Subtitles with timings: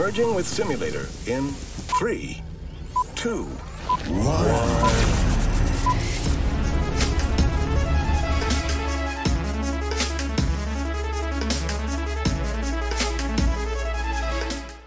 [0.00, 1.50] Merging with simulator in
[1.98, 2.42] three,
[3.14, 3.46] two,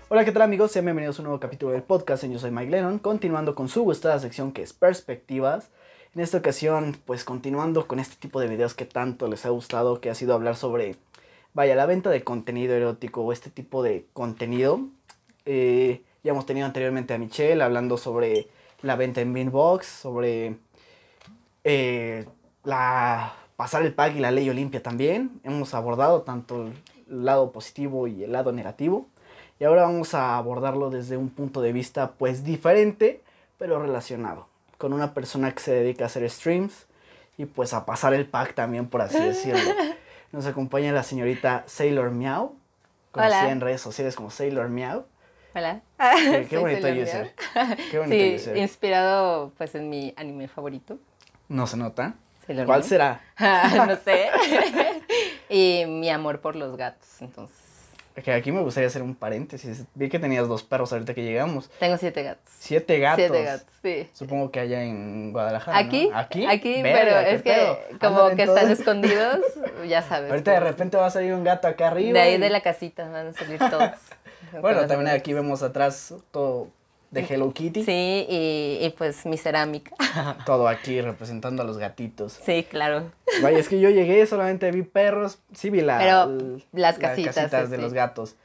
[0.09, 0.71] Hola, ¿qué tal amigos?
[0.71, 2.23] Sean bienvenidos a un nuevo capítulo del podcast.
[2.23, 5.69] Yo soy Mike Lennon, continuando con su gustada sección que es Perspectivas.
[6.15, 10.01] En esta ocasión, pues continuando con este tipo de videos que tanto les ha gustado,
[10.01, 10.95] que ha sido hablar sobre,
[11.53, 14.79] vaya, la venta de contenido erótico o este tipo de contenido.
[15.45, 18.47] Eh, ya hemos tenido anteriormente a Michelle hablando sobre
[18.81, 20.57] la venta en Beanbox, sobre
[21.63, 22.25] eh,
[22.63, 25.39] la pasar el pack y la ley Olimpia también.
[25.43, 26.67] Hemos abordado tanto
[27.09, 29.07] el lado positivo y el lado negativo.
[29.59, 33.21] Y ahora vamos a abordarlo desde un punto de vista pues diferente,
[33.57, 34.47] pero relacionado.
[34.77, 36.87] Con una persona que se dedica a hacer streams
[37.37, 39.71] y pues a pasar el pack también, por así decirlo.
[40.31, 42.55] Nos acompaña la señorita Sailor Meow,
[43.11, 43.51] conocida Hola.
[43.51, 45.05] en redes sociales como Sailor Meow.
[45.55, 45.81] Hola.
[45.97, 47.33] Qué, qué bonito user.
[47.91, 48.57] Qué bonito Sí, user.
[48.57, 50.97] inspirado pues en mi anime favorito.
[51.47, 52.15] No se nota.
[52.47, 53.21] Sailor ¿Cuál será?
[53.87, 54.29] no sé.
[55.49, 57.57] y mi amor por los gatos, entonces.
[58.23, 59.85] Que aquí me gustaría hacer un paréntesis.
[59.95, 61.69] Vi que tenías dos perros ahorita que llegamos.
[61.79, 62.43] Tengo siete gatos.
[62.59, 63.17] Siete gatos.
[63.25, 64.07] Siete gatos, sí.
[64.13, 65.81] Supongo que allá en Guadalajara.
[65.81, 65.87] ¿no?
[65.87, 66.45] Aquí, Aquí.
[66.45, 67.79] aquí, Verga, pero es pedo.
[67.89, 68.57] que como Andan que todo.
[68.57, 69.39] están escondidos,
[69.87, 70.29] ya sabes.
[70.29, 72.13] Ahorita de repente va a salir un gato acá arriba.
[72.13, 73.91] De ahí y- de la casita van a salir todos.
[74.61, 76.69] Bueno, también aquí vemos atrás todo
[77.11, 77.83] de Hello Kitty.
[77.83, 79.91] Sí, y, y pues mi cerámica.
[80.47, 82.39] Todo aquí representando a los gatitos.
[82.43, 83.11] Sí, claro.
[83.41, 85.37] Vaya, es que yo llegué, solamente vi perros.
[85.53, 87.81] Sí vi la, Pero l- las casitas, sí, de sí.
[87.81, 88.35] los gatos.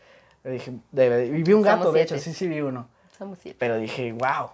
[0.45, 2.89] Yo dije, de- y vi un gato, Somos de hecho, sí, sí vi uno.
[3.17, 3.57] Somos siete.
[3.59, 4.51] Pero dije, wow.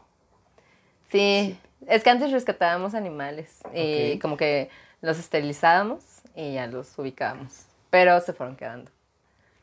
[1.10, 4.20] Sí, es que antes rescatábamos animales y Ok.
[4.22, 6.02] como que los esterilizábamos
[6.34, 8.90] y ya los ubicábamos, pero se fueron quedando.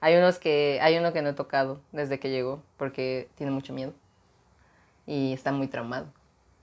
[0.01, 3.71] Hay unos que hay uno que no he tocado desde que llegó porque tiene mucho
[3.71, 3.93] miedo
[5.05, 6.07] y está muy traumado.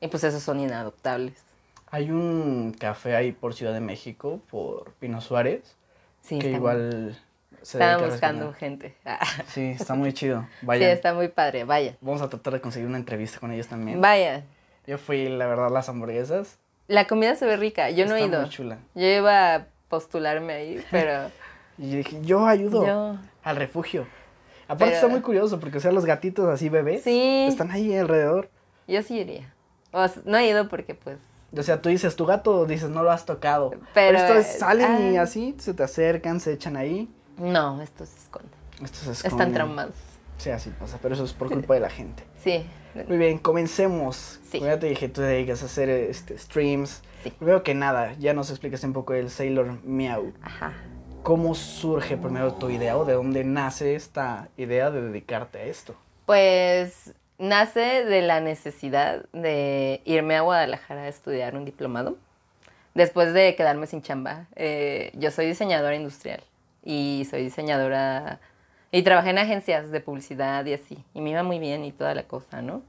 [0.00, 1.42] Y pues esos son inadoptables.
[1.90, 5.77] Hay un café ahí por Ciudad de México, por Pino Suárez,
[6.20, 7.18] Sí, que está igual
[7.62, 8.95] se Estaba buscando gente.
[9.48, 10.42] Sí, está muy chido.
[10.61, 10.92] sí, Vaya.
[10.92, 11.64] está muy padre.
[11.64, 11.96] Vaya.
[12.01, 14.01] Vamos a tratar de conseguir una entrevista con ellos también.
[14.01, 14.45] Vaya.
[14.86, 16.58] Yo fui, la verdad, las hamburguesas.
[16.89, 17.91] La comida se ve rica.
[17.91, 18.41] Yo no he Está ido.
[18.42, 18.79] muy chula.
[18.95, 21.30] Yo iba a postularme ahí, pero
[21.79, 23.17] Y dije, yo ayudo yo
[23.48, 24.07] al refugio.
[24.64, 27.97] Aparte Pero- está muy curioso porque, o sea, los gatitos así bebés sí, están ahí
[27.97, 28.51] alrededor.
[28.86, 29.55] yo sí iría.
[29.92, 31.19] O sea, no he ido porque pues
[31.57, 33.70] O sea, tú dices, tu gato, dices, no lo has tocado.
[33.95, 35.23] Pero, estos eh, salen y ah.
[35.23, 37.09] así, se te acercan, se echan ahí.
[37.39, 38.51] No, estos se esconden.
[38.85, 39.55] Estos se Están esconden.
[39.55, 39.95] traumados.
[40.36, 42.23] Sí, así pasa, pero eso es por culpa de la gente.
[42.45, 42.67] Sí.
[43.09, 44.39] Muy bien, comencemos.
[44.51, 44.59] Sí.
[44.59, 47.03] Como ya te dije, tú te dedicas a hacer este, streams.
[47.23, 47.30] Sí.
[47.30, 50.35] Primero que nada, ya nos explicas un poco el Sailor Meow.
[50.42, 50.75] Ajá.
[51.23, 55.95] ¿Cómo surge primero tu idea o de dónde nace esta idea de dedicarte a esto?
[56.24, 62.17] Pues nace de la necesidad de irme a Guadalajara a estudiar un diplomado.
[62.95, 64.46] Después de quedarme sin chamba.
[64.56, 66.42] Eh, yo soy diseñadora industrial
[66.83, 68.40] y soy diseñadora
[68.90, 71.05] y trabajé en agencias de publicidad y así.
[71.14, 72.83] Y me iba muy bien y toda la cosa, ¿no?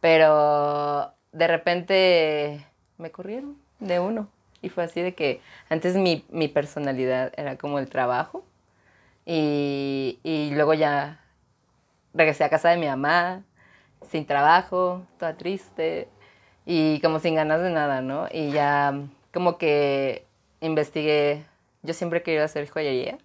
[0.00, 2.66] Pero de repente
[2.98, 4.28] me corrieron de uno.
[4.62, 8.44] Y fue así de que antes mi, mi personalidad era como el trabajo.
[9.26, 11.20] Y, y luego ya
[12.14, 13.42] regresé a casa de mi mamá,
[14.08, 16.08] sin trabajo, toda triste
[16.66, 18.26] y como sin ganas de nada, ¿no?
[18.30, 18.94] Y ya
[19.32, 20.26] como que
[20.60, 21.44] investigué,
[21.82, 23.18] yo siempre he querido hacer joyería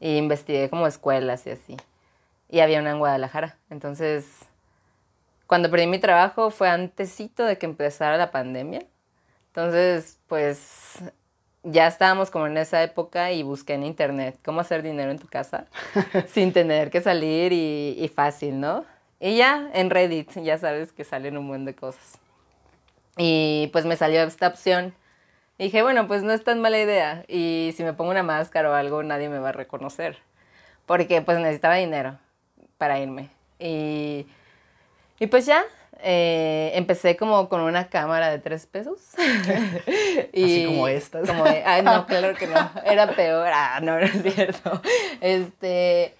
[0.00, 1.76] y investigué como escuelas y así.
[2.48, 3.56] Y había una en Guadalajara.
[3.68, 4.26] Entonces,
[5.46, 8.82] cuando perdí mi trabajo fue antesito de que empezara la pandemia.
[9.50, 11.02] Entonces, pues
[11.62, 15.26] ya estábamos como en esa época y busqué en internet cómo hacer dinero en tu
[15.26, 15.66] casa
[16.28, 18.84] sin tener que salir y, y fácil, ¿no?
[19.18, 22.18] Y ya en Reddit, ya sabes que salen un buen de cosas.
[23.18, 24.94] Y pues me salió esta opción.
[25.58, 27.24] Y dije, bueno, pues no es tan mala idea.
[27.28, 30.16] Y si me pongo una máscara o algo, nadie me va a reconocer.
[30.86, 32.18] Porque pues necesitaba dinero
[32.78, 33.28] para irme.
[33.58, 34.26] Y,
[35.18, 35.64] y pues ya,
[36.02, 38.98] eh, empecé como con una cámara de tres pesos.
[39.16, 41.28] Así como estas.
[41.28, 42.70] Como de- ay, no, claro que no.
[42.84, 43.48] Era peor.
[43.52, 44.80] Ah, no, no es cierto.
[45.20, 46.14] Este,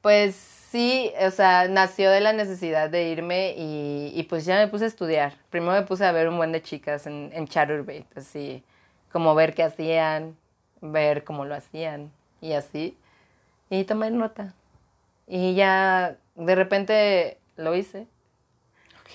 [0.00, 4.68] pues sí, o sea, nació de la necesidad de irme y, y pues ya me
[4.68, 5.32] puse a estudiar.
[5.50, 8.62] Primero me puse a ver un buen de chicas en, en Chatterbait, así,
[9.12, 10.36] como ver qué hacían,
[10.80, 12.10] ver cómo lo hacían
[12.40, 12.96] y así.
[13.70, 14.52] Y tomar nota.
[15.26, 18.06] Y ya de repente lo hice.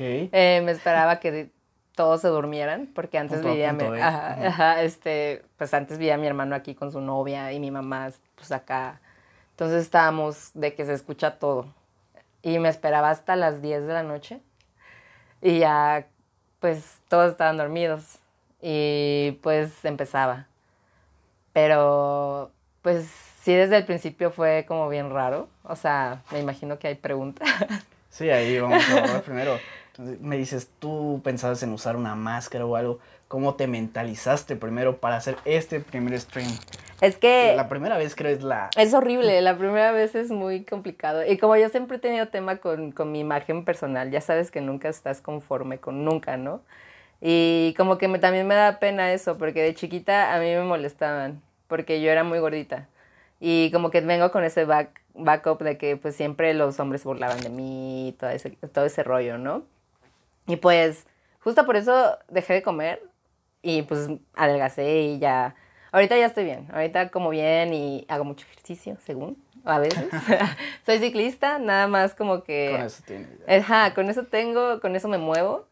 [0.04, 1.50] Eh, me esperaba que
[1.96, 6.18] todos se durmieran, porque antes Punto vivía punto mi, ajá, ajá, este, pues antes vivía
[6.18, 9.00] mi hermano aquí con su novia y mi mamá pues acá.
[9.52, 11.68] Entonces estábamos de que se escucha todo.
[12.42, 14.40] y me esperaba hasta las 10 de la noche.
[15.42, 16.08] Y ya,
[16.60, 18.18] pues todos estaban dormidos.
[18.62, 20.48] Y pues empezaba.
[21.54, 22.52] Pero,
[22.82, 23.08] pues
[23.42, 25.50] sí, desde el principio fue como bien raro.
[25.64, 27.48] O sea, me imagino que hay preguntas.
[28.10, 29.58] Sí, ahí vamos a hablar primero.
[30.20, 33.00] Me dices, tú pensabas en usar una máscara o algo.
[33.28, 36.52] ¿Cómo te mentalizaste primero para hacer este primer stream?
[37.02, 38.70] Es que La primera vez creo es la...
[38.76, 41.26] es horrible, la primera vez es muy complicado.
[41.26, 44.62] Y como yo siempre he tenido tema con, con mi imagen personal, ya sabes que
[44.62, 46.62] nunca estás conforme con nunca, ¿no?
[47.22, 50.64] Y como que me, también me da pena eso, porque de chiquita a mí me
[50.64, 52.88] molestaban, porque yo era muy gordita.
[53.40, 57.40] Y como que vengo con ese back, backup de que pues siempre los hombres burlaban
[57.42, 59.64] de mí, todo ese, todo ese rollo, ¿no?
[60.48, 61.08] Y pues
[61.40, 63.02] justo por eso dejé de comer
[63.62, 65.56] y pues adelgacé y ya...
[65.94, 70.10] Ahorita ya estoy bien, ahorita como bien y hago mucho ejercicio, según, a veces.
[70.86, 72.70] Soy ciclista, nada más como que...
[72.72, 73.30] Con eso tienes.
[73.48, 75.68] Ajá, con eso tengo, con eso me muevo.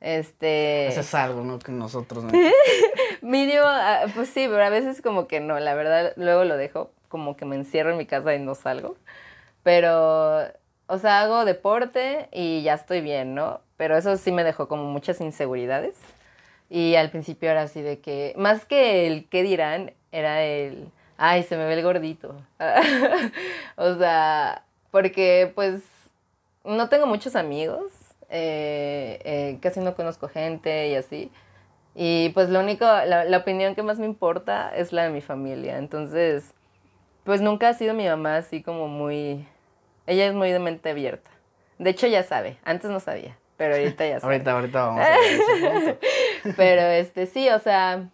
[0.00, 0.88] Este...
[0.88, 1.58] Haces algo, ¿no?
[1.58, 2.32] Que nosotros no.
[3.22, 6.90] Mínimo, ah, pues sí, pero a veces como que no, la verdad, luego lo dejo,
[7.08, 8.96] como que me encierro en mi casa y no salgo.
[9.62, 10.44] Pero,
[10.86, 13.60] o sea, hago deporte y ya estoy bien, ¿no?
[13.78, 15.96] Pero eso sí me dejó como muchas inseguridades.
[16.68, 21.42] Y al principio era así de que, más que el qué dirán, era el, ay,
[21.44, 22.36] se me ve el gordito.
[23.76, 25.82] o sea, porque pues
[26.64, 27.92] no tengo muchos amigos,
[28.28, 31.30] eh, eh, casi no conozco gente y así.
[31.94, 35.22] Y pues lo único, la, la opinión que más me importa es la de mi
[35.22, 35.78] familia.
[35.78, 36.52] Entonces,
[37.24, 39.46] pues nunca ha sido mi mamá así como muy...
[40.06, 41.30] Ella es muy de mente abierta.
[41.78, 44.32] De hecho ya sabe, antes no sabía, pero ahorita ya sabe.
[44.36, 45.18] ahorita, ahorita vamos a ver
[45.82, 45.98] ese.
[46.56, 48.08] Pero este, sí, o sea,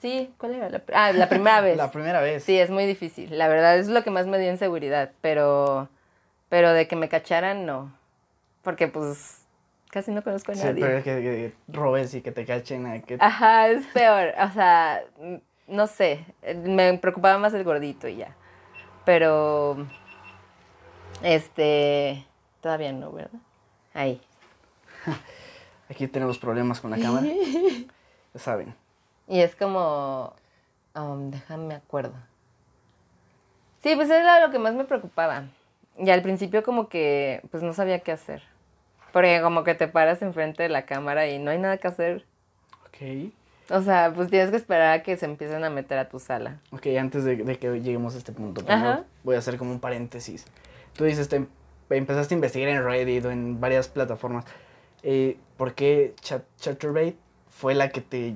[0.00, 0.70] sí, ¿cuál era?
[0.70, 1.76] La, ah, la primera vez.
[1.76, 2.42] La primera vez.
[2.44, 3.36] Sí, es muy difícil.
[3.36, 5.88] La verdad es lo que más me dio inseguridad, pero,
[6.48, 7.92] pero de que me cacharan, no.
[8.62, 9.44] Porque pues
[9.90, 10.80] casi no conozco a Sí, nadie.
[10.80, 12.86] pero es que, que robes y que te cachen.
[12.86, 13.16] a Que...
[13.20, 14.32] Ajá, es peor.
[14.40, 15.02] O sea,
[15.66, 16.24] no sé.
[16.64, 18.36] Me preocupaba más el gordito y ya.
[19.04, 19.86] Pero,
[21.22, 22.24] este,
[22.60, 23.40] todavía no, ¿verdad?
[23.94, 24.20] Ahí.
[25.90, 27.26] Aquí tenemos problemas con la cámara.
[28.32, 28.74] Ya saben.
[29.26, 30.32] Y es como,
[30.94, 32.12] um, déjame acuerdo.
[33.82, 35.44] Sí, pues era lo que más me preocupaba.
[35.98, 38.42] Y al principio como que, pues no sabía qué hacer.
[39.12, 42.24] Porque como que te paras enfrente de la cámara y no hay nada que hacer.
[42.86, 43.32] Ok.
[43.70, 46.58] O sea, pues tienes que esperar a que se empiecen a meter a tu sala.
[46.70, 49.04] Ok, antes de, de que lleguemos a este punto, Ajá.
[49.24, 50.44] voy a hacer como un paréntesis.
[50.94, 51.48] Tú dices, te em-
[51.88, 54.44] empezaste a investigar en Reddit o en varias plataformas.
[55.02, 57.16] Eh, ¿Por qué Chat Chatterbait
[57.48, 58.34] fue la que te...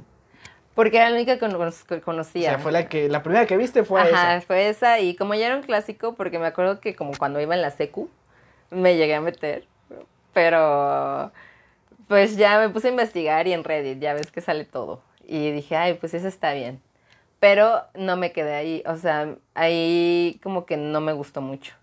[0.74, 2.50] Porque era la única que cono- que O conocía.
[2.50, 3.08] sea, fue la que...
[3.08, 4.46] La primera que viste fue Ajá, esa.
[4.46, 4.98] fue esa.
[5.00, 7.70] Y como ya era un clásico, porque me acuerdo que como cuando iba en la
[7.70, 8.10] secu,
[8.70, 9.66] me llegué a meter.
[10.32, 11.30] Pero
[12.08, 15.00] pues ya me puse a investigar y en Reddit ya ves que sale todo.
[15.26, 16.80] Y dije, ay, pues eso está bien.
[17.40, 18.82] Pero no me quedé ahí.
[18.86, 21.74] O sea, ahí como que no me gustó mucho.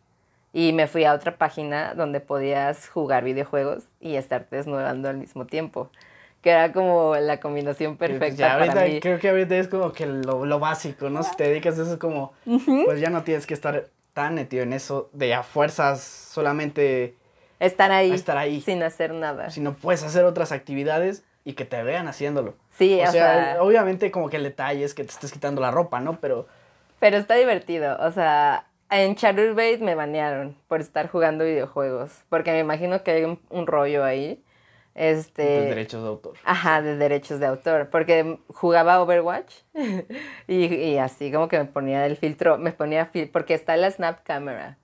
[0.54, 5.46] Y me fui a otra página donde podías jugar videojuegos y estarte desnudando al mismo
[5.46, 5.90] tiempo.
[6.42, 9.00] Que era como la combinación pues, perfecta ya ahorita, para mí.
[9.00, 11.24] Creo que ahorita es como que lo, lo básico, ¿no?
[11.24, 12.34] Si te dedicas a eso es como...
[12.86, 17.16] Pues ya no tienes que estar tan metido en eso de a fuerzas solamente...
[17.60, 18.60] Estar ahí, estar ahí.
[18.60, 19.52] sin hacer nada.
[19.52, 22.56] Sino puedes hacer otras actividades y que te vean haciéndolo.
[22.72, 25.62] Sí, o, o sea, sea- obviamente como que el detalle es que te estés quitando
[25.62, 26.20] la ropa, ¿no?
[26.20, 26.48] Pero
[27.00, 27.98] Pero está divertido.
[28.00, 32.24] O sea, en Chaturbate me banearon por estar jugando videojuegos.
[32.30, 34.44] Porque me imagino que hay un, un rollo ahí.
[34.94, 35.44] Este.
[35.44, 36.34] de derechos de autor.
[36.44, 37.90] Ajá, de derechos de autor.
[37.90, 39.54] Porque jugaba Overwatch
[40.48, 43.90] y, y así como que me ponía el filtro, me ponía fil porque está la
[43.90, 44.78] Snap Camera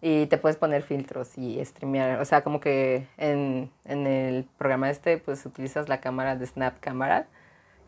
[0.00, 2.20] y te puedes poner filtros y streamear.
[2.20, 6.78] O sea, como que en, en el programa este, pues utilizas la cámara de Snap
[6.80, 7.26] Camera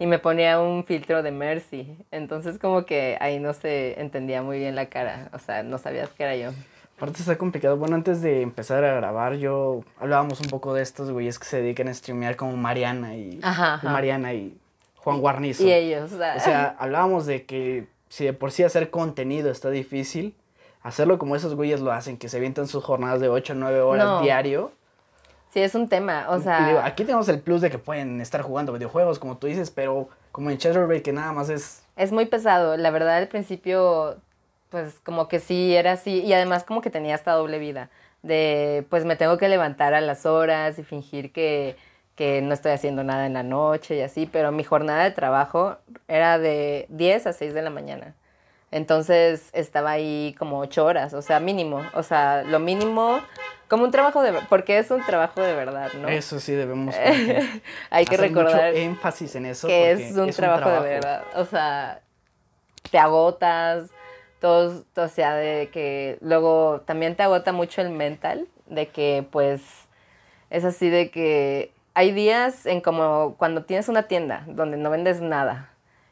[0.00, 1.96] y me ponía un filtro de Mercy.
[2.10, 5.28] Entonces, como que ahí no se entendía muy bien la cara.
[5.32, 6.50] O sea, no sabías que era yo.
[6.96, 7.76] Aparte está complicado.
[7.76, 11.62] Bueno, antes de empezar a grabar, yo hablábamos un poco de estos güeyes que se
[11.62, 13.86] dedican a streamear como Mariana y, Ajá, y.
[13.86, 14.56] Mariana y
[14.96, 15.62] Juan Guarnizo.
[15.64, 19.50] Y ellos, o sea, O sea, hablábamos de que si de por sí hacer contenido
[19.50, 20.34] está difícil,
[20.82, 23.80] hacerlo como esos güeyes lo hacen, que se avientan sus jornadas de 8 o 9
[23.80, 24.22] horas No.
[24.22, 24.72] diario.
[25.52, 26.26] Sí es un tema.
[26.28, 29.46] O sea, digo, aquí tenemos el plus de que pueden estar jugando videojuegos, como tú
[29.46, 31.82] dices, pero como en Chatterbait que nada más es...
[31.96, 34.16] Es muy pesado, la verdad al principio
[34.70, 37.90] pues como que sí era así y además como que tenía esta doble vida
[38.22, 41.76] de pues me tengo que levantar a las horas y fingir que,
[42.14, 45.76] que no estoy haciendo nada en la noche y así, pero mi jornada de trabajo
[46.08, 48.14] era de 10 a 6 de la mañana.
[48.70, 53.20] Entonces estaba ahí como 8 horas, o sea, mínimo, o sea, lo mínimo
[53.68, 56.08] como un trabajo de, porque es un trabajo de verdad, ¿no?
[56.08, 56.94] Eso sí debemos
[57.90, 59.68] Hay que hacer mucho recordar énfasis en eso.
[59.68, 61.22] que porque es un, trabajo, de verdad.
[61.36, 62.00] O sea,
[62.90, 63.90] te agotas,
[64.40, 69.62] todos, o sea, de que luego también te agota mucho el mental, de que pues
[70.50, 75.20] es así de que hay días en como cuando tienes una tienda donde no vendes
[75.20, 75.70] nada.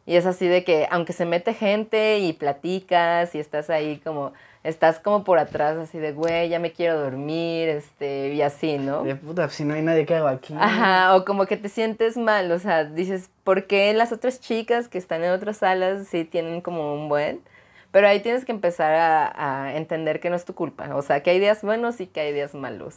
[0.09, 4.33] Y es así de que aunque se mete gente y platicas y estás ahí como,
[4.65, 9.03] estás como por atrás así de, güey, ya me quiero dormir, este, y así, ¿no?
[9.03, 10.55] De puta, si no hay nadie que haga aquí.
[10.59, 14.89] Ajá, o como que te sientes mal, o sea, dices, ¿por qué las otras chicas
[14.89, 17.43] que están en otras salas sí tienen como un buen?
[17.91, 21.23] Pero ahí tienes que empezar a, a entender que no es tu culpa, o sea,
[21.23, 22.97] que hay días buenos y que hay días malos.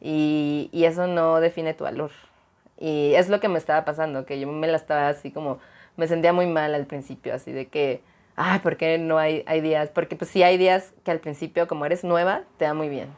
[0.00, 2.10] Y, y eso no define tu valor.
[2.80, 5.60] Y es lo que me estaba pasando, que yo me la estaba así como,
[5.98, 8.00] me sentía muy mal al principio, así de que,
[8.36, 9.90] ay, ¿por qué no hay, hay días?
[9.90, 13.08] Porque pues sí hay días que al principio, como eres nueva, te da muy bien.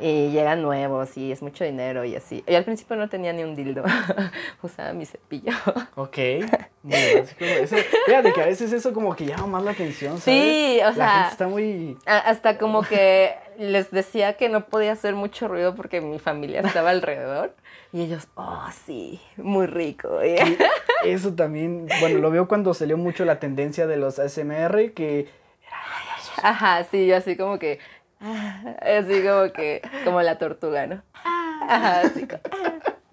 [0.00, 2.44] Y llegan nuevos y es mucho dinero y así.
[2.46, 3.82] Yo al principio no tenía ni un dildo,
[4.62, 5.50] usaba mi cepillo.
[5.96, 6.16] Ok.
[6.84, 7.44] Muy básico.
[7.44, 10.40] Eso, fíjate que a veces eso como que llama más la atención, ¿sabes?
[10.40, 11.96] Sí, o La sea- gente está muy...
[12.06, 16.90] Hasta como que les decía que no podía hacer mucho ruido porque mi familia estaba
[16.90, 17.54] alrededor.
[17.92, 20.24] Y ellos, oh, sí, muy rico.
[20.24, 20.36] Y-
[21.04, 25.28] y Eso también, bueno, lo veo cuando salió mucho la tendencia de los ASMR, que
[26.42, 27.78] Ajá, sí, yo así como que,
[28.20, 31.02] así como que, como la tortuga, ¿no?
[31.14, 32.40] Ajá, así como.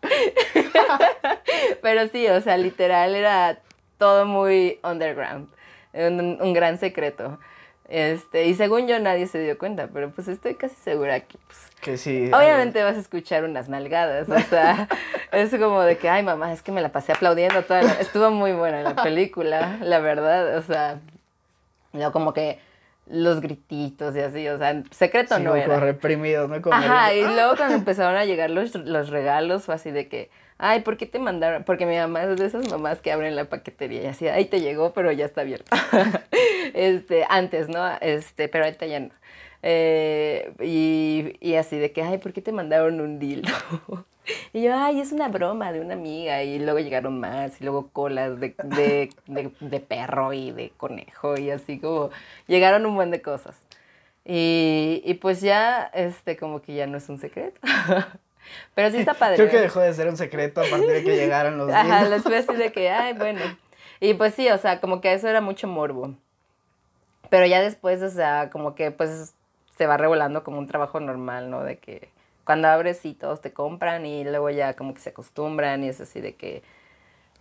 [1.82, 3.60] Pero sí, o sea, literal era
[3.98, 5.50] todo muy underground,
[5.94, 7.40] un, un gran secreto.
[7.88, 11.60] Este, y según yo nadie se dio cuenta, pero pues estoy casi segura que pues,
[11.82, 12.32] que sí.
[12.34, 14.88] Obviamente vas a escuchar unas nalgadas, o sea,
[15.32, 17.94] es como de que, ay mamá, es que me la pasé aplaudiendo toda la...
[17.94, 21.00] Estuvo muy buena la película, la verdad, o sea,
[21.94, 22.60] no como que
[23.08, 25.80] los grititos y así, o sea, secreto sí, no era.
[25.80, 26.62] reprimidos, ¿no?
[26.62, 30.32] Como Ajá, y luego cuando empezaron a llegar los, los regalos fue así de que,
[30.58, 31.64] ay, ¿por qué te mandaron?
[31.64, 34.62] Porque mi mamá es de esas mamás que abren la paquetería y así, ay, te
[34.62, 35.76] llegó, pero ya está abierto.
[36.74, 37.86] este, antes, ¿no?
[38.02, 39.10] Este, pero ahorita ya no.
[39.62, 43.50] Eh, y, y así de que, ay, ¿por qué te mandaron un dildo?
[44.53, 46.44] Y yo, ay, es una broma de una amiga.
[46.44, 51.38] Y luego llegaron más, y luego colas de, de, de, de perro y de conejo,
[51.38, 52.10] y así como
[52.48, 53.55] llegaron un buen de cosas.
[54.25, 57.60] Y, y pues ya, este, como que ya no es un secreto.
[58.75, 59.38] Pero sí está padre.
[59.38, 59.62] Creo que ¿eh?
[59.62, 62.55] dejó de ser un secreto a partir de que llegaron los Ajá, les fue así
[62.55, 63.41] de que, ay, bueno.
[64.00, 66.15] Y pues sí, o sea, como que eso era mucho morbo.
[67.29, 69.34] Pero ya después, o sea, como que pues
[69.77, 71.63] se va revolando como un trabajo normal, ¿no?
[71.63, 72.10] De que
[72.46, 76.00] cuando abres sí todos te compran y luego ya como que se acostumbran y es
[76.00, 76.64] así de que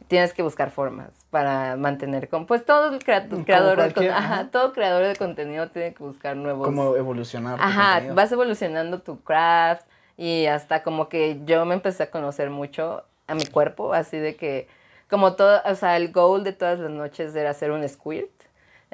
[0.09, 4.73] tienes que buscar formas para mantener con pues todo el crea- creador de ajá, todo
[4.73, 7.59] creador de contenido tiene que buscar nuevos Como evolucionar.
[7.61, 13.05] Ajá, vas evolucionando tu craft y hasta como que yo me empecé a conocer mucho
[13.27, 14.69] a mi cuerpo, así de que
[15.09, 18.31] como todo, o sea, el goal de todas las noches era hacer un squirt.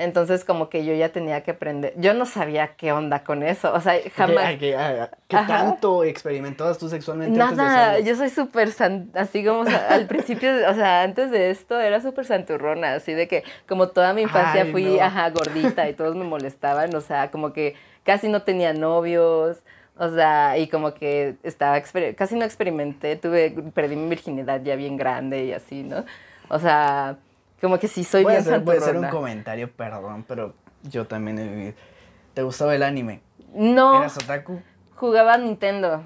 [0.00, 3.72] Entonces como que yo ya tenía que aprender, yo no sabía qué onda con eso,
[3.74, 4.56] o sea, ¿Qué, jamás...
[4.58, 5.46] qué- ay, ¿qué Ajá.
[5.46, 9.92] tanto experimentabas tú sexualmente antes de Nada, yo soy súper san- así como o sea,
[9.94, 14.14] al principio, o sea, antes de esto era súper santurrona, así de que como toda
[14.14, 15.02] mi infancia Ay, fui, no.
[15.02, 19.58] ajá, gordita y todos me molestaban, o sea, como que casi no tenía novios,
[19.98, 24.76] o sea, y como que estaba, exper- casi no experimenté, tuve, perdí mi virginidad ya
[24.76, 26.06] bien grande y así, ¿no?
[26.48, 27.16] O sea,
[27.60, 31.38] como que sí soy puede bien ser, puede ser un comentario, perdón, pero yo también
[31.38, 31.74] he vivido.
[32.34, 33.20] ¿Te gustaba el anime?
[33.54, 33.98] No.
[33.98, 34.62] ¿Eras otaku?
[34.94, 36.02] Jugaba Nintendo.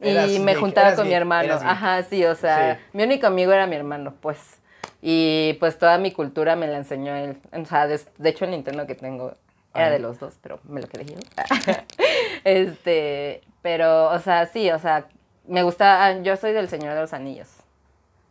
[0.00, 1.54] Y Eras me geek, juntaba con mi hermano.
[1.54, 2.80] Ajá, sí, o sea, Sí.
[2.92, 4.60] mi único amigo era mi hermano, pues.
[5.02, 7.38] Y pues toda mi cultura me la enseñó él.
[7.52, 9.34] O sea, de, hecho el Nintendo que tengo
[9.74, 9.92] era Ay.
[9.92, 11.18] de los dos, pero me lo quedé yo.
[12.44, 15.06] este, pero, o sea, sí, o sea,
[15.46, 17.48] me gusta, yo soy del Señor de los Anillos.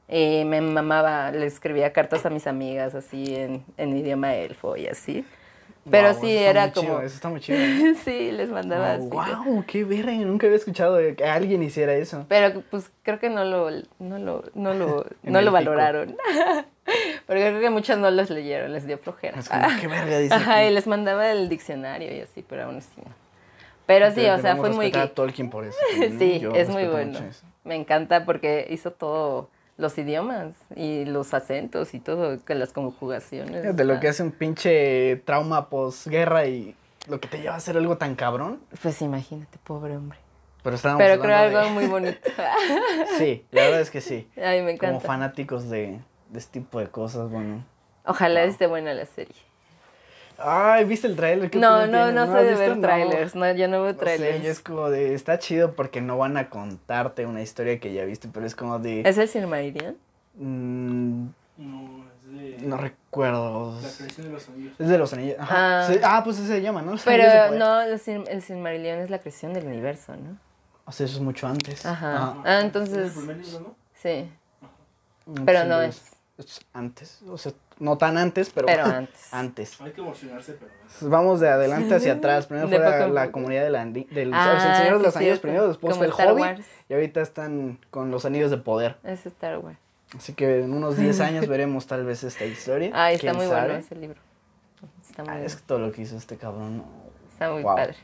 [0.07, 4.88] Y me mamaba, le escribía cartas a mis amigas así en, en idioma elfo y
[4.88, 5.25] así.
[5.89, 7.00] Pero Wow, sí, eso era muy chido, como...
[7.01, 7.59] eso está muy chido.
[8.03, 9.07] sí, les mandaba así.
[9.07, 12.25] wow, qué verga, nunca había escuchado que alguien hiciera eso.
[12.27, 13.69] Pero pues creo que no lo,
[14.00, 16.17] no lo, no lo, no lo valoraron.
[17.27, 19.39] Porque creo que muchos no los leyeron, les dio flojera.
[19.39, 20.67] Es como, qué verga dice Ajá, aquí?
[20.67, 23.12] y les mandaba el diccionario y así, pero aún así no.
[23.85, 25.13] Pero sí, o sea, fue muy a.
[25.13, 25.77] Tolkien por eso.
[26.17, 27.19] Sí, Yo es muy bueno.
[27.63, 33.75] Me encanta porque hizo todo, los idiomas y los acentos y todo, con las conjugaciones.
[33.75, 36.75] De lo que hace un pinche trauma posguerra y
[37.08, 38.60] lo que te lleva a hacer algo tan cabrón.
[38.82, 40.17] Pues imagínate, pobre hombre.
[40.63, 42.17] Pero estábamos Pero creo algo de- muy bonito.
[43.17, 44.27] Sí, la verdad es que sí.
[44.38, 45.08] Ay, me Como encanta.
[45.08, 47.63] fanáticos de, de este tipo de cosas, bueno.
[48.05, 48.50] Ojalá Wow.
[48.50, 49.36] esté buena la serie.
[50.38, 51.50] Ay, ¿viste el trailer?
[51.50, 52.82] ¿Qué No, no, no has soy de ver No.
[52.82, 53.36] trailers.
[53.36, 54.44] No, yo no veo No sé, trailers.
[54.44, 58.06] y es como de, está chido porque no van a contarte una historia que ya
[58.06, 59.96] viste, pero es como de, ¿Es el Silmarillion?
[60.36, 61.25] mm,
[61.58, 63.80] No, es de no recuerdo.
[63.82, 64.74] la creación de los anillos.
[64.80, 65.38] Es de los anillos.
[65.39, 65.80] Ajá.
[65.82, 65.88] Ah.
[65.88, 66.92] Sí, Ah, pues ese se llama, ¿no?
[66.92, 67.92] Los Pero no, el,
[68.27, 70.38] el Silmarillion es la creación del universo, ¿no?
[70.86, 71.86] O sea, eso es mucho antes.
[71.86, 72.36] Ajá.
[72.46, 73.75] Ah, entonces- Es el primer libro, ¿no?
[74.01, 74.30] Sí,
[75.27, 76.01] Mm, pero sí, no es.
[76.38, 77.20] es antes.
[77.27, 79.34] O sea, no tan antes, pero, Pero antes.
[79.34, 79.82] antes.
[79.82, 81.10] Hay que emocionarse, pero no.
[81.10, 82.46] Vamos de adelante hacia atrás.
[82.48, 82.79] Primero fue
[83.10, 85.67] la, comunidad de la, del Ah, o sea, el Señor de sí, los Anillos primero,
[85.67, 86.41] después fue el Star Hobbit.
[86.46, 86.65] Wars.
[86.89, 88.96] Y ahorita están con los anillos de poder.
[89.03, 89.77] Es Star Wars.
[90.15, 92.91] Así que en unos 10 años veremos tal vez esta historia.
[92.94, 93.62] Ay, está ¿Quién muy sabe?
[93.67, 94.20] bueno ese libro.
[95.01, 95.46] Está muy, Ah, bueno.
[95.48, 96.84] es que todo lo que hizo este cabrón.
[97.34, 97.75] Está muy Wow.
[97.75, 97.96] padre.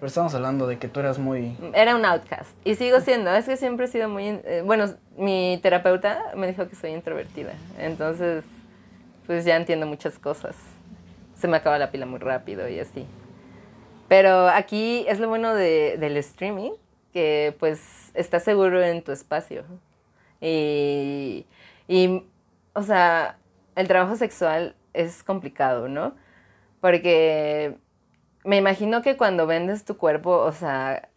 [0.00, 1.56] Pero estamos hablando de que tú eras muy.
[1.74, 2.50] Era un outcast.
[2.64, 3.32] Y sigo siendo.
[3.34, 4.28] Es que siempre he sido muy...
[4.44, 7.52] eh, bueno, mi terapeuta me dijo que soy introvertida.
[7.78, 8.44] Entonces,
[9.28, 10.56] pues ya entiendo muchas cosas.
[11.36, 13.06] Se me acaba la pila muy rápido y así.
[14.08, 16.72] Pero aquí es lo bueno de- del streaming,
[17.12, 19.64] que pues estás seguro en tu espacio.
[20.40, 21.44] Y,
[21.88, 22.24] y,
[22.72, 23.36] o sea,
[23.76, 26.14] el trabajo sexual es complicado, ¿no?
[26.80, 27.76] Porque
[28.44, 31.10] me imagino que cuando vendes tu cuerpo, o sea,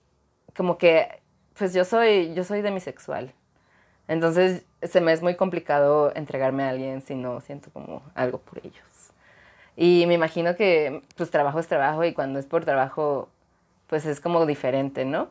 [0.56, 1.22] como que,
[1.58, 3.34] pues yo soy, yo soy demisexual.
[4.12, 8.58] Entonces se me es muy complicado entregarme a alguien si no siento como algo por
[8.58, 9.14] ellos.
[9.78, 13.30] Y me imagino que pues trabajo es trabajo y cuando es por trabajo,
[13.88, 15.30] pues es como diferente, ¿no?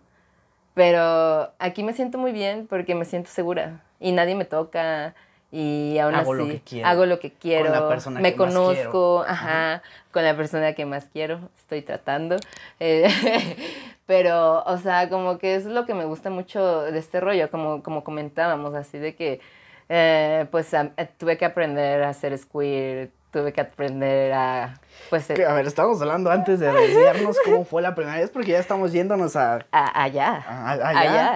[0.72, 5.14] Pero aquí me siento muy bien porque me siento segura y nadie me toca
[5.52, 6.88] y aún Hago así lo que quiero.
[6.88, 10.86] hago lo que quiero, la persona me que más conozco, ajá, con la persona que
[10.86, 12.36] más quiero, estoy tratando.
[12.78, 13.08] Eh,
[14.10, 17.80] pero, o sea, como que es lo que me gusta mucho de este rollo, como,
[17.84, 19.40] como comentábamos, así de que,
[19.88, 24.74] eh, pues, a- eh, tuve que aprender a ser squirt, tuve que aprender a,
[25.10, 28.50] pues, Que, a ver, estamos hablando antes de desviarnos cómo fue la primera vez, porque
[28.50, 30.42] ya estamos yéndonos a, a- allá.
[30.44, 30.88] a- allá.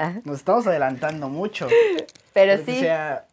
[0.07, 0.21] Allá.
[0.25, 1.69] Nos estamos adelantando mucho.
[2.33, 3.27] Pero Porque, sí, O sea,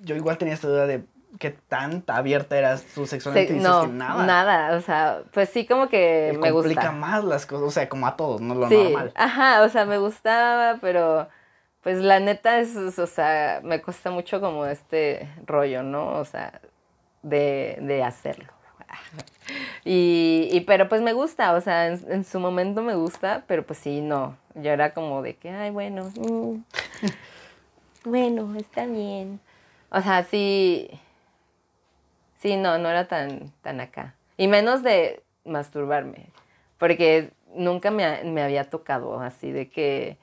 [0.00, 1.02] yo igual tenía esta duda de
[1.38, 4.24] qué tan abierta eras tú se- sexualmente y dices no, que nada.
[4.26, 6.92] nada, o sea, pues sí, como que me complica gusta.
[6.92, 9.12] más las cosas, o sea, como a todos, no lo Sí, normal.
[9.14, 11.28] ajá, o sea, me gustaba, pero
[11.82, 16.18] pues la neta es, es, o sea, me cuesta mucho como este rollo, ¿no?
[16.18, 16.60] O sea,
[17.22, 18.46] de, de hacerlo.
[19.84, 23.64] Y, y, pero pues me gusta, o sea, en, en su momento me gusta, pero
[23.64, 24.36] pues sí, no.
[24.54, 26.56] Yo era como de que, ay, bueno, mm,
[28.04, 29.40] bueno, está bien.
[29.90, 30.88] O sea, sí,
[32.40, 34.14] sí, no, no era tan, tan acá.
[34.36, 36.26] Y menos de masturbarme,
[36.78, 40.16] porque nunca me, me había tocado así de que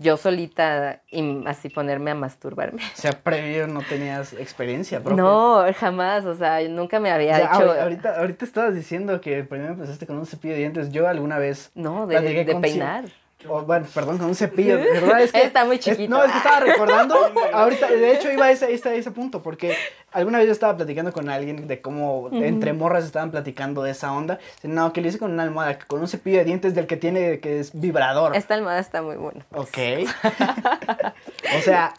[0.00, 2.80] yo solita y así ponerme a masturbarme.
[2.82, 5.22] O sea, previo no tenías experiencia propia.
[5.22, 7.72] No, jamás, o sea, nunca me O había sea, hecho...
[7.74, 10.92] ahori- ahorita, ahorita estabas diciendo que primero empezaste con un cepillo de dientes.
[10.92, 11.72] Yo alguna vez.
[11.74, 13.06] No, de, peinar.
[13.46, 14.76] Bueno, perdón, con un cepillo.
[14.78, 16.10] verdad es que, Está muy es- chiquito.
[16.10, 17.16] no, es que estaba recordando.
[17.52, 19.42] ahorita, de hecho, iba a ese, ese, ese punto.
[19.42, 19.76] Porque
[20.12, 24.12] alguna vez yo estaba platicando con alguien de cómo entre morras estaban platicando de esa
[24.12, 24.38] onda.
[24.62, 27.38] No, que lo hice con una almohada, con un cepillo de dientes del que tiene,
[27.40, 28.34] que es vibrador.
[28.34, 29.46] Esta almohada está muy buena.
[29.52, 29.78] Ok.
[31.56, 31.94] o sea,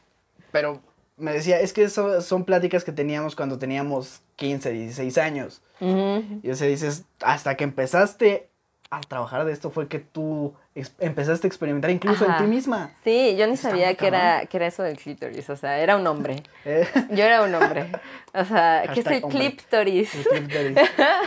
[0.51, 0.81] pero
[1.17, 5.61] me decía, es que eso son pláticas que teníamos cuando teníamos 15, 16 años.
[5.81, 8.48] Y o sea, dices, hasta que empezaste
[8.91, 10.55] a trabajar de esto fue que tú
[10.99, 12.37] empezaste a experimentar incluso Ajá.
[12.37, 12.91] en ti misma.
[13.03, 15.95] Sí, yo ni Está sabía que era, que era eso del clítoris, o sea, era
[15.95, 16.41] un hombre.
[16.65, 17.89] Eh, Yo era un hombre.
[18.33, 20.13] O sea, ¿qué es el clítoris?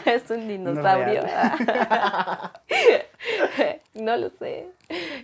[0.04, 1.22] es un dinosaurio.
[3.94, 4.68] no lo sé.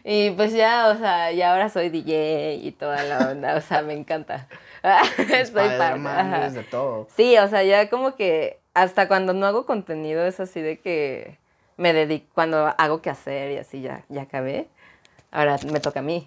[0.02, 3.82] Y pues ya, o sea, y ahora soy DJ y toda la onda, o sea,
[3.82, 4.48] me encanta.
[4.82, 6.50] soy parte.
[6.50, 7.06] De todo.
[7.16, 11.38] Sí, o sea, ya como que hasta cuando no hago contenido es así de que
[11.78, 14.68] me dedico, cuando hago que hacer y así ya, ya acabé.
[15.30, 16.26] Ahora me toca a mí.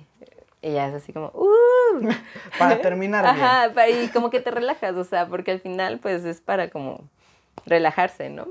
[0.64, 2.10] Y ya es así como, ¡uh!
[2.60, 3.46] Para terminar bien.
[3.46, 7.04] Ajá, y como que te relajas, o sea, porque al final pues es para como
[7.66, 8.48] relajarse, ¿no?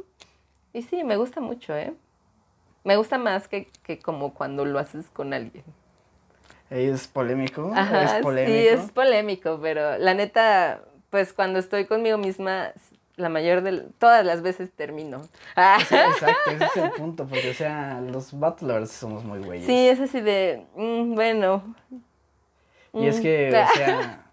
[0.72, 1.92] Y sí, me gusta mucho, ¿eh?
[2.84, 5.64] Me gusta más que, que como cuando lo haces con alguien.
[6.68, 7.72] Es polémico.
[7.74, 8.52] Ajá, es polémico.
[8.52, 12.72] sí, es polémico, pero la neta, pues cuando estoy conmigo misma,
[13.20, 15.22] la mayor de, todas las veces termino.
[15.56, 15.78] Ah.
[15.86, 19.66] Sí, exacto, ese es el punto, porque o sea, los butlers somos muy güeyes.
[19.66, 21.74] Sí, es así de, mm, bueno.
[22.92, 24.26] Y es mm, que, o sea,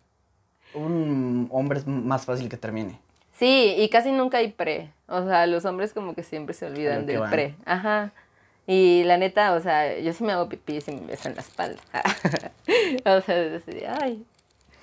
[0.73, 2.99] un hombre es más fácil que termine.
[3.33, 4.91] Sí, y casi nunca hay pre.
[5.07, 7.29] O sea, los hombres como que siempre se olvidan del van.
[7.29, 7.55] pre.
[7.65, 8.11] Ajá.
[8.65, 11.81] Y la neta, o sea, yo sí me hago pipí si me besan la espalda.
[13.05, 14.25] o sea, así, de, ay,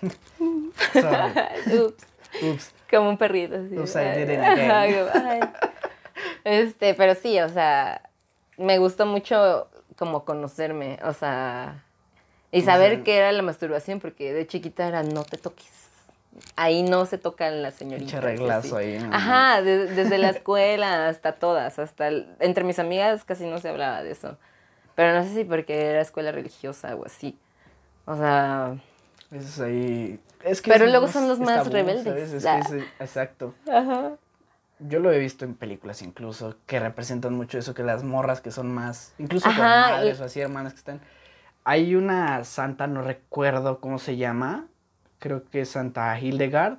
[0.38, 2.06] ups.
[2.42, 2.72] Ups.
[2.90, 3.56] Como un perrito.
[3.56, 5.50] Así, Oops, I did it again.
[6.44, 8.02] Este, pero sí, o sea,
[8.56, 11.82] me gustó mucho como conocerme, o sea,
[12.52, 15.70] y saber qué era la masturbación, porque de chiquita era no te toques.
[16.56, 18.12] Ahí no se tocan las señoritas.
[18.12, 18.94] Pinche reglazo así.
[18.94, 19.14] ahí, ¿no?
[19.14, 23.68] Ajá, de- desde la escuela hasta todas, hasta el- entre mis amigas casi no se
[23.68, 24.36] hablaba de eso.
[24.96, 27.38] Pero no sé si porque era escuela religiosa o así.
[28.04, 28.76] O sea,
[29.30, 30.18] Es ahí.
[30.44, 32.44] Es que Pero luego más- son los más tabú, rebeldes.
[33.00, 33.54] exacto.
[33.70, 34.12] ajá.
[34.80, 38.50] Yo lo he visto en películas incluso que representan mucho eso, que las morras que
[38.50, 41.00] son más, incluso con Ajá, madres y- o así, hermanas que están.
[41.64, 44.66] Hay una santa, no recuerdo cómo se llama,
[45.20, 46.78] creo que es Santa Hildegard.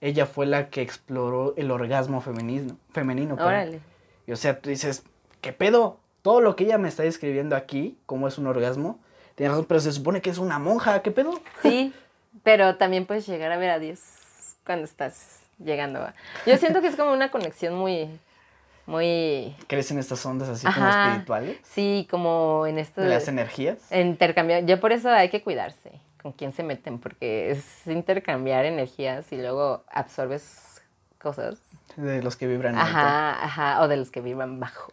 [0.00, 2.76] Ella fue la que exploró el orgasmo femenino.
[2.92, 3.34] femenino.
[3.34, 3.80] Órale.
[4.26, 5.02] Y o sea, tú dices,
[5.42, 5.98] ¿qué pedo?
[6.22, 8.98] Todo lo que ella me está describiendo aquí, cómo es un orgasmo,
[9.34, 11.32] tiene razón, pero se supone que es una monja, ¿qué pedo?
[11.62, 11.92] Sí,
[12.42, 14.00] pero también puedes llegar a ver a Dios
[14.64, 16.14] cuando estás llegando a...
[16.46, 18.08] Yo siento que es como una conexión muy,
[18.86, 19.54] muy...
[19.66, 23.78] Crecen estas ondas así como espirituales, Sí, como en esto de las energías.
[23.92, 24.64] intercambiar.
[24.66, 25.92] Yo por eso hay que cuidarse
[26.22, 30.82] con quién se meten, porque es intercambiar energías y luego absorbes
[31.18, 31.58] cosas.
[31.96, 32.96] De los que vibran alto.
[32.98, 34.92] Ajá, ajá, o de los que vivan bajo.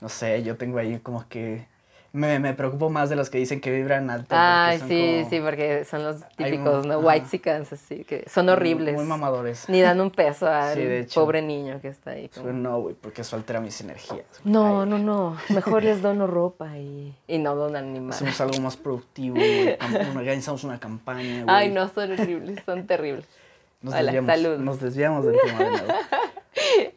[0.00, 1.66] No sé, yo tengo ahí como que...
[2.12, 4.34] Me, me preocupo más de los que dicen que vibran alto.
[4.80, 6.98] son sí, como sí, porque son los típicos, un- ¿no?
[6.98, 8.96] White chickens, así, que son horribles.
[8.96, 9.68] Muy mamadores.
[9.68, 11.20] Ni dan un peso al Sí, hecho.
[11.20, 12.28] pobre niño que está ahí.
[12.28, 14.24] como- no, güey, porque eso altera mis energías.
[14.42, 15.36] No, Ay, no, no.
[15.50, 18.16] Mejor les dono ropa y, y no donan ni más.
[18.16, 19.78] Hacemos algo más productivo, güey.
[20.16, 21.46] Organizamos una campaña, güey.
[21.46, 23.24] Ay, no, son horribles, son terribles.
[23.82, 24.58] Nos Hola, desviamos, salud.
[24.58, 25.92] nos desviamos del tema de nuevo.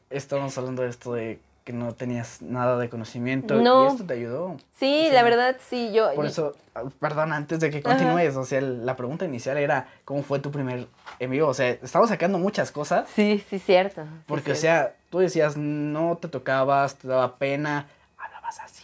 [0.10, 3.56] Estábamos hablando de esto de que no tenías nada de conocimiento.
[3.56, 3.86] No.
[3.86, 4.58] Y esto te ayudó.
[4.74, 6.14] Sí, la verdad, sí, yo...
[6.14, 10.24] Por eso, ah, perdón, antes de que continúes, o sea, la pregunta inicial era, ¿cómo
[10.24, 10.88] fue tu primer
[11.20, 11.48] en vivo?
[11.48, 14.04] O sea, estamos sacando muchas cosas, Sí, sí, cierto.
[14.04, 14.90] sí, porque, o cierto.
[14.90, 18.84] sea, tú decías, no te tocabas, te daba pena, hablabas así.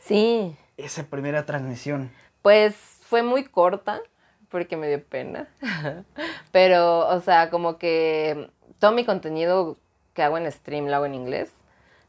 [0.00, 2.10] Sí, Esa primera transmisión.
[2.42, 4.00] pues fue muy corta
[4.48, 5.46] porque me dio pena.
[6.52, 9.76] Pero, o sea, como que todo mi contenido
[10.14, 11.50] que hago en stream lo hago en inglés.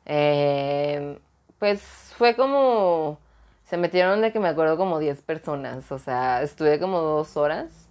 [0.05, 1.19] Eh,
[1.59, 1.81] pues
[2.17, 3.19] fue como...
[3.65, 5.91] Se metieron de que me acuerdo como 10 personas.
[5.91, 7.89] O sea, estuve como dos horas.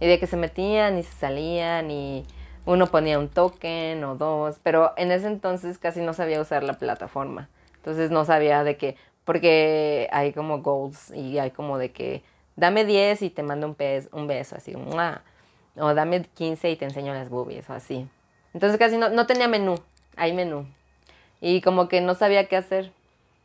[0.00, 2.26] Y de que se metían y se salían y
[2.64, 4.58] uno ponía un token o dos.
[4.62, 7.48] Pero en ese entonces casi no sabía usar la plataforma.
[7.76, 8.96] Entonces no sabía de que...
[9.24, 12.22] Porque hay como goals y hay como de que
[12.56, 15.22] dame 10 y te mando un, pez, un beso, así, ¡mua!
[15.76, 18.08] o dame 15 y te enseño las boobies, o así.
[18.52, 19.76] Entonces casi no, no tenía menú,
[20.16, 20.66] hay menú.
[21.40, 22.92] Y como que no sabía qué hacer.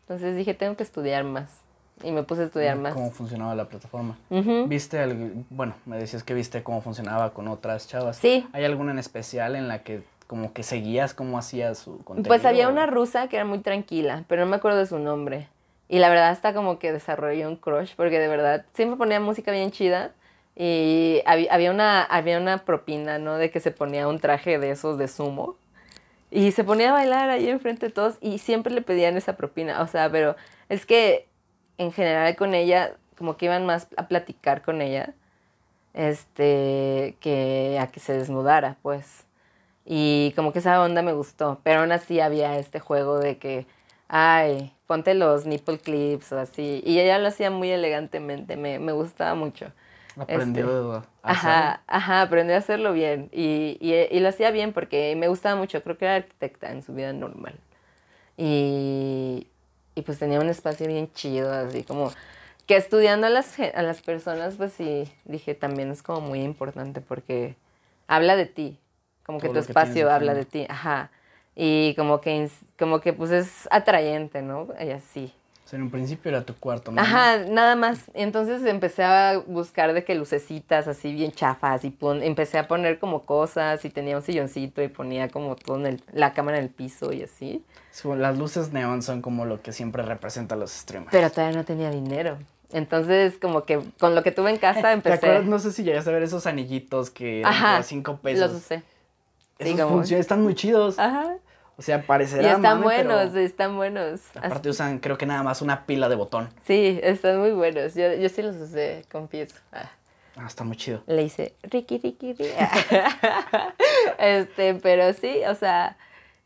[0.02, 1.62] Entonces dije, tengo que estudiar más.
[2.04, 2.94] Y me puse a estudiar más.
[2.94, 4.18] Cómo funcionaba la plataforma.
[4.30, 4.66] Ujú.
[4.68, 8.18] ¿Viste, algo- bueno, me decías que viste cómo funcionaba con otras chavas.
[8.18, 8.46] Sí.
[8.54, 12.28] ¿Hay alguna en especial en la que como que seguías cómo hacía su contenido?
[12.28, 15.48] Pues había una rusa que era muy tranquila, pero no me acuerdo de su nombre.
[15.88, 19.52] Y la verdad hasta como que desarrollé un crush, porque de verdad siempre ponía música
[19.52, 20.12] bien chida.
[20.58, 23.38] Y había una, había una propina, ¿no?
[23.38, 25.56] De que se ponía un traje de esos de sumo.
[26.36, 29.82] Y se ponía a bailar ahí enfrente de todos y siempre le pedían esa propina.
[29.82, 30.36] O sea, pero
[30.68, 31.30] es que
[31.78, 35.14] en general con ella, como que iban más a platicar con ella,
[35.94, 39.26] este, que a que se desnudara, pues.
[39.86, 43.68] Y como que esa onda me gustó, pero aún así había este juego de que,
[44.10, 46.84] ay, ponte los nipple clips o así.
[46.86, 49.72] Y ella lo hacía muy elegantemente, me, me gustaba mucho.
[50.18, 53.30] Aprendió a Ajá, ajá, aprendió a hacerlo bien.
[53.32, 56.84] Y, y, y lo hacía bien porque me gustaba mucho, creo que era arquitecta en
[56.84, 57.56] su vida normal.
[58.38, 59.48] Y,
[59.96, 62.12] y pues tenía un espacio bien chido, así como
[62.68, 67.02] que estudiando a las, a las personas, pues sí, dije, también es como muy importante
[67.02, 67.56] porque
[68.08, 68.80] habla de ti,
[69.26, 71.12] como que Todo tu que espacio habla de ti, ajá.
[71.56, 74.68] Y como que, como que pues es atrayente, ¿no?
[74.80, 75.34] Y así.
[75.66, 77.02] O sea, en un principio era tu cuarto, ¿no?
[77.02, 78.04] Ajá, nada más.
[78.14, 83.00] Entonces empecé a buscar de que lucecitas así bien chafas y pon- empecé a poner
[83.00, 86.66] como cosas y tenía un silloncito y ponía como todo en el- la cámara en
[86.66, 87.66] el piso y así.
[88.16, 91.12] Las luces neón son como lo que siempre representa los streamers.
[91.12, 92.38] Pero todavía no tenía dinero.
[92.72, 95.16] Entonces como que con lo que tuve en casa ¿Te empecé.
[95.16, 95.46] acuerdas?
[95.46, 98.52] No sé si llegaste a ver esos anillitos que eran Ajá, 5 pesos.
[98.52, 98.84] Los usé.
[99.60, 101.00] Sí, como- están muy chidos.
[101.00, 101.38] Ajá.
[101.78, 104.22] O sea, Y parecerá están mame, pero buenos, están buenos.
[104.36, 106.50] Aparte usan, creo que nada más una pila de botón.
[106.66, 107.96] Sí, están muy buenos.
[107.96, 109.56] Yo, yo sí los usé, confieso.
[109.72, 109.92] Ah.
[110.38, 111.02] Ah, está muy chido.
[111.08, 112.52] le hice Ricky, Ricky, Ricky.
[114.18, 115.98] este, pero sí, o sea,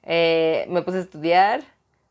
[0.04, 1.64] eh, me puse a estudiar,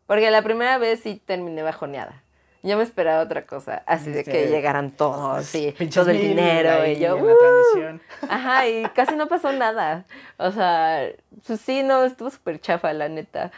[0.07, 2.23] porque la primera vez sí terminé bajoneada.
[2.63, 6.87] Yo me esperaba otra cosa, así de que Dijiste, llegaran todos y todo el dinero
[6.87, 7.99] y yo, "Uh".
[8.29, 10.05] Ajá, y casi no pasó nada.
[10.39, 11.09] O sea,
[11.47, 13.53] pues sí, no, estuvo súper chafa, la neta.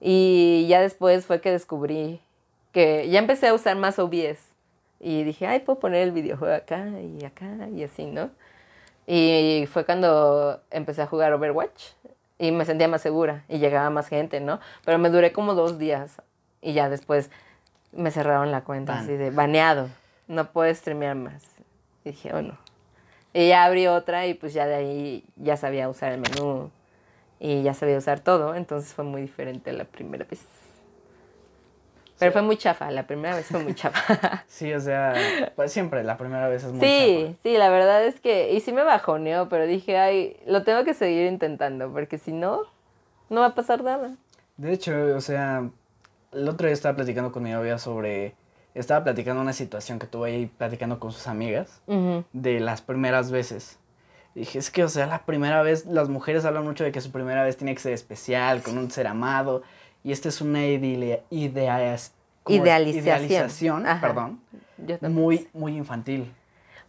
[0.00, 2.20] Y ya después fue que descubrí
[2.72, 4.38] que ya empecé a usar más OBS.
[5.00, 8.30] Y dije, ay, puedo poner el videojuego acá y acá y así, ¿no?
[9.06, 11.92] Y fue cuando empecé a jugar Overwatch
[12.38, 14.60] y me sentía más segura y llegaba más gente, ¿no?
[14.84, 16.22] Pero me duré como dos días
[16.60, 17.30] y ya después
[17.92, 19.04] me cerraron la cuenta Ban.
[19.04, 19.88] así de baneado,
[20.28, 21.42] no puedes streamear más.
[22.04, 22.58] Y dije, oh no.
[23.34, 26.70] Y ya abrí otra y pues ya de ahí ya sabía usar el menú
[27.40, 30.40] y ya sabía usar todo, entonces fue muy diferente la primera vez.
[32.18, 34.44] Pero fue muy chafa, la primera vez fue muy chafa.
[34.46, 35.14] Sí, o sea,
[35.56, 37.38] pues siempre la primera vez es muy Sí, chafa.
[37.42, 40.94] sí, la verdad es que, y sí me bajoneó, pero dije, ay, lo tengo que
[40.94, 42.60] seguir intentando, porque si no,
[43.28, 44.14] no va a pasar nada.
[44.56, 45.68] De hecho, o sea,
[46.32, 48.34] el otro día estaba platicando con mi novia sobre...
[48.74, 52.24] Estaba platicando una situación que tuve ahí platicando con sus amigas Ujú.
[52.32, 53.78] de las primeras veces.
[54.34, 57.12] Dije, es que, o sea, la primera vez, las mujeres hablan mucho de que su
[57.12, 59.62] primera vez tiene que ser especial, con un ser amado,
[60.02, 61.74] y esta es una idea, idea,
[62.42, 62.62] ¿cómo es?
[62.62, 63.04] Idealización.
[63.04, 64.40] idealización, perdón,
[65.02, 66.32] muy, muy infantil.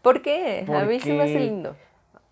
[0.02, 0.66] ¿Por qué?
[0.74, 1.76] A mí sí me hace Porque lindo.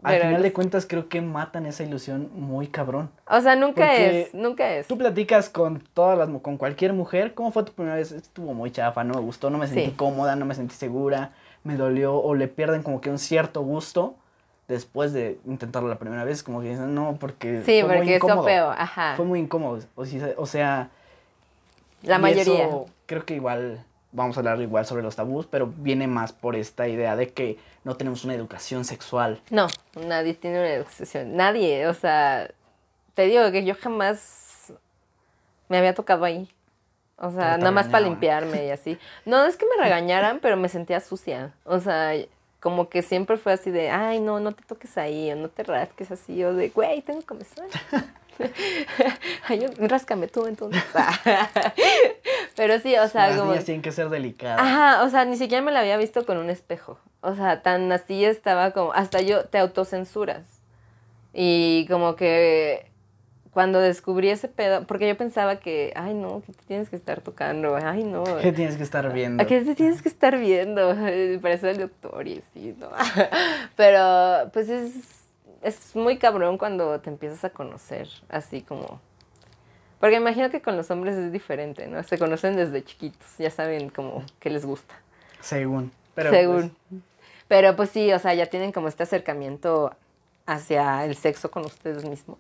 [0.04, 3.12] Al Pero final de cuentas, creo que matan esa ilusión muy cabrón.
[3.28, 4.88] O sea, nunca Porque es, nunca es.
[4.88, 8.12] Tú platicas con todas las, con cualquier mujer, ¿cómo fue tu primera vez?
[8.12, 9.96] Estuvo muy chafa, no me gustó, no me sentí Sí.
[9.96, 11.34] cómoda, no me sentí segura,
[11.64, 14.16] me dolió, o le pierden como que un cierto gusto
[14.68, 18.16] después de intentarlo la primera vez, como que dicen, no, porque Sí, fue muy porque
[18.16, 18.44] incómodo.
[18.44, 19.14] feo, ajá.
[19.18, 20.90] Fue muy incómodo, o sea, o sea
[22.04, 22.66] La mayoría.
[22.70, 26.56] eso creo que igual, vamos a hablar igual sobre los tabús, pero viene más por
[26.56, 29.42] esta idea de que no tenemos una educación sexual.
[29.50, 31.36] No, nadie tiene una educación.
[31.36, 32.52] Nadie, o sea,
[33.14, 34.74] te digo que yo jamás
[35.70, 36.50] me había tocado ahí.
[37.18, 38.98] O sea, nada más para limpiarme y así.
[39.26, 41.54] No es que me regañaran, pero me sentía sucia.
[41.66, 42.14] O sea,
[42.60, 45.64] como que siempre fue así de, ay, no, no te toques ahí, o no te
[45.64, 47.68] rasques así, o de, güey, tengo comezón.
[49.48, 50.84] ay, ráscame tú entonces.
[52.56, 53.52] pero sí, o sea, Las como...
[53.52, 54.60] niñas tienen que ser delicadas.
[54.60, 57.00] Ajá, o sea, ni siquiera me la había visto con un espejo.
[57.22, 60.62] O sea, tan así estaba como, hasta yo te autocensuras.
[61.34, 62.92] Y como que
[63.52, 67.22] cuando descubrí ese pedo, porque yo pensaba que, ay no, que te tienes que estar
[67.22, 68.24] tocando, ay no.
[68.42, 69.44] ¿Qué tienes que estar viendo?
[69.44, 70.96] ¿A qué te tienes que estar viendo?
[71.42, 72.90] Parece el doctor y así, ¿no?
[73.76, 75.21] Pero pues es,
[75.62, 79.00] es muy cabrón cuando te empiezas a conocer, así como...
[80.00, 82.02] Porque imagino que con los hombres es diferente, ¿no?
[82.02, 84.96] Se conocen desde chiquitos, ya saben como qué les gusta.
[85.42, 85.92] Según.
[86.16, 86.76] Pero Según.
[86.90, 87.02] pues,
[87.48, 89.96] Pero pues sí, o sea, ya tienen como este acercamiento
[90.48, 92.40] hacia el sexo con ustedes mismos.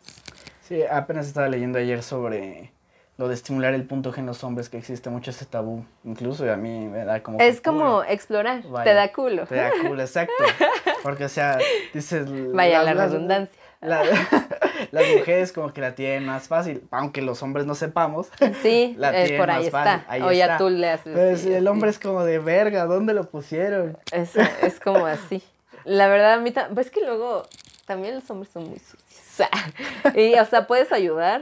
[0.63, 2.71] sí, apenas estaba leyendo ayer sobre
[3.17, 5.85] lo de estimular el punto G en los hombres, que existe mucho ese tabú.
[6.03, 7.39] Incluso a mí me da como...
[7.39, 8.03] Es como culo.
[8.05, 9.45] explorar, Vaya, te da culo.
[9.45, 10.33] Te da culo, exacto.
[11.03, 11.57] Porque, o sea,
[11.93, 12.25] dices...
[12.53, 13.59] Vaya la redundancia.
[13.81, 14.03] la-
[14.91, 18.29] las mujeres como que la tienen más fácil, aunque los hombres no sepamos.
[18.61, 20.05] Sí, La eh, tienen por ahí más está.
[20.07, 21.13] ahí o ya tú le haces.
[21.15, 21.67] Pero sí, el sí.
[21.67, 23.97] hombre es como de verga, ¿dónde lo pusieron?
[24.11, 25.41] Es, es como así.
[25.85, 26.75] La verdad, a mí también.
[26.75, 27.43] Pues que luego
[27.85, 29.49] también los hombres son muy sucios.
[30.15, 31.41] y, o sea, puedes ayudar,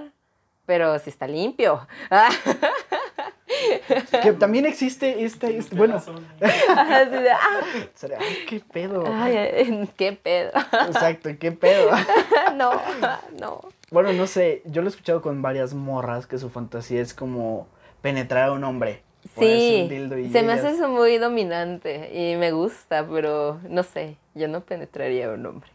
[0.65, 1.85] pero si está limpio.
[4.23, 5.95] Que también existe este, este- bueno,
[6.41, 7.61] Así de, ah,
[7.93, 9.03] sería, ay, qué pedo.
[9.07, 10.51] ay, qué pedo.
[10.87, 11.89] Exacto, qué pedo.
[12.55, 12.71] no,
[13.39, 13.61] no.
[13.91, 17.67] Bueno, no sé, yo lo he escuchado con varias morras que su fantasía es como
[18.01, 19.01] penetrar a un hombre.
[19.35, 23.83] un Sí, dildo y se me hace eso muy dominante y me gusta, pero no
[23.83, 25.69] sé, yo no penetraría a un hombre.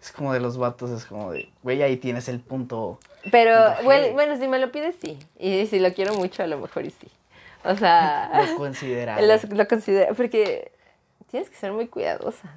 [0.00, 3.00] Es como de los vatos, es como de, güey, ahí tienes el punto.
[3.32, 5.18] Pero, Punto bueno, bueno, si me lo pides, sí.
[5.40, 7.08] Y si lo quiero mucho, a lo mejor y sí.
[7.64, 9.38] O sea, Lo considerable.
[9.50, 10.72] lo, considero, porque
[11.30, 12.48] tienes que ser muy cuidadosa.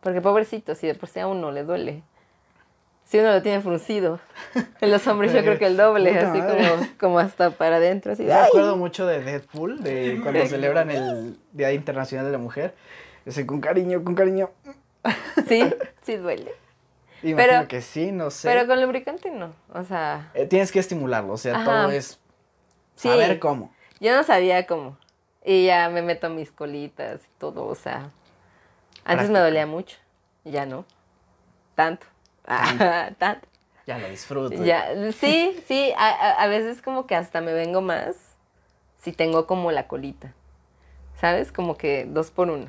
[0.00, 2.02] Porque pobrecito, si de por sí a uno le duele.
[3.04, 4.20] Si uno lo tiene fruncido.
[4.80, 8.12] En los hombres yo creo que el doble, así como, como hasta para adentro.
[8.12, 12.74] Así, Me acuerdo mucho de Deadpool, de cuando celebran el Día Internacional de la Mujer.
[13.26, 14.50] Ese con cariño, con cariño.
[15.48, 15.68] Sí,
[16.02, 16.52] sí duele.
[17.22, 18.48] Imagino Pero- que sí, no sé.
[18.48, 19.52] Pero con lubricante no.
[19.74, 21.64] O sea, Eh, tienes que estimularlo, o sea, Ajá.
[21.64, 22.18] todo es
[22.94, 23.08] sí.
[23.08, 23.74] saber cómo.
[24.00, 24.96] Yo no sabía cómo.
[25.44, 28.10] Y ya me meto mis colitas y todo, o sea.
[29.04, 29.96] Antes me dolía mucho.
[30.44, 30.84] Ya no.
[31.74, 32.06] Tanto.
[32.44, 33.46] Tanto.
[33.86, 34.64] Ya lo disfruto.
[34.64, 38.16] Ya, sí, sí, a, a- a veces como que hasta me vengo más
[38.98, 40.32] si tengo como la colita.
[41.20, 41.52] ¿Sabes?
[41.52, 42.66] Como que dos por uno.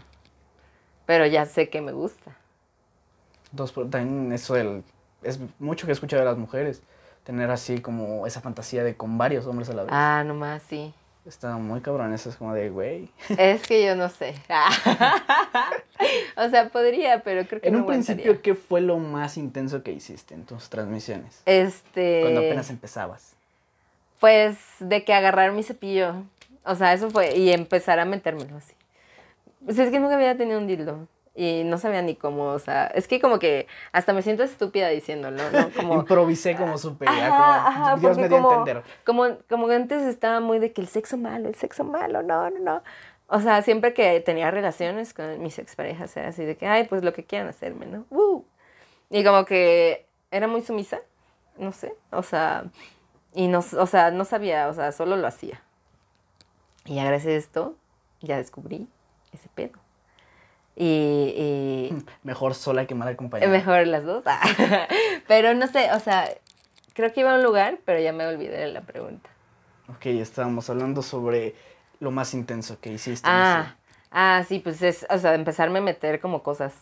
[1.06, 2.36] Pero ya sé que me gusta.
[3.52, 4.84] Dos por- también eso del,
[5.24, 6.82] es mucho que he escuchado de las mujeres.
[7.24, 9.91] Tener así como esa fantasía de con varios hombres a la vez.
[9.94, 10.94] Ah, nomás sí.
[11.25, 13.10] Está muy cabrón, eso es como de, güey.
[13.38, 14.34] Es que yo no sé.
[16.36, 18.15] o sea, podría, pero creo que En no un aguantaría.
[18.23, 21.43] principio, ¿qué fue lo más intenso que hiciste en tus transmisiones?
[21.45, 22.21] Este.
[22.21, 23.34] Cuando apenas empezabas.
[24.19, 26.23] Pues de que agarrar mi cepillo.
[26.63, 27.38] O sea, eso fue.
[27.38, 28.73] Y empezar a metérmelo así.
[29.63, 31.07] Pues es que nunca había tenido un dildo.
[31.34, 34.89] Y no sabía ni cómo, o sea, es que como que hasta me siento estúpida
[34.89, 35.70] diciéndolo, ¿no?
[35.76, 38.84] Como, Improvisé como supe, ya, Ajá, como ajá, Dios me dio a entender.
[39.06, 42.50] Como, como que antes estaba muy de que el sexo malo, el sexo malo, no,
[42.50, 42.84] no, no.
[43.28, 47.02] O sea, siempre que tenía relaciones con mis exparejas era así de que, ay, pues
[47.02, 48.06] lo que quieran hacerme, ¿no?
[48.10, 48.46] ¡Woo!
[49.10, 51.00] Y como que era muy sumisa,
[51.58, 52.65] no sé, o sea,
[53.34, 55.62] y no, o sea, no sabía, o sea, solo lo hacía.
[56.86, 57.76] Y ya gracias a esto,
[58.22, 58.88] ya descubrí
[59.32, 59.81] ese pedo.
[60.75, 63.51] Y, y Mejor sola que mal acompañada.
[63.51, 64.23] mejor las dos.
[65.27, 66.29] pero no sé, o sea,
[66.93, 69.29] creo que iba a un lugar, pero ya me olvidé de la pregunta.
[69.89, 71.55] Ok, estábamos hablando sobre
[71.99, 73.27] lo más intenso que hiciste.
[73.29, 73.75] Ah,
[74.12, 76.73] ah, sí, pues es, o sea, empezarme a meter como cosas.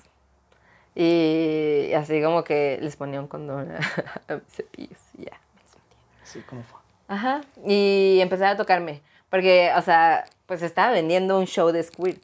[0.95, 5.39] Y así como que les ponía un condón a mis cepillos y ya.
[6.23, 6.80] Sí, ¿cómo fue?
[7.08, 7.41] Ajá.
[7.65, 9.02] Y empezar a tocarme.
[9.30, 12.21] Porque, o sea, pues estaba vendiendo un show de Squirt.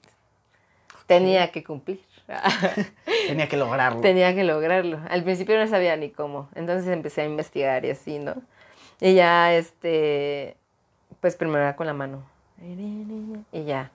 [1.08, 2.02] Tenía que cumplir.
[3.28, 4.02] Tenía que lograrlo.
[4.02, 5.00] Tenía que lograrlo.
[5.10, 6.50] Al principio no sabía ni cómo.
[6.56, 8.36] Entonces empecé a investigar y así, ¿no?
[9.00, 10.58] Y ya, este,
[11.22, 12.24] pues primero era con la mano.
[13.52, 13.92] Y ya,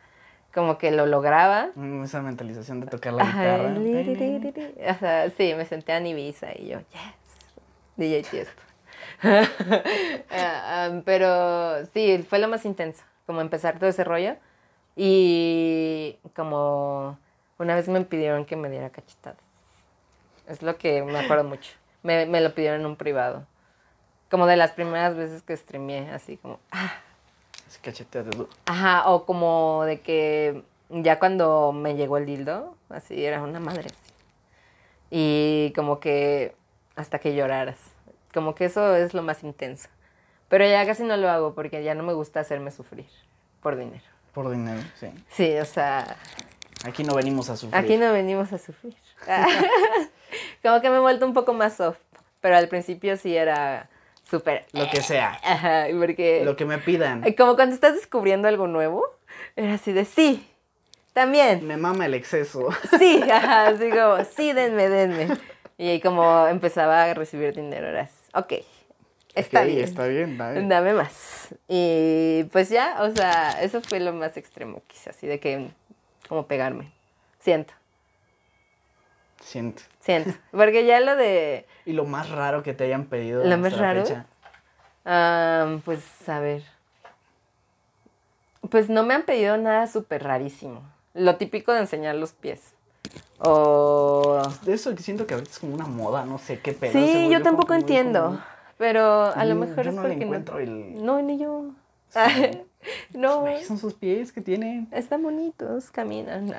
[0.55, 1.71] como que lo lograba.
[1.75, 3.75] Mm, Esa mentalización de tocar la guitarra.
[4.95, 7.51] O sea, sí, me senté en Ibiza y yo, yes,
[7.97, 8.63] DJ Tiesto.
[9.23, 14.37] Ah, ah, pero sí, fue lo más intenso, como empezar todo ese rollo.
[14.97, 17.19] Y como
[17.59, 19.43] una vez me pidieron que me diera cachetadas.
[20.47, 21.73] Es lo que me acuerdo mucho.
[22.03, 23.47] Me, me lo pidieron en un privado.
[24.31, 26.93] Como de las primeras veces que streameé, así como, ah,
[27.69, 28.47] Ese cachete de.
[28.67, 33.87] Ajá, o como de que ya cuando me llegó el dildo, así era una madre
[33.87, 34.15] así.
[35.11, 36.55] Y como que
[36.97, 37.79] hasta que lloraras.
[38.33, 39.89] Como que eso es lo más intenso.
[40.49, 43.07] Pero ya casi no lo hago porque ya no me gusta hacerme sufrir
[43.63, 44.05] por dinero.
[44.33, 45.09] Por dinero, sí.
[45.31, 46.17] Sí, o sea,
[46.85, 47.77] Aquí no venimos a sufrir.
[47.77, 48.95] aquí no venimos a sufrir.
[50.63, 51.99] como que me he vuelto un poco más soft.
[52.41, 53.91] Pero al principio sí era
[54.29, 54.65] súper...
[54.73, 55.39] Lo que sea.
[55.45, 56.43] Ajá, porque...
[56.45, 57.23] Lo que me pidan.
[57.23, 59.05] Ay, Como cuando estás descubriendo algo nuevo,
[59.57, 60.47] era así de sí,
[61.13, 62.69] también, Me mama el exceso.
[62.99, 65.37] sí, ajá, así como, sí, denme, denme.
[65.77, 68.53] Y ahí como empezaba a recibir dinero, era así, ok,
[69.35, 70.67] está bien, Está bien, dale.
[70.67, 71.55] dame más.
[71.69, 75.69] Y pues ya, o sea, eso fue lo más extremo quizás, así de que,
[76.29, 76.93] como pegarme,
[77.39, 77.73] siento,
[79.43, 79.83] Siento.
[80.01, 83.45] siento, porque ya lo de, Y lo más raro que te hayan pedido.
[83.45, 84.05] ¿Lo más raro?
[85.85, 86.63] pues a ver,
[88.69, 90.83] pues no me han pedido nada súper rarísimo,
[91.15, 92.75] lo típico de enseñar los pies.
[93.43, 96.93] O De eso siento que ahorita es como una moda, no sé qué pedo.
[96.93, 98.39] Sí, yo tampoco entiendo.
[98.81, 100.61] Pero a lo mejor yo es no le porque encuentro no.
[100.61, 101.67] el- No, ni yo.
[103.13, 104.89] no, Ay, son sus pies que tienen.
[104.91, 106.55] están bonitos, caminan.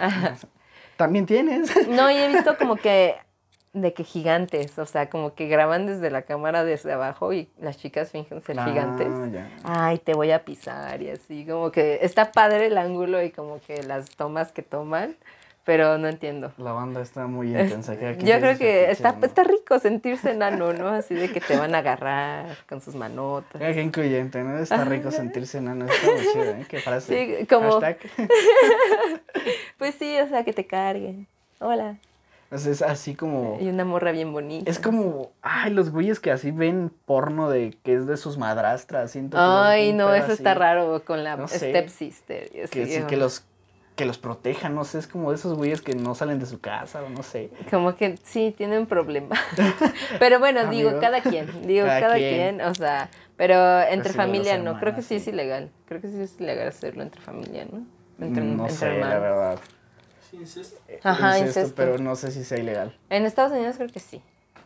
[0.97, 1.71] También tienes.
[1.89, 3.15] no, y he visto como que
[3.73, 7.77] de que gigantes, o sea, como que graban desde la cámara desde abajo y las
[7.77, 9.07] chicas fingen ser Ah, gigantes.
[9.33, 9.49] ya.
[9.63, 13.59] Ay, te voy a pisar y así, como que está padre el ángulo y como
[13.61, 15.15] que las tomas que toman,
[15.63, 16.51] pero no entiendo.
[16.57, 17.95] La banda está muy intensa.
[17.97, 19.25] cada quien Yo creo que está, ¿no?
[19.25, 20.89] está rico sentirse enano, ¿no?
[20.89, 23.61] Así de que te van a agarrar con sus manotas.
[23.61, 24.57] Qué incluyente, ¿no?
[24.57, 25.85] Está rico sentirse enano.
[25.85, 26.65] Está muy chido, ¿eh?
[26.67, 27.37] Qué frase.
[27.39, 27.97] Sí, como- Hashtag.
[29.77, 31.27] Pues sí, o sea, que te carguen.
[31.59, 31.97] Hola.
[32.55, 33.57] Sea, es así como...
[33.61, 34.69] Y una morra bien bonita.
[34.69, 35.31] Es como...
[35.41, 39.11] Ay, los güeyes que así ven porno de que es de sus madrastras.
[39.11, 41.69] Siento que Ay, no, eso está así, raro con la No sé.
[41.69, 42.49] stepsister.
[42.69, 43.45] Que, sí, que los
[44.01, 46.59] que los protejan, no sé, es como de esos güeyes que no salen de su
[46.59, 47.51] casa o no sé.
[47.69, 49.35] Como que sí, tienen problema.
[50.19, 51.67] pero bueno, digo, cada quien.
[51.67, 52.55] Digo, Cada cada, quien.
[52.57, 52.61] quien.
[52.61, 54.71] O sea, pero entre sí, familia no.
[54.79, 55.29] Creo que hermanos, sí es sí.
[55.29, 55.69] ilegal.
[55.87, 57.85] Creo que sí es ilegal hacerlo entre familia, ¿no?
[58.25, 59.21] Entre, no entre sé, la hermanos.
[59.21, 59.59] verdad.
[60.31, 60.77] Sí, incesto.
[61.03, 61.75] Ajá, Incesto, incesto.
[61.75, 62.97] Pero no sé si sea ilegal.
[63.11, 64.19] En Estados Unidos creo que sí.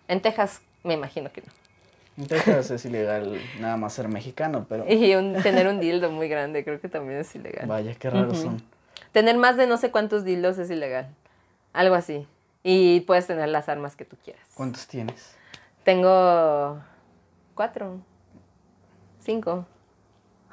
[0.07, 1.47] En Texas me imagino que no.
[2.17, 6.29] En Texas es ilegal nada más ser mexicano, pero Y un- tener un dildo muy
[6.29, 7.67] grande creo que también es ilegal.
[7.67, 8.41] vaya, qué raros Ujú.
[8.51, 8.74] son.
[9.15, 11.07] Tener más de no sé cuántos dildos es ilegal.
[11.71, 12.27] Algo así.
[12.63, 14.43] Y puedes tener las armas que tú quieras.
[14.55, 15.37] ¿Cuántos tienes?
[15.85, 16.81] Tengo
[17.53, 18.01] cuatro,
[19.21, 19.65] cinco,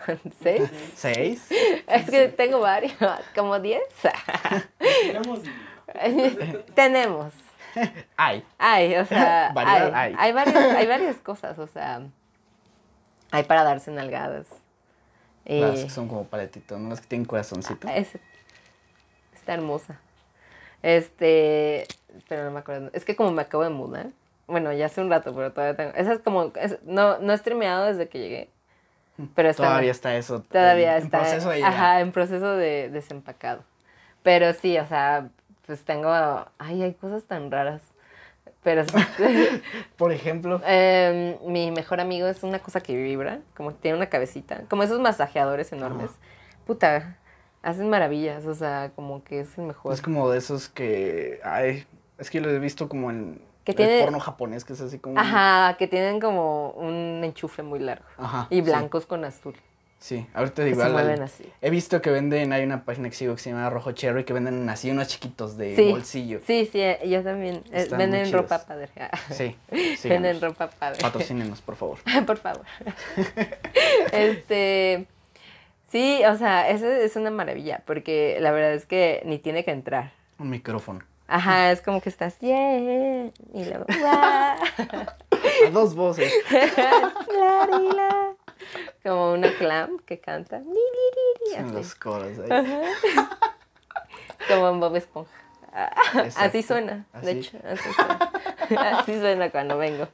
[0.40, 0.70] seis.
[0.94, 1.44] ¿Seis?
[1.88, 2.94] Es que tengo varios,
[3.34, 3.82] como diez.
[4.78, 5.40] Tenemos
[6.76, 7.32] Tenemos.
[8.16, 10.14] Ay, Hay, o sea, Variedad hay, hay.
[10.18, 12.02] hay, varias, hay varias cosas, o sea,
[13.32, 14.46] hay para darse nalgadas.
[15.44, 16.90] Y las que son como paletitos, ¿no?
[16.90, 17.88] Las que tienen corazoncito.
[17.88, 18.16] es-
[19.42, 19.98] está hermosa.
[20.82, 21.86] Este,
[22.28, 22.90] pero no me acuerdo.
[22.92, 24.06] Es que como me acabo de mudar,
[24.46, 25.92] bueno, ya hace un rato, pero todavía tengo.
[25.96, 28.48] Esa es como, es- no, no he streameado desde que llegué.
[29.34, 30.42] Pero está Todavía está eso.
[30.50, 31.18] Todavía en está.
[31.20, 31.72] proceso de llegar.
[31.72, 33.62] Ajá, en proceso de desempacado.
[34.22, 35.28] Pero sí, o sea,
[35.66, 36.08] pues tengo.
[36.58, 37.82] Ay, hay cosas tan raras.
[38.62, 38.84] Pero
[39.96, 44.06] Por ejemplo, em, mi mejor amigo es una cosa que vibra, como que tiene una
[44.06, 46.10] cabecita, como esos masajeadores enormes.
[46.66, 47.16] Puta,
[47.62, 49.92] hacen maravillas, o sea, como que es el mejor.
[49.92, 51.40] es como de esos que.
[51.44, 51.84] Ay,
[52.18, 54.98] es que lo he visto como en Que el tiene- porno japonés, que es así
[54.98, 55.18] como.
[55.18, 58.04] Ajá, que tienen como un enchufe muy largo.
[58.18, 58.60] Ajá, Y sí.
[58.62, 59.54] blancos con azul.
[59.98, 60.82] Sí, ahorita digo.
[60.82, 61.30] al-.
[61.60, 64.32] He visto que venden, hay una página que sigo que se llama Rojo Cherry, que
[64.32, 65.90] venden así unos chiquitos de Sí.
[65.92, 66.40] bolsillo.
[66.44, 67.62] Sí, sí, eh, yo también.
[67.70, 68.88] Eh, venden ropa padre.
[69.30, 70.40] Sí, Venden síganos.
[70.40, 70.98] ropa padre.
[71.00, 71.98] Patrocínenos, por favor.
[72.26, 72.62] Por favor.
[74.12, 75.06] este.
[75.92, 79.72] Sí, o sea, eso es una maravilla, porque la verdad es que ni tiene que
[79.72, 80.12] entrar.
[80.38, 81.00] Un micrófono.
[81.28, 83.84] Ajá, es como que estás, yeah, y luego,
[85.72, 86.32] dos voces.
[89.02, 90.62] Como una clam que canta,
[91.56, 92.64] En los coros ahí.
[94.48, 95.30] como en Bob Esponja.
[96.36, 98.32] Así suena, de hecho, así suena.
[98.98, 100.08] Así suena cuando vengo.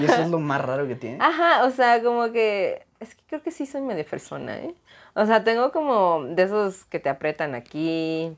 [0.00, 1.18] Y eso es lo más raro que tiene.
[1.20, 2.86] Ajá, o sea, como que.
[3.00, 4.74] Es que creo que sí soy medio persona, ¿eh?
[5.14, 8.36] O sea, tengo como de esos que te aprietan aquí.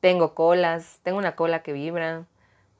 [0.00, 1.00] Tengo colas.
[1.02, 2.24] Tengo una cola que vibra.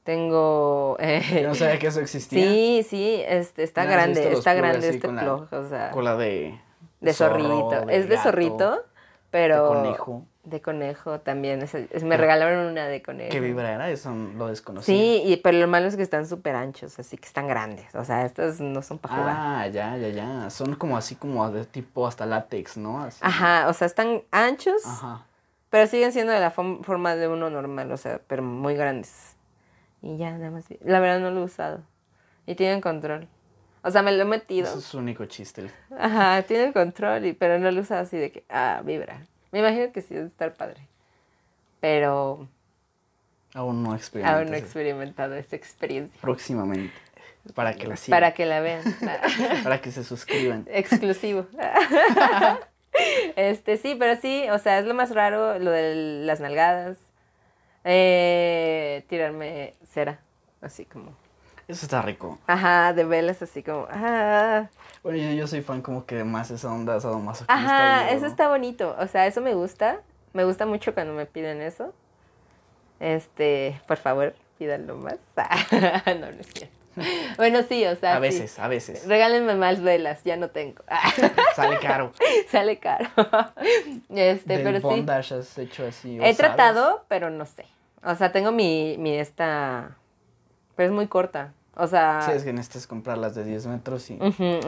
[0.03, 0.97] Tengo.
[0.99, 2.43] eh, no sabía que eso existía.
[2.45, 6.59] sí, sí, este, está ¿No has grande, está grande este plug, o sea, Cola de.
[7.01, 7.89] de zorro, zorrito.
[7.89, 8.83] es de gato, zorrito,
[9.35, 9.63] pero.
[9.63, 10.25] De conejo.
[10.43, 11.61] De conejo también.
[11.61, 13.31] es- es- me regalaron una de conejo.
[13.31, 13.89] ¿Qué vibra era?
[13.89, 14.95] Eso lo desconocía.
[14.95, 17.93] Sí, y, pero lo malo es que están súper anchos, así que están grandes.
[17.95, 19.35] O sea, estas no son para jugar.
[19.37, 20.49] Ah, ya, ya, ya.
[20.49, 23.01] Son como así como de tipo hasta látex, ¿no?
[23.03, 23.19] Así.
[23.21, 25.25] Ajá, o sea, están anchos, Ajá.
[25.69, 29.35] pero siguen siendo de la forma de uno normal, o sea, pero muy grandes.
[30.01, 30.65] Y ya, nada más.
[30.81, 31.81] La verdad no lo he usado.
[32.45, 33.27] Y tienen control.
[33.85, 34.67] O sea, me lo he metido.
[34.67, 35.69] Eso es su único chiste.
[35.95, 39.21] Ajá, tienen control, y, pero no lo he usado así de que, ah, vibra.
[39.51, 40.87] Me imagino que sí debe estar padre.
[41.81, 42.47] Pero
[43.53, 44.39] Aún no experimentas.
[44.39, 46.19] aún no he experimentado esa experiencia.
[46.19, 46.95] Próximamente.
[47.53, 48.17] Para que la sigan.
[48.19, 48.81] Para que la vean.
[49.63, 50.65] Para que se suscriban.
[50.71, 51.45] Exclusivo.
[53.35, 56.97] este, sí, pero sí, o sea, es lo más raro, lo de las nalgadas.
[57.83, 60.21] Eh, tirarme cera,
[60.59, 61.15] así como.
[61.67, 62.37] Eso está rico.
[62.47, 63.87] Ajá, de velas, así como.
[63.89, 64.67] Ah.
[65.03, 67.53] Bueno, yo, yo soy fan como que de más esa onda sadomasoquista.
[67.53, 68.95] Ajá, eso está bonito.
[68.99, 70.01] O sea, eso me gusta.
[70.33, 71.93] Me gusta mucho cuando me piden eso.
[72.99, 75.17] Este, por favor, pídanlo más.
[76.07, 76.75] no, no es cierto.
[77.37, 78.13] Bueno, sí, o sea.
[78.13, 78.21] A sí.
[78.21, 79.07] veces, a veces.
[79.07, 80.83] Regálenme más velas, ya no tengo.
[81.55, 82.11] Sale caro.
[82.49, 83.09] Sale caro.
[84.09, 84.83] Este, Del pero sí.
[84.83, 86.17] bondage has hecho así.
[86.21, 87.65] He tratado, pero no sé.
[88.03, 89.97] O sea, tengo mi, mi esta...
[90.75, 91.53] Pero es muy corta.
[91.75, 92.21] O sea...
[92.25, 94.17] Sí, es que necesitas comprar las de 10 metros y...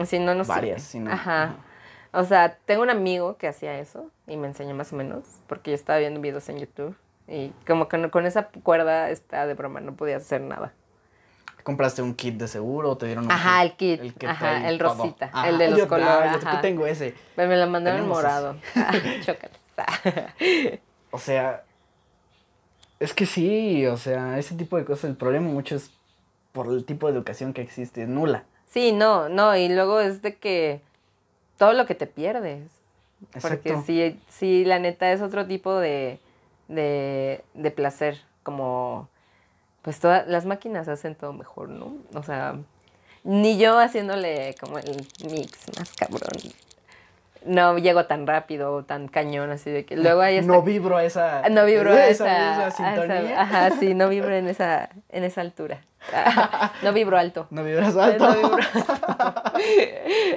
[0.06, 0.44] si no, no.
[0.44, 1.42] Varias, si no, Ajá.
[1.44, 1.56] ajá.
[2.12, 5.70] O sea, tengo un amigo que hacía eso y me enseñó más o menos, porque
[5.70, 6.96] yo estaba viendo videos en YouTube
[7.26, 10.72] y como que con esa cuerda está de broma, no podía hacer nada.
[11.62, 14.68] ¿Compraste un kit de seguro o te dieron un Ajá, el kit, que ajá, trae
[14.68, 16.60] el rosita, Ajá, el de los yo- ah, colores, yo ajá.
[16.62, 17.14] tengo ese.
[17.36, 18.56] Me lo mandaron Tenemos morado.
[19.22, 19.58] Chócalas.
[21.10, 21.62] O sea,
[23.00, 25.90] es que sí, o sea, ese tipo de cosas, el problema mucho es
[26.52, 28.44] por el tipo de educación que existe, es nula.
[28.66, 30.80] Sí, no, no, y luego es de que
[31.56, 32.70] todo lo que te pierdes.
[33.40, 33.76] Porque
[34.28, 36.20] sí, la neta es otro tipo de,
[36.68, 39.08] de, de placer, como,
[39.82, 41.96] pues todas las máquinas hacen todo mejor, ¿no?
[42.14, 42.56] O sea,
[43.24, 46.30] ni yo haciéndole como el mix más cabrón.
[47.44, 51.04] No llego tan rápido o tan cañón, así de que luego hay No vibro a
[51.04, 51.48] esa...
[51.48, 53.40] no vibro a esa, misma a esa- sintonía.
[53.42, 55.80] ajá, sí, no vibro en esa, en esa altura.
[56.82, 57.46] No vibro alto.
[57.50, 58.24] No vibras alto.
[58.28, 58.58] No vibro.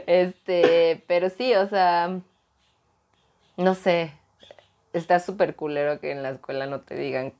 [0.07, 2.19] Este, pero sí, o sea,
[3.57, 4.11] no sé,
[4.93, 7.33] está súper culero que en la escuela no te digan.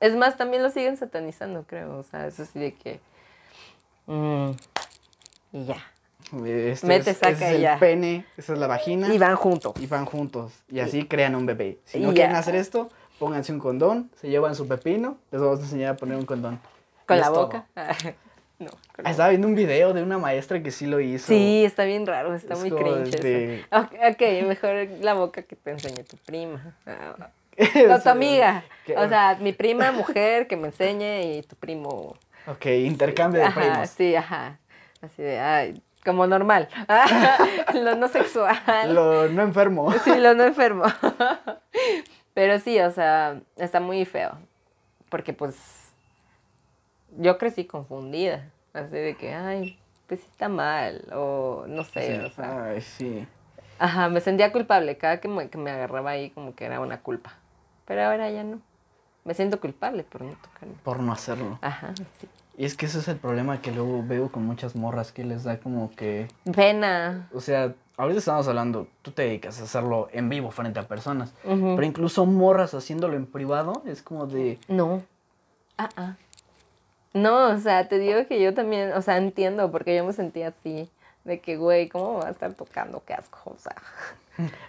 [0.00, 1.98] Es más, también lo siguen satanizando, creo.
[1.98, 3.00] O sea, eso sí de que.
[4.06, 4.50] mm,
[5.52, 5.82] y ya.
[6.44, 7.78] Este Mete, es, saca es el ya.
[7.78, 9.12] pene, esa es la vagina.
[9.12, 9.72] Y van juntos.
[9.80, 10.52] y van juntos.
[10.70, 11.78] Y así crean un bebé.
[11.84, 12.38] Si no quieren ya.
[12.38, 16.16] hacer esto, pónganse un condón, se llevan su pepino, les vamos a enseñar a poner
[16.18, 16.60] un condón.
[17.06, 17.66] Con Y la boca.
[18.58, 18.70] no.
[18.70, 21.26] con Ah, la Estaba viendo un video de una maestra que sí lo hizo.
[21.28, 23.08] Sí, está bien raro, está Es muy cringe.
[23.14, 23.22] eso.
[23.22, 26.76] de- Ok, ok, mejor la boca que te enseñe tu prima.
[26.86, 27.30] Ah,
[27.88, 28.62] No, tu amiga.
[28.96, 32.16] O sea, mi prima mujer que me enseñe y tu primo.
[32.46, 33.90] Ok, intercambio de Ajá, primos.
[33.90, 34.58] sí, ajá.
[35.00, 36.70] Así de, ay, como normal.
[37.74, 38.56] lo no sexual.
[38.94, 39.92] Lo no enfermo.
[40.04, 40.84] Sí, lo no enfermo.
[42.34, 44.38] Pero sí, o sea, está muy feo.
[45.10, 45.92] Porque pues
[47.18, 48.48] yo crecí confundida.
[48.72, 51.04] Así de que, ay, pues sí está mal.
[51.12, 52.64] O no sé, o sea.
[52.64, 53.28] Ay, sí.
[53.78, 54.96] Ajá, me sentía culpable.
[54.96, 57.34] Cada que me, que me agarraba ahí como que era una culpa.
[57.84, 58.62] Pero ahora ya no.
[59.24, 60.74] Me siento culpable por no tocarme.
[60.82, 61.58] Por no hacerlo.
[61.60, 62.28] Ajá, sí.
[62.58, 65.44] Y es que ese es el problema que luego veo con muchas morras que les
[65.44, 66.26] da como que.
[66.56, 67.28] Pena.
[67.32, 71.32] O sea, ahorita estamos hablando, tú te dedicas a hacerlo en vivo frente a personas.
[71.44, 74.58] Pero incluso morras haciéndolo en privado es como de.
[74.66, 75.02] No.
[75.78, 76.16] Ah, ah.
[77.14, 80.48] No, o sea, te digo que yo también, o sea, entiendo, porque yo me sentía
[80.48, 80.90] así.
[81.22, 83.04] De que, güey, ¿cómo me va a estar tocando?
[83.06, 83.76] Qué asco, o sea.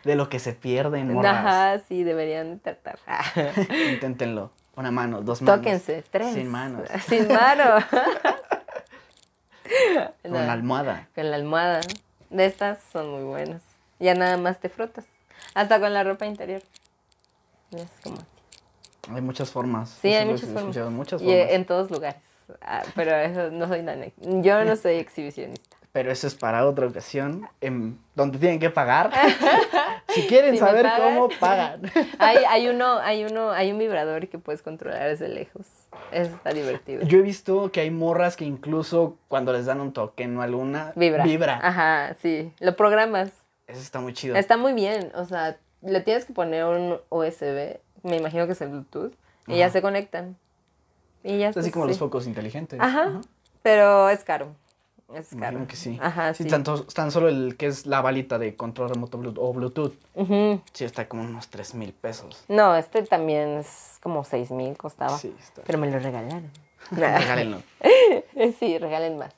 [0.04, 1.38] de lo que se pierde en morras.
[1.38, 3.00] Ajá, sí, deberían de tratar.
[3.94, 4.52] Inténtenlo.
[4.80, 5.58] Una mano, dos manos.
[5.60, 6.34] Tóquense, tres.
[6.34, 6.88] Sin manos.
[7.10, 7.86] Sin mano.
[10.22, 11.10] Con No, la almohada.
[11.14, 11.82] Con la almohada.
[12.30, 13.62] De estas son muy buenas.
[14.00, 15.04] Ya nada más te frotas.
[15.54, 16.62] Hasta con la ropa interior.
[17.72, 18.26] Es como así.
[19.14, 19.90] Hay muchas formas.
[20.02, 20.92] Sí, Eso hay muchas formas.
[20.92, 22.22] Muchas en todos lugares.
[22.62, 24.14] Ah, pero eso no soy tan...
[24.42, 25.69] Yo no soy exhibicionista.
[26.00, 29.12] Pero eso es para otra ocasión, en donde tienen que pagar.
[30.08, 31.02] si quieren Si saber pagan.
[31.16, 31.82] cómo, pagan.
[32.20, 35.68] Hay, hay uno, hay uno, hay un vibrador que puedes controlar desde lejos.
[36.14, 37.02] Eso está divertido.
[37.04, 40.48] Yo he visto que hay morras que incluso cuando les dan un toque en una
[40.48, 41.26] luna, Vibra.
[41.26, 41.60] vibra.
[41.62, 42.54] Ajá, sí.
[42.62, 43.34] Lo programas.
[43.68, 44.38] Eso está muy chido.
[44.38, 45.12] Está muy bien.
[45.16, 47.78] O sea, le tienes que poner un USB.
[48.04, 49.12] Me imagino que es el Bluetooth.
[49.48, 50.38] Y ya se conectan.
[51.26, 52.80] Y ya así como los focos inteligentes.
[52.80, 53.20] Ajá.
[53.64, 54.56] Pero es caro.
[55.14, 55.66] Es caro.
[55.68, 55.98] que sí.
[56.02, 56.46] Ajá, sí.
[56.46, 59.94] Tanto, tan solo el que es la balita de control remoto Bluetooth, o Bluetooth,
[60.74, 62.44] sí está como unos 3 mil pesos.
[62.48, 65.18] No, este también es como 6 mil costaba.
[65.18, 65.64] Sí, está.
[65.66, 66.52] Pero me lo regalaron.
[66.92, 67.62] Regálenlo.
[68.60, 69.34] sí, regalen más.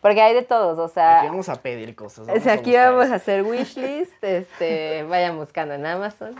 [0.00, 1.18] Porque hay de todos, o sea.
[1.20, 2.28] Aquí vamos a pedir cosas.
[2.28, 6.36] o sea, aquí vamos a hacer wishlist, este, vayan buscando en Amazon.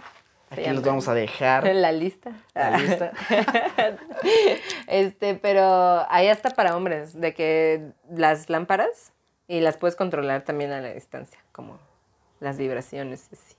[0.51, 0.87] Aquí los llama.
[0.87, 1.67] vamos a dejar.
[1.67, 2.33] En la lista.
[2.55, 3.13] La lista.
[4.87, 9.13] este, pero hay hasta para hombres, de que las lámparas
[9.47, 11.79] y las puedes controlar también a la distancia, como
[12.41, 13.55] las vibraciones y así.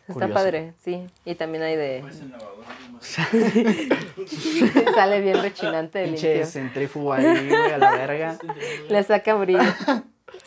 [0.00, 0.34] Está Curioso.
[0.34, 1.06] padre, sí.
[1.24, 1.98] Y también hay de.
[2.02, 3.04] Pues el lavador nomás.
[4.94, 6.46] Sale bien rechinante el Pinche limpio.
[6.50, 8.38] centrífugo ahí, güey, a la verga.
[8.88, 9.60] Le saca brillo.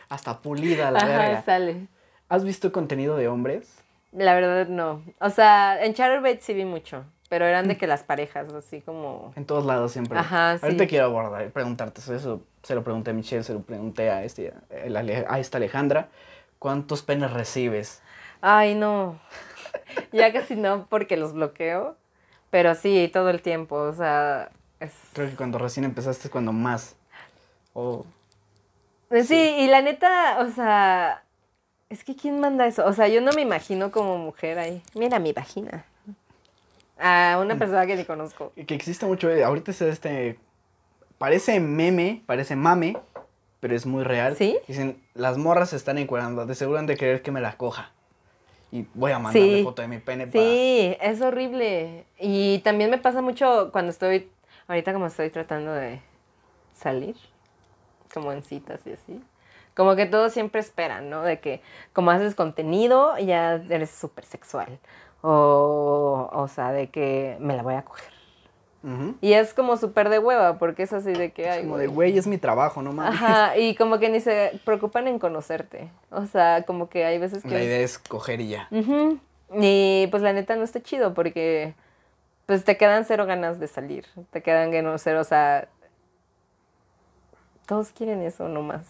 [0.09, 1.41] Hasta pulida a la Ajá, verga.
[1.43, 1.87] sale.
[2.29, 3.82] ¿Has visto contenido de hombres?
[4.15, 5.03] La verdad no.
[5.19, 9.33] O sea, en Chatterbait sí vi mucho, pero eran de que las parejas, así como...
[9.35, 10.17] En todos lados siempre.
[10.17, 10.65] Ajá, sí.
[10.65, 12.41] Ahorita quiero abordar, preguntarte eso.
[12.61, 14.53] Se lo pregunté a Michelle, se lo pregunté a, este,
[15.27, 16.09] a esta Alejandra.
[16.59, 18.01] ¿Cuántos penes recibes?
[18.41, 19.19] Ay, no.
[20.11, 21.97] Ya casi no, porque los bloqueo.
[22.51, 23.75] Pero sí, todo el tiempo.
[23.75, 24.93] O sea, es...
[25.13, 26.95] Creo que cuando recién empezaste es cuando más.
[27.73, 28.05] O
[29.21, 31.22] Sí, y la neta, o sea,
[31.93, 32.85] es que ¿quién manda eso?
[32.85, 34.81] O sea, yo no me imagino como mujer ahí.
[34.95, 35.85] Mira mi vagina.
[36.99, 38.51] A una persona que ni conozco.
[38.67, 39.29] que existe mucho.
[39.29, 40.39] eh, Ahorita es este.
[41.17, 42.97] Parece meme, parece mame,
[43.59, 44.35] pero es muy real.
[44.35, 44.57] ¿Sí?
[44.67, 47.91] Dicen, las morras se están encuadrando, de seguro han de querer que me la coja.
[48.71, 49.63] Y voy a mandarle Sí.
[49.63, 52.05] foto de mi pene Sí, es horrible.
[52.19, 54.29] Y también me pasa mucho cuando estoy,
[54.67, 56.01] ahorita como estoy tratando de
[56.75, 57.15] salir,
[58.13, 59.21] como en citas y así.
[59.75, 61.21] Como que todos siempre esperan, ¿no?
[61.23, 61.61] De que
[61.93, 64.79] como haces contenido, ya eres súper sexual.
[65.21, 68.13] O, o sea, de que me la voy a coger.
[69.21, 71.43] Y es como súper de hueva, porque es así de que...
[71.43, 73.15] Es ay, como de, güey, es mi trabajo, no mames.
[73.15, 75.89] Ajá, y como que ni se preocupan en conocerte.
[76.11, 77.49] O sea, como que hay veces que...
[77.49, 78.67] La idea es coger y ya.
[78.71, 79.19] Ujú.
[79.55, 81.75] Y pues la neta no está chido porque
[82.45, 84.05] pues te quedan cero ganas de salir.
[84.31, 85.69] Te quedan cero, o sea,
[87.65, 88.85] todos quieren eso nomás.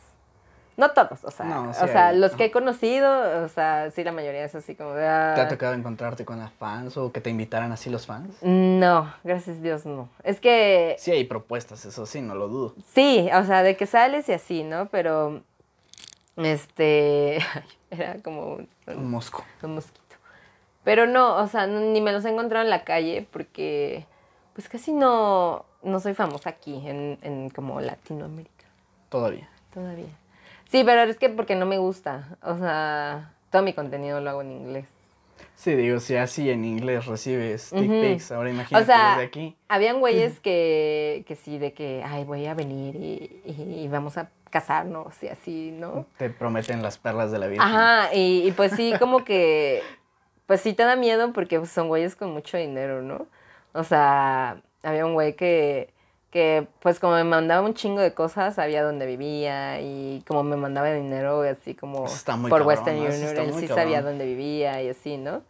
[0.76, 2.38] No todos, o sea, No, o sea, hay, los ¿no?
[2.38, 5.07] que he conocido, o sea, sí la mayoría es así como de...
[5.07, 8.36] ah, ¿Te ha tocado encontrarte con las fans o que te invitaran así los fans?
[8.41, 10.09] No, gracias a Dios no.
[10.24, 12.74] Es que Sí hay propuestas, eso sí, no lo dudo.
[12.93, 14.88] sí, o sea, de que sales y así, ¿no?
[14.88, 15.41] Pero
[16.38, 17.38] este
[17.91, 19.43] era como un- Un mosco.
[19.61, 19.99] un mosquito.
[20.84, 24.05] Pero no, o sea, ni me los he encontrado en la calle porque
[24.53, 28.65] pues casi no, no soy famosa aquí en, en como Latinoamérica
[29.09, 29.47] Todavía.
[29.74, 30.07] todavía.
[30.74, 32.36] Sí, pero es que porque no me gusta.
[32.41, 34.88] O sea, todo mi contenido lo hago en inglés.
[35.55, 38.01] Sí, digo, si así en inglés recibes dick Ujú.
[38.01, 39.55] pics, ahora imagínate O sea, desde aquí.
[39.69, 44.17] habían güeyes que, que sí, de que, ay, voy a venir y, y- y vamos
[44.17, 46.07] a casarnos y así, ¿no?
[46.17, 47.61] Te prometen las perlas de la vida.
[47.63, 49.84] Ajá, y, y pues sí, como que,
[50.47, 53.28] pues sí te da miedo porque son güeyes con mucho dinero, ¿no?
[53.74, 55.92] O sea, había un güey que,
[56.34, 60.57] que pues como me mandaba un chingo de cosas, sabía dónde vivía y como me
[60.57, 63.67] mandaba dinero así como por cabrón, Western Union, él sí cabrón.
[63.67, 65.43] sabía dónde vivía y así, ¿no?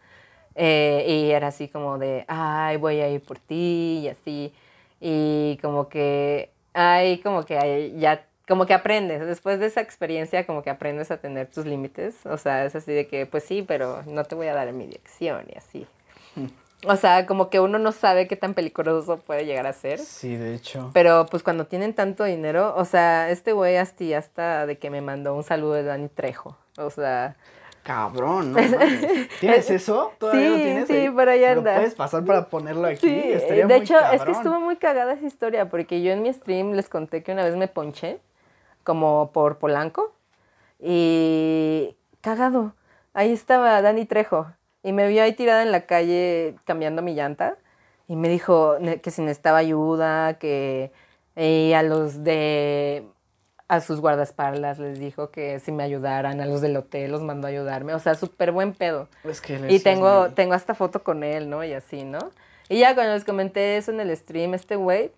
[0.54, 4.52] Eh, y era así como de, ay, voy a ir por ti y así.
[5.00, 10.44] Y como que, ay, como que ay, ya como que aprendes, después de esa experiencia,
[10.44, 12.26] como que aprendes a tener tus límites.
[12.26, 14.86] O sea, es así de que, pues sí, pero no te voy a dar mi
[14.86, 15.86] dirección y así.
[16.86, 19.98] O sea, como que uno no sabe qué tan peligroso puede llegar a ser.
[19.98, 20.90] Sí, de hecho.
[20.92, 25.00] Pero pues cuando tienen tanto dinero, o sea, este güey hasta, hasta de que me
[25.00, 26.56] mandó un saludo de Dani Trejo.
[26.76, 27.36] O sea,
[27.82, 28.58] Cabrón, ¿no?
[28.60, 29.28] mames.
[29.40, 30.12] ¿Tienes eso?
[30.18, 30.86] ¿Todavía lo Sí, tienes?
[30.88, 31.10] sí, ahí?
[31.10, 31.74] por ahí ¿Me lo anda.
[31.76, 33.08] puedes pasar para ponerlo aquí?
[33.08, 36.22] Sí, Estaría de muy hecho, es que estuvo muy cagada esa historia, porque yo en
[36.22, 38.20] mi stream les conté que una vez me ponché,
[38.84, 40.12] como por Polanco,
[40.80, 42.72] y cagado.
[43.12, 44.46] Ahí estaba Dani Trejo,
[44.84, 47.56] y me vio ahí tirada en la calle cambiando mi llanta,
[48.06, 50.92] y me dijo que si necesitaba ayuda, que
[51.36, 53.08] y a los de
[53.66, 57.46] a sus guardaespaldas les dijo que si me ayudaran, a los del hotel los mandó
[57.46, 59.08] a ayudarme, o sea, súper buen pedo.
[59.24, 61.64] Es que Y tengo, tengo hasta foto con él, ¿no?
[61.64, 62.18] Y así, ¿no?
[62.68, 65.10] Y ya cuando les comenté eso en el stream, este güey,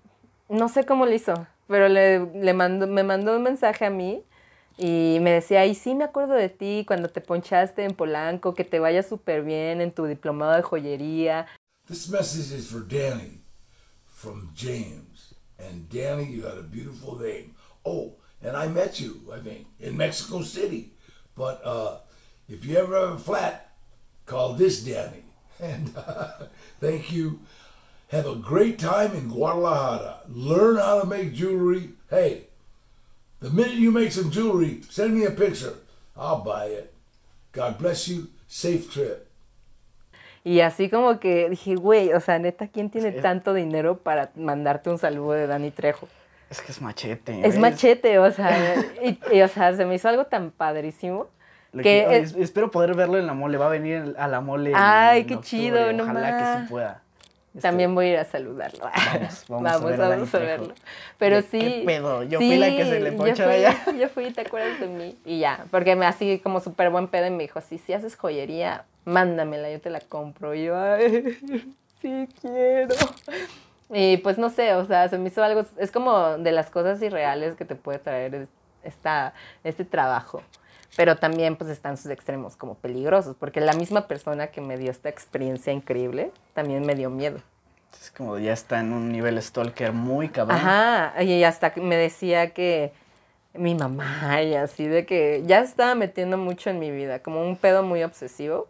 [0.49, 4.23] no sé cómo lo hizo, pero le, le mandó, me mandó un mensaje a mí
[4.79, 8.65] y me decía, y sí me acuerdo de ti cuando te ponchaste en Polanco, que
[8.65, 11.47] te vaya súper bien en tu diplomado de joyería.
[11.87, 13.41] This message is for Danny
[14.07, 15.35] from James.
[15.59, 17.55] And Danny, you had a beautiful name.
[17.85, 20.93] Oh, and I met you, I think, in Mexico City.
[21.35, 21.99] But uh,
[22.49, 23.73] if you ever have a flat,
[24.27, 25.23] call this Danny.
[25.61, 26.49] And uh,
[26.81, 27.41] thank you.
[28.09, 30.21] Have a great time in Guadalajara.
[30.29, 31.91] Learn how to make jewelry.
[32.11, 32.49] Hey,
[33.41, 35.75] the minute you make some jewelry, send me a picture.
[36.17, 36.93] I'll buy it.
[37.53, 38.29] God bless you.
[38.49, 39.27] Safe trip.
[40.45, 44.91] Y así como que dije, güey, o sea, neta, ¿quién tiene tanto dinero para mandarte
[44.91, 46.07] un saludo de Dani Trejo?
[46.49, 47.41] Es que es machete.
[47.41, 47.59] Es ¿ves?
[47.59, 51.27] machete, o sea, y, y, o sea, se me hizo algo tan padrísimo.
[51.73, 53.59] Que que- es- es- espero poder verlo en la mole.
[53.59, 54.71] Va a venir a la mole.
[54.71, 57.03] en- Ay, en qué octubre, chido, no Ojalá que sí pueda.
[57.61, 58.85] También voy a ir a saludarlo.
[58.85, 60.75] Vamos, vamos a ver vamos verlo.
[61.19, 61.59] Pero ¿De sí.
[61.59, 62.23] qué pedo?
[62.25, 63.75] Yo fui la que se le ponchaba allá.
[63.99, 65.17] Yo fui, ¿te acuerdas de mí?
[65.25, 68.17] Y ya, porque me así como súper buen pedo y me dijo, sí, si haces
[68.17, 70.55] joyería, mándamela, yo te la compro.
[70.55, 71.39] Y yo, ay,
[72.03, 72.95] sí quiero.
[73.91, 77.01] Y pues no sé, o sea, se me hizo algo, es como de las cosas
[77.03, 78.49] irreales que te puede traer es-
[78.83, 79.33] esta,
[79.65, 80.43] este trabajo.
[80.97, 84.91] Pero también pues están sus extremos como peligrosos, porque la misma persona que me dio
[84.91, 87.39] esta experiencia increíble también me dio miedo.
[88.01, 90.57] Es como ya está en un nivel stalker muy cabrón.
[90.57, 92.93] Ajá, y hasta me decía que
[93.55, 97.57] mi mamá y así de que ya estaba metiendo mucho en mi vida, como un
[97.57, 98.69] pedo muy obsesivo.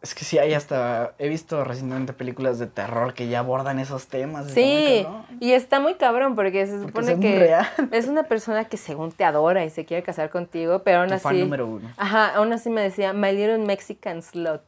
[0.00, 1.14] Es que sí, hay hasta.
[1.18, 4.48] He visto recientemente películas de terror que ya abordan esos temas.
[4.50, 5.04] Sí,
[5.40, 7.66] y está muy cabrón porque se supone que real.
[7.90, 11.14] es una persona que según te adora y se quiere casar contigo, pero aún Tu
[11.14, 11.24] así...
[11.24, 11.90] fan número uno.
[11.96, 14.62] Ajá, aún así me decía, my little Mexican slut.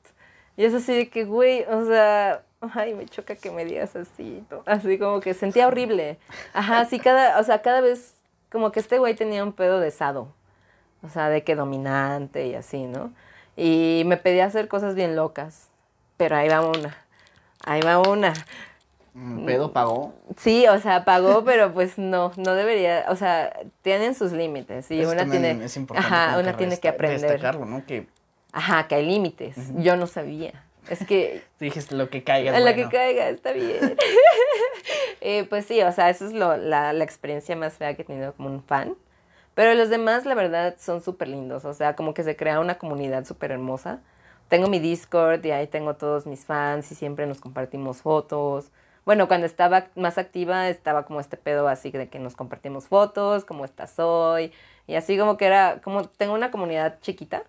[0.56, 2.42] Y es así de que, güey, o sea,
[2.74, 4.62] ay, me choca que me digas así, ¿no?
[4.66, 6.18] así como que sentía horrible.
[6.52, 8.14] Ajá, sí, cada, o sea, cada vez
[8.50, 10.32] como que este güey tenía un pedo de sado,
[11.02, 13.12] o sea, de que dominante y así, ¿no?
[13.56, 15.68] Y me pedía hacer cosas bien locas,
[16.16, 16.96] pero ahí va una,
[17.64, 18.32] ahí va una.
[19.44, 20.14] Pedo pagó.
[20.36, 25.00] Sí, o sea, pagó, pero pues no, no debería, o sea, tienen sus límites y
[25.00, 27.20] Eso una tiene, Es importante ajá, una tiene que aprender.
[27.20, 27.84] Destacarlo, ¿no?
[27.84, 28.06] Que
[28.52, 29.56] Ajá, que hay límites.
[29.76, 30.64] Yo no sabía.
[30.88, 32.52] Es que dijiste lo que caiga.
[32.58, 32.76] lo bueno.
[32.76, 33.96] que caiga está bien.
[35.22, 38.04] Eh, pues sí, o sea, eso es lo- la, la experiencia más fea que he
[38.06, 38.94] tenido como un fan.
[39.60, 41.66] Pero los demás, la verdad, son súper lindos.
[41.66, 43.98] O sea, como que se crea una comunidad súper hermosa.
[44.48, 48.70] Tengo mi Discord y ahí tengo todos mis fans y siempre nos compartimos fotos.
[49.04, 53.44] Bueno, cuando estaba más activa estaba como este pedo así de que nos compartimos fotos,
[53.44, 54.50] cómo estás hoy.
[54.86, 57.42] Y así como que era, como tengo una comunidad chiquita,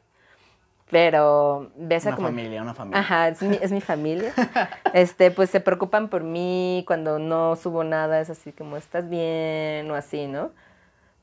[0.89, 2.27] pero ves a como...
[2.27, 2.99] familia, una familia.
[2.99, 4.33] Ajá, es mi, es mi familia.
[4.93, 9.89] Este, pues se preocupan por mí cuando no subo nada, es así como, ¿estás bien?
[9.89, 10.51] o así, ¿no?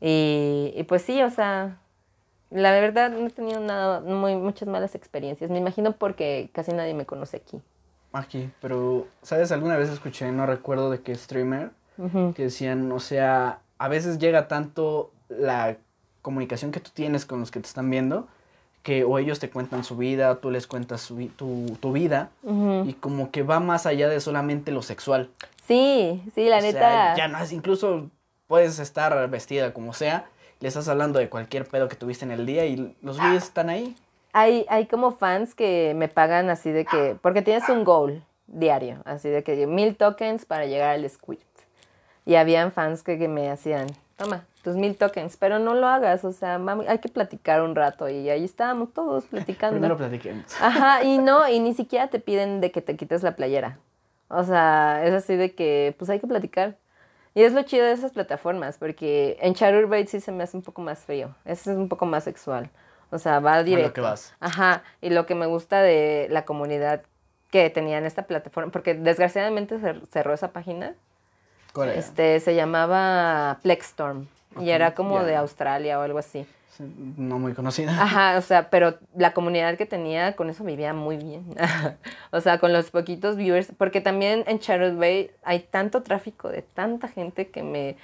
[0.01, 1.79] Y, y pues sí, o sea,
[2.51, 5.51] la verdad no he tenido nada, muy, muchas malas experiencias.
[5.51, 7.61] Me imagino porque casi nadie me conoce aquí.
[8.13, 9.53] Aquí, pero, ¿sabes?
[9.53, 11.71] Alguna vez escuché, no recuerdo de qué streamer,
[12.35, 15.77] que decían, o sea, a veces llega tanto la
[16.23, 18.29] comunicación que tú tienes con los que te están viendo,
[18.85, 22.31] que o ellos te cuentan su vida, o tú les cuentas su tu, tu vida,
[22.85, 25.29] y como que va más allá de solamente lo sexual.
[25.67, 27.17] Sí, sí, la O sea, neta.
[27.17, 28.09] ya no es, incluso
[28.49, 30.27] puedes estar vestida como sea,
[30.59, 33.71] le estás hablando de cualquier pedo que tuviste en el día y los videos están
[33.71, 33.97] ahí.
[34.33, 39.01] Hay, hay como fans que me pagan así de que, porque tienes un goal diario,
[39.05, 41.39] así de que mil tokens para llegar al squid.
[42.27, 43.87] Y habían fans que, que me hacían,
[44.17, 47.75] toma, tus mil tokens, pero no lo hagas, o sea, mami, hay que platicar un
[47.75, 48.09] rato.
[48.09, 49.77] Y ahí estábamos todos platicando.
[49.77, 50.45] Primero platiquemos.
[50.61, 53.79] Ajá, y no, y ni siquiera te piden de que te quites la playera.
[54.29, 56.77] O sea, es así de que, pues hay que platicar.
[57.39, 60.63] Y es lo chido de esas plataformas, porque en Chaturbate sí se me hace un
[60.65, 61.37] poco más frío.
[61.45, 62.69] Ese es un poco más sexual.
[63.11, 63.93] O sea, va directo.
[63.93, 64.35] que vas.
[64.41, 64.83] Ajá.
[65.01, 67.03] Y lo que me gusta de la comunidad
[67.53, 70.95] que tenía en esta plataforma, porque desgraciadamente cer- cerró esa página,
[71.73, 71.99] ¿Cuál era?
[72.01, 74.27] este se llamaba Plexstorm.
[74.59, 76.45] Y era como de Australia o algo así.
[76.79, 77.91] No muy conocida.
[78.03, 81.45] Ajá, o sea, pero la comunidad que tenía con eso vivía muy bien.
[82.31, 86.63] o sea, con los poquitos viewers, porque también en Charlotte Bay hay tanto tráfico de
[86.63, 87.97] tanta gente que me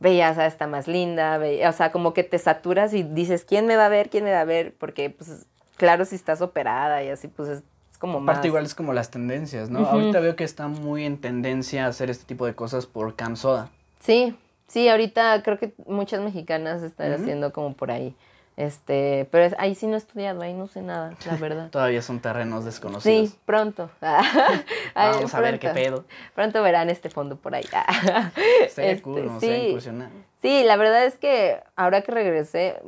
[0.00, 3.44] veía, o sea, está más linda, veía- o sea, como que te saturas y dices,
[3.44, 4.10] ¿quién me va a ver?
[4.10, 4.74] ¿Quién me va a ver?
[4.78, 5.46] Porque, pues,
[5.76, 7.62] claro, si estás operada y así, pues es,
[7.98, 8.34] como más...
[8.34, 9.86] Aparte igual es como las tendencias, ¿no?
[9.86, 13.36] Ahorita veo que está muy en tendencia a hacer este tipo de cosas por Cam
[13.36, 13.70] Soda.
[14.00, 14.36] Sí,
[14.66, 18.14] sí, ahorita creo que muchas mexicanas están haciendo como por ahí.
[18.54, 21.68] Este, pero es- ahí sí no he estudiado, ahí no sé nada, la verdad.
[21.70, 23.30] Todavía son terrenos desconocidos.
[23.30, 23.90] Sí, pronto.
[24.94, 26.04] Vamos a ver qué pedo.
[26.34, 27.64] Pronto verán este fondo por ahí.
[28.62, 29.50] Este, cool, no sí.
[29.50, 30.10] incursionar.
[30.42, 32.80] Sí, la verdad es que ahora que regresé,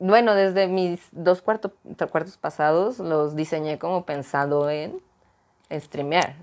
[0.00, 1.72] bueno, desde mis dos cuarto-
[2.10, 5.00] cuartos pasados los diseñé como pensado en,
[5.68, 6.34] en streamear.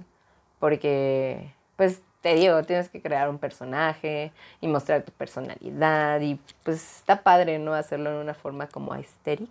[0.60, 6.98] Porque, pues, te digo, tienes que crear un personaje y mostrar tu personalidad y pues
[6.98, 7.74] está padre, ¿no?
[7.74, 9.48] Hacerlo en una forma como aesthetic.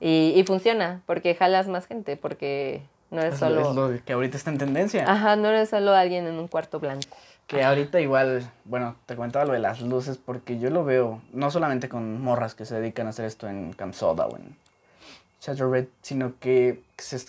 [0.00, 3.60] Y, y funciona, porque jalas más gente, porque no es Es, solo...
[3.68, 5.04] es lo que ahorita está en tendencia.
[5.06, 7.14] Ajá, no eres solo alguien en un cuarto blanco.
[7.46, 11.50] Que ahorita igual, bueno, te comentaba lo de las luces porque yo lo veo no
[11.50, 14.56] solamente con morras que se dedican a hacer esto en Cam Soda o en
[15.40, 16.80] Chatterbait, sino que,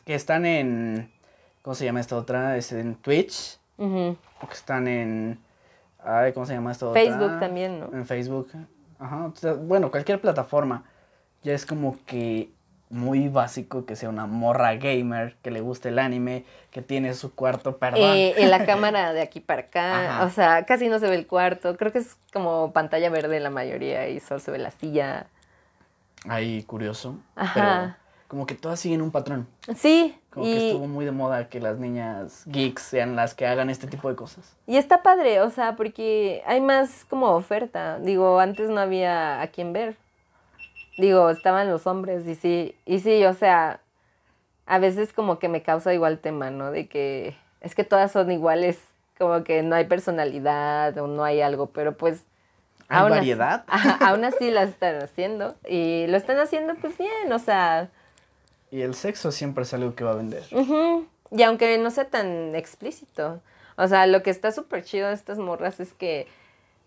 [0.05, 1.11] que están en,
[1.63, 2.55] ¿cómo se llama esta otra?
[2.55, 5.39] Es en Twitch, O que están en,
[6.03, 7.01] ay, ¿cómo se llama esta otra?
[7.01, 7.89] Facebook también, ¿no?
[7.93, 8.49] En Facebook,
[8.99, 10.83] ajá, bueno, cualquier plataforma.
[11.43, 12.49] Ya es como que
[12.89, 17.35] muy básico que sea una morra gamer, que le guste el anime, que tiene su
[17.35, 18.15] cuarto, perdón.
[18.15, 20.25] Eh, en la cámara de aquí para acá, Ajá.
[20.25, 21.75] o sea, casi no se ve el cuarto.
[21.77, 25.27] Creo que es como pantalla verde la mayoría y solo se ve la silla.
[26.27, 27.17] Ahí curioso.
[27.35, 27.53] Ajá.
[27.53, 29.47] Pero como que todas siguen un patrón.
[29.75, 33.47] Sí, Como que y, estuvo muy de moda que las niñas geeks sean las que
[33.47, 34.55] hagan este tipo de cosas.
[34.67, 37.97] y está padre, o sea, porque hay más como oferta.
[37.99, 39.97] Digo, antes no había a quién ver.
[40.97, 43.79] Digo, estaban los hombres y sí, y sí, o sea,
[44.65, 46.71] a veces como que me causa igual tema, ¿no?
[46.71, 48.79] De que es que todas son iguales,
[49.17, 52.23] como que no hay personalidad o no hay algo, pero pues
[52.89, 53.65] ¿Hay aún así- variedad?
[54.01, 55.55] Aún así las están haciendo.
[55.67, 57.89] Y lo están haciendo pues bien, o sea.
[58.71, 60.43] Y el sexo siempre es algo que va a vender.
[61.31, 63.41] Y aunque no sea tan explícito.
[63.77, 66.27] O sea, lo que está súper chido de estas morras es que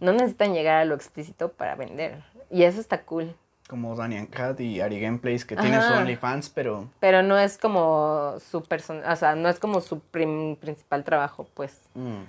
[0.00, 2.22] no necesitan llegar a lo explícito para vender.
[2.50, 3.34] Y eso está cool.
[3.68, 5.92] Como Daniel Cat y Ari Gameplays que tienen su.
[5.92, 10.56] OnlyFans, pero Pero no es como su persona, o sea, no es como su prim-
[10.56, 11.80] principal trabajo, pues.
[11.94, 12.22] mm,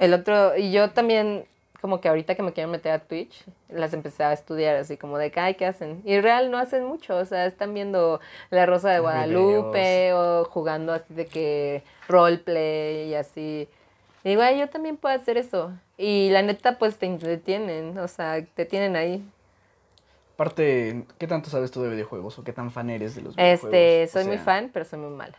[0.00, 1.44] El otro, y yo también,
[1.84, 5.18] como que ahorita que me quiero meter a Twitch, las empecé a estudiar así como
[5.18, 6.00] de, ay, ¿qué hacen?
[6.06, 10.94] Y real no hacen mucho, o sea, están viendo La Rosa de Guadalupe o jugando
[10.94, 13.68] así de que roleplay y así.
[14.22, 15.72] Y digo, ay, yo también puedo hacer eso.
[15.98, 19.22] Y la neta, pues te entretienen, o sea, te tienen ahí.
[20.36, 23.74] aparte, ¿qué tanto sabes tú de videojuegos o qué tan fan eres de los videojuegos?
[23.74, 25.36] Este, O soy muy fan, pero soy muy mala.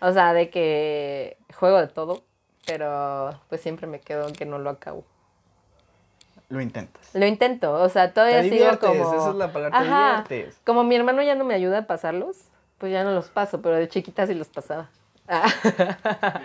[0.00, 2.24] O sea, de que juego de todo,
[2.66, 5.04] pero pues siempre me quedo en que no lo acabo.
[6.48, 7.14] Lo intentas.
[7.14, 9.14] Lo intento, o sea, todavía Te sigo como...
[9.14, 10.60] esa es la palabra, te Ajá, diviertes.
[10.64, 12.36] Como mi hermano ya no me ayuda a pasarlos,
[12.78, 14.88] pues ya no los paso, pero de chiquita sí los pasaba.
[15.28, 15.48] Ah.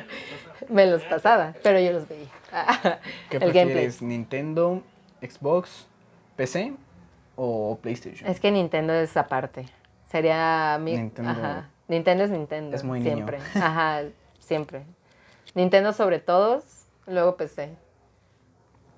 [0.69, 2.29] me los pasaba, pero yo los veía.
[2.51, 2.97] Ah.
[3.29, 3.65] ¿Qué El gameplay.
[3.65, 4.01] prefieres?
[4.01, 4.81] ¿Nintendo,
[5.21, 5.87] Xbox,
[6.35, 6.73] PC
[7.35, 8.27] o PlayStation?
[8.29, 9.67] Es que Nintendo es aparte.
[10.09, 10.97] Sería mi...
[10.97, 11.31] Nintendo.
[11.31, 11.69] Ajá.
[11.87, 12.75] Nintendo es Nintendo.
[12.75, 13.15] Es muy niño.
[13.15, 13.39] Siempre.
[13.55, 14.01] Ajá,
[14.39, 14.83] siempre.
[15.53, 16.63] Nintendo sobre todos,
[17.05, 17.75] luego PC.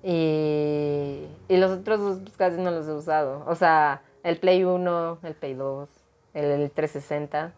[0.06, 3.42] Y, y los otros dos pues, casi no los he usado.
[3.46, 5.88] O sea, el Play 1, el Play 2,
[6.34, 7.52] el, el 360.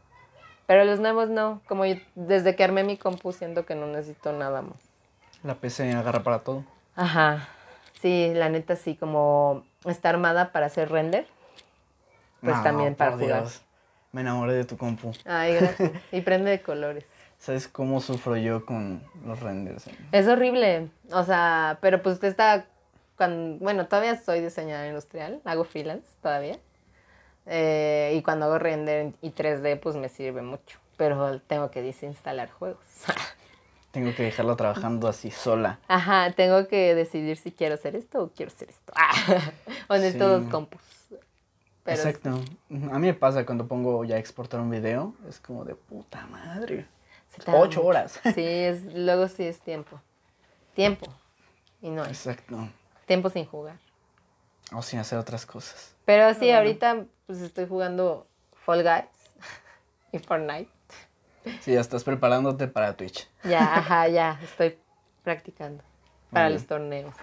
[0.67, 1.61] Pero los nuevos no.
[1.67, 4.79] Como yo, desde que armé mi compu siento que no necesito nada más.
[5.43, 6.65] La PC agarra para todo.
[6.95, 7.49] Ajá.
[8.01, 11.27] Sí, la neta sí, como está armada para hacer render.
[12.41, 13.41] Pues No, también para por jugar.
[13.43, 13.63] Dios.
[14.13, 15.11] Me enamoré de tu compu.
[15.25, 15.91] Ay, gracias.
[16.13, 17.05] Y prende de colores.
[17.47, 19.89] ¿Sabes cómo sufro yo con los renders?
[20.11, 20.89] Es horrible.
[21.13, 22.67] O sea, pero pues usted está.
[23.17, 26.59] Cuando, bueno, todavía soy diseñadora industrial, hago freelance todavía.
[27.47, 30.81] Eh, y cuando hago render y 3D, pues me sirve mucho.
[30.97, 32.85] Pero tengo que desinstalar juegos.
[33.93, 35.79] Tengo que dejarla trabajando así sola.
[35.89, 38.93] Ajá, tengo que decidir si quiero hacer esto o quiero hacer esto.
[39.89, 40.41] o necesito Sí.
[40.43, 40.83] dos compus.
[41.83, 42.29] Pero Exacto.
[42.93, 46.87] A mí me pasa cuando pongo ya exportar un video, es como de puta madre.
[47.47, 48.21] Ocho horas.
[48.35, 50.01] Sí, es, luego sí es tiempo.
[50.75, 51.07] Tiempo.
[51.83, 52.09] y no hay.
[52.11, 52.69] Exacto.
[53.07, 53.77] Tiempo sin jugar.
[54.73, 55.95] O sin hacer otras cosas.
[56.05, 58.27] Pero sí, ahorita pues estoy jugando
[58.65, 59.05] Fall Guys
[60.13, 60.71] y Fortnite.
[61.61, 63.29] Sí, ya estás preparándote para Twitch.
[63.45, 64.77] Ya, ajá, ya, estoy
[65.23, 65.83] practicando
[66.33, 67.15] para los torneos.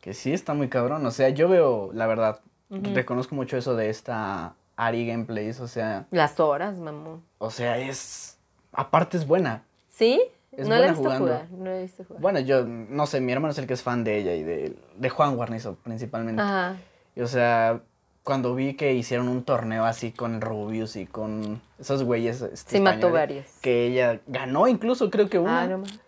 [0.00, 1.04] Que sí está muy cabrón.
[1.04, 2.40] O sea, yo veo, la verdad,
[2.70, 5.60] reconozco mucho eso de esta Ari Gameplays.
[5.60, 7.22] O sea, Las horas, mamón.
[7.36, 8.37] o sea, es.
[8.78, 9.64] Aparte es buena.
[9.90, 10.22] ¿Sí?
[10.52, 11.26] Es no la he visto jugando.
[11.26, 12.22] jugar, no he visto jugar.
[12.22, 14.76] Bueno, yo no sé, mi hermano es el que es fan de ella y de,
[14.96, 16.40] de Juan Guarnizo principalmente.
[16.40, 16.76] Ajá.
[17.16, 17.80] Y, o sea,
[18.22, 22.40] cuando vi que hicieron un torneo así con Rubius y con esos güeyes.
[22.40, 23.46] este, Sí, mató varios.
[23.62, 25.62] Que ella ganó incluso, creo que una.
[25.62, 25.98] Ah, no mames.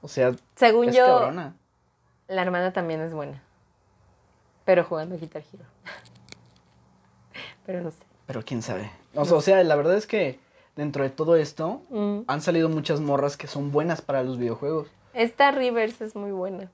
[0.00, 1.54] O sea, Según es yo, cabrona.
[2.28, 3.42] la hermana también es buena.
[4.64, 5.64] Pero jugando Guitar Hero.
[7.66, 7.98] Pero no sé.
[8.26, 8.90] Pero quién sabe.
[9.14, 10.38] O sea, o sea, la verdad es que
[10.76, 12.20] dentro de todo esto Mm.
[12.26, 14.88] han salido muchas morras que son buenas para los videojuegos.
[15.12, 16.70] Esta Rivers es muy buena.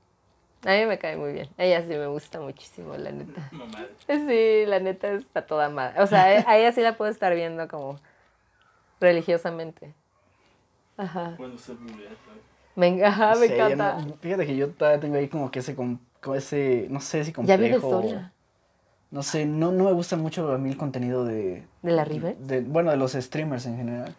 [0.65, 1.49] A mí me cae muy bien.
[1.57, 3.49] Ella sí me gusta muchísimo, la neta.
[3.53, 3.87] Mamá.
[4.07, 6.03] Sí, la neta está toda madre.
[6.03, 7.99] O sea, a ella sí la puedo estar viendo como
[9.01, 9.95] religiosamente.
[10.97, 11.35] Ajá.
[11.37, 12.41] Cuando se claro.
[12.77, 13.99] Me, ajá, me Sí, encanta.
[14.01, 17.25] no- fíjate que yo todavía tengo ahí como que ese, com- como ese no sé
[17.25, 17.63] si ya complejo.
[17.63, 18.33] vive sola.
[19.11, 21.65] No sé, no, no me gusta mucho a mí el contenido de...
[21.83, 22.47] ¿De la Rivers?
[22.47, 24.15] de- bueno, de los streamers en general.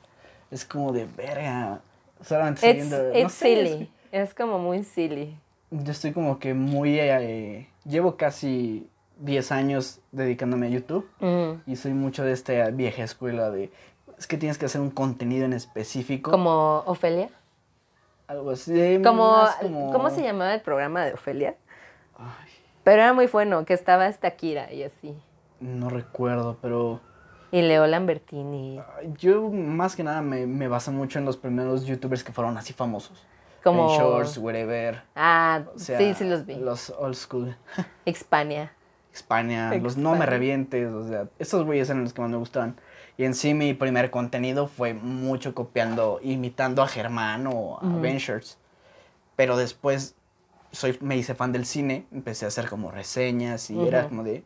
[0.52, 1.80] Es como de verga.
[2.22, 3.92] Solamente It's, siguiendo- no it's sé, es silly.
[4.12, 5.38] Es como muy silly.
[5.70, 7.00] yo estoy como que muy...
[7.00, 8.90] eh, llevo casi
[9.20, 11.10] 10 años dedicándome a YouTube.
[11.22, 11.70] Mm.
[11.72, 13.72] Y soy mucho de esta vieja escuela de...
[14.18, 16.32] Es que tienes que hacer un contenido en específico.
[16.32, 17.30] Como Ofelia.
[18.28, 19.00] Algo así.
[19.04, 19.46] Como-
[19.94, 21.56] ¿Cómo se llamaba el programa de Ofelia?
[22.18, 22.50] Ay,
[22.84, 25.16] Pero era muy bueno, que estaba esta Kira y así.
[25.60, 27.00] no recuerdo, pero...
[27.52, 28.80] Y Leo Lambertini.
[29.18, 32.72] Yo más que nada me, me baso mucho en los primeros youtubers que fueron así
[32.74, 33.26] famosos.
[33.64, 33.92] Como...
[33.94, 35.02] En Shorts, wherever.
[35.16, 36.56] Ah, O sea, sí, sí los vi.
[36.56, 37.56] Los old school.
[38.06, 38.72] Hispania.
[39.14, 42.78] España, los no me revientes, o sea, esos güeyes eran los que más me gustaban.
[43.18, 48.58] Y en sí mi primer contenido fue mucho copiando, imitando a Germán o a Ventures.
[49.36, 50.16] Pero después
[50.72, 54.44] soy, me hice fan del cine, empecé a hacer como reseñas y era como de,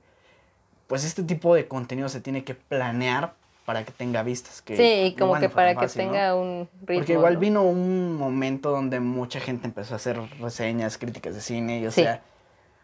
[0.88, 3.34] pues este tipo de contenido se tiene que planear
[3.66, 4.62] para que tenga vistas.
[4.62, 7.00] Que Sí, como que para que tenga un ritmo.
[7.00, 7.40] Porque igual ¿no?
[7.40, 11.92] vino un momento donde mucha gente empezó a hacer reseñas, críticas de cine, y o
[11.92, 12.04] Sí.
[12.04, 12.22] sea,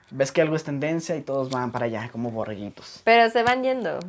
[0.10, 3.02] ves que algo es tendencia y todos van para allá como borreguitos.
[3.04, 4.00] Pero se van yendo.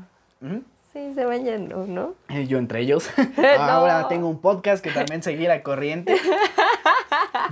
[0.41, 0.63] Ujú.
[0.93, 2.15] Sí, se van yendo, ¿no?
[2.29, 3.09] Y Yo entre ellos.
[3.37, 3.47] No.
[3.49, 6.17] Ahora tengo un podcast que también seguí la corriente.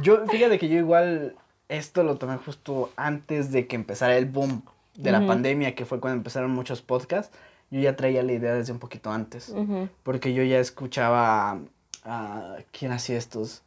[0.03, 1.37] Yo, fíjate que yo igual
[1.71, 4.63] esto lo tomé justo antes de que empezara el boom
[4.97, 7.35] de la pandemia, que fue cuando empezaron muchos podcasts.
[7.71, 9.55] Yo ya traía la idea desde un poquito antes.
[10.03, 11.61] Porque yo ya escuchaba
[12.05, 12.57] a...
[12.77, 13.63] ¿Quién hacía estos?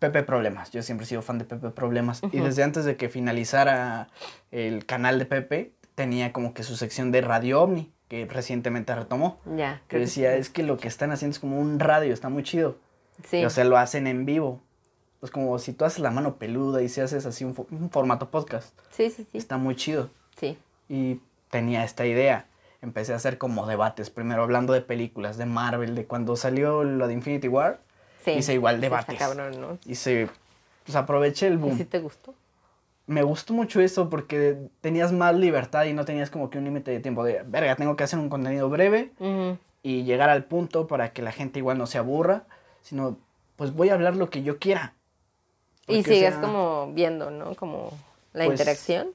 [0.00, 0.72] Pepe Problemas.
[0.72, 2.22] Yo siempre he sido fan de Pepe Problemas.
[2.32, 4.08] Y desde antes de que finalizara
[4.50, 9.38] el canal de Pepe, tenía como que su sección de Radio Omni, que recientemente retomó.
[9.56, 9.80] Ya.
[9.86, 10.40] Que creo que decía, sí.
[10.40, 12.76] es que lo que están haciendo es como un radio, está muy chido.
[13.24, 13.38] Sí.
[13.38, 14.60] Y, o sea, lo hacen en vivo.
[15.22, 17.90] Es como si tú haces la mano peluda y si haces así un, fo- un
[17.90, 18.76] formato podcast.
[18.90, 19.38] sí, sí, sí.
[19.38, 20.10] Está muy chido.
[20.36, 20.58] Sí.
[20.88, 21.20] Y
[21.50, 22.46] tenía esta idea.
[22.80, 27.06] Empecé a hacer como debates, primero hablando de películas, de Marvel, de cuando salió lo
[27.06, 27.78] de Infinity War.
[28.24, 28.32] Sí.
[28.32, 29.18] Hice igual Sí, está debates.
[29.18, 29.78] cabrón, ¿no?
[29.86, 30.28] Hice,
[30.84, 31.76] pues aproveché el ¿Y boom.
[31.76, 32.34] si te gustó?
[33.06, 36.90] Me gustó mucho eso porque tenías más libertad y no tenías como que un límite
[36.90, 39.10] de tiempo de, verga, tengo que hacer un contenido breve
[39.82, 42.44] y llegar al punto para que la gente igual no se aburra,
[42.80, 43.18] sino
[43.56, 44.94] pues voy a hablar lo que yo quiera.
[45.88, 47.54] Y o sigues sea, como viendo, ¿no?
[47.54, 47.90] Como
[48.32, 49.08] la Pues, interacción.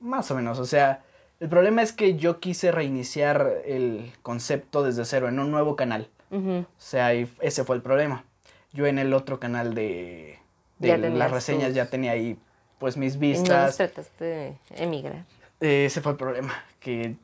[0.00, 1.02] Más o menos, o sea,
[1.40, 6.08] el problema es que yo quise reiniciar el concepto desde cero en un nuevo canal.
[6.32, 8.24] O sea, y ese fue el problema.
[8.72, 10.38] Yo en el otro canal de,
[10.80, 12.36] las reseñas tus- ya tenía ahí
[12.78, 13.76] pues mis Y no vistas.
[13.76, 15.24] trataste de emigrar.
[15.60, 17.14] Eh, ese fue el problema, que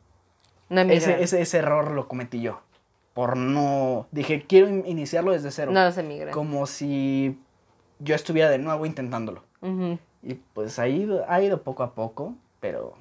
[0.71, 2.61] No ese, ese, ese error lo cometí yo.
[3.13, 4.07] Por no...
[4.13, 5.73] Dije, quiero in- iniciarlo desde cero.
[5.73, 6.33] No los emigras.
[6.35, 7.39] Como si
[8.03, 9.43] yo estuviera de nuevo intentándolo.
[10.23, 12.95] Y pues ha ido, ha ido poco a poco, pero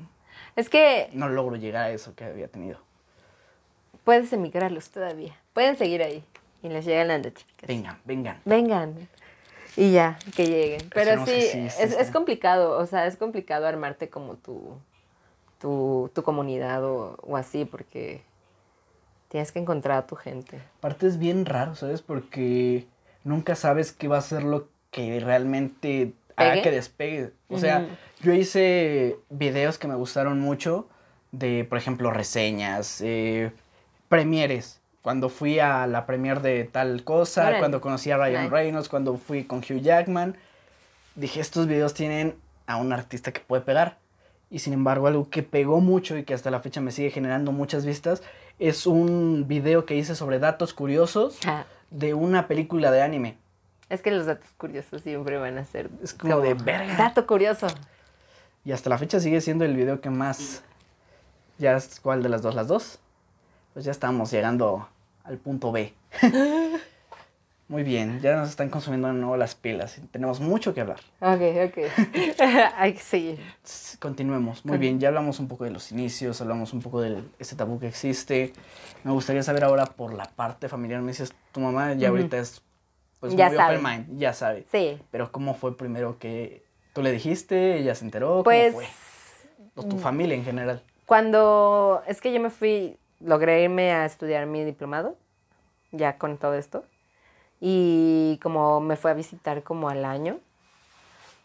[0.55, 2.79] Es que no logro llegar a eso que había tenido.
[4.03, 5.35] puedes emigrarlos todavía.
[5.53, 6.23] Pueden seguir ahí.
[6.63, 7.67] Y les llegan las notificaciones.
[7.67, 8.41] Vengan, vengan.
[8.45, 9.09] Vengan.
[9.75, 10.89] Y ya, que lleguen.
[10.93, 11.97] Pero sí, que sí, sí, es, sí.
[11.99, 12.77] es complicado.
[12.77, 14.75] O sea, es complicado armarte como tu,
[15.59, 18.21] tu, tu comunidad o, o así, porque
[19.29, 20.59] tienes que encontrar a tu gente.
[20.79, 22.01] Aparte es bien raro, ¿sabes?
[22.01, 22.85] Porque
[23.23, 26.61] nunca sabes qué va a ser lo que realmente haga ¿Pegue?
[26.63, 27.31] que despegue.
[27.49, 27.85] O sea,
[28.21, 30.87] yo hice videos que me gustaron mucho
[31.31, 33.51] de, por ejemplo, reseñas, eh,
[34.09, 34.79] premieres.
[35.01, 37.59] Cuando fui a la premier de tal cosa, Órale.
[37.59, 38.53] cuando conocí a Ryan Nice.
[38.55, 40.35] Reynolds, cuando fui con Hugh Jackman.
[41.15, 42.35] dije, estos videos tienen
[42.67, 43.97] a un artista que puede pegar.
[44.49, 47.51] Y sin embargo, algo que pegó mucho y que hasta la fecha me sigue generando
[47.51, 48.21] muchas vistas
[48.59, 53.37] es un video que hice sobre datos curiosos Ah, de una película de anime.
[53.91, 55.89] Es que los datos curiosos siempre van a ser.
[56.01, 56.95] Es como de verga.
[56.95, 57.67] Dato curioso.
[58.63, 60.63] Y hasta la fecha sigue siendo el video que más.
[61.57, 62.55] ¿Ya es cuál de las dos?
[62.55, 62.99] ¿Las dos?
[63.73, 64.87] Pues ya estamos llegando
[65.25, 65.93] al punto B.
[67.67, 69.97] Muy bien, ya nos están consumiendo de nuevo las pilas.
[70.11, 70.99] Tenemos mucho que hablar.
[71.21, 71.77] Ok, ok.
[72.77, 73.39] Hay que seguir.
[73.99, 74.65] Continuemos.
[74.65, 77.79] Muy bien, ya hablamos un poco de los inicios, hablamos un poco de ese tabú
[77.79, 78.51] que existe.
[79.03, 81.01] Me gustaría saber ahora por la parte familiar.
[81.01, 82.61] Me dices, tu mamá ya ahorita es
[83.21, 84.65] pues Ya mind, ya sabe.
[84.71, 84.99] Sí.
[85.11, 87.77] Pero ¿cómo fue primero que tú le dijiste?
[87.77, 88.41] ¿Ella se enteró?
[88.43, 88.73] Pues.
[88.73, 88.91] ¿Cómo fue?
[89.75, 90.81] O tu familia en general.
[91.05, 95.15] Cuando es que yo me fui, logré irme a estudiar mi diplomado,
[95.91, 96.83] ya con todo esto,
[97.61, 100.39] y como me fue a visitar como al año,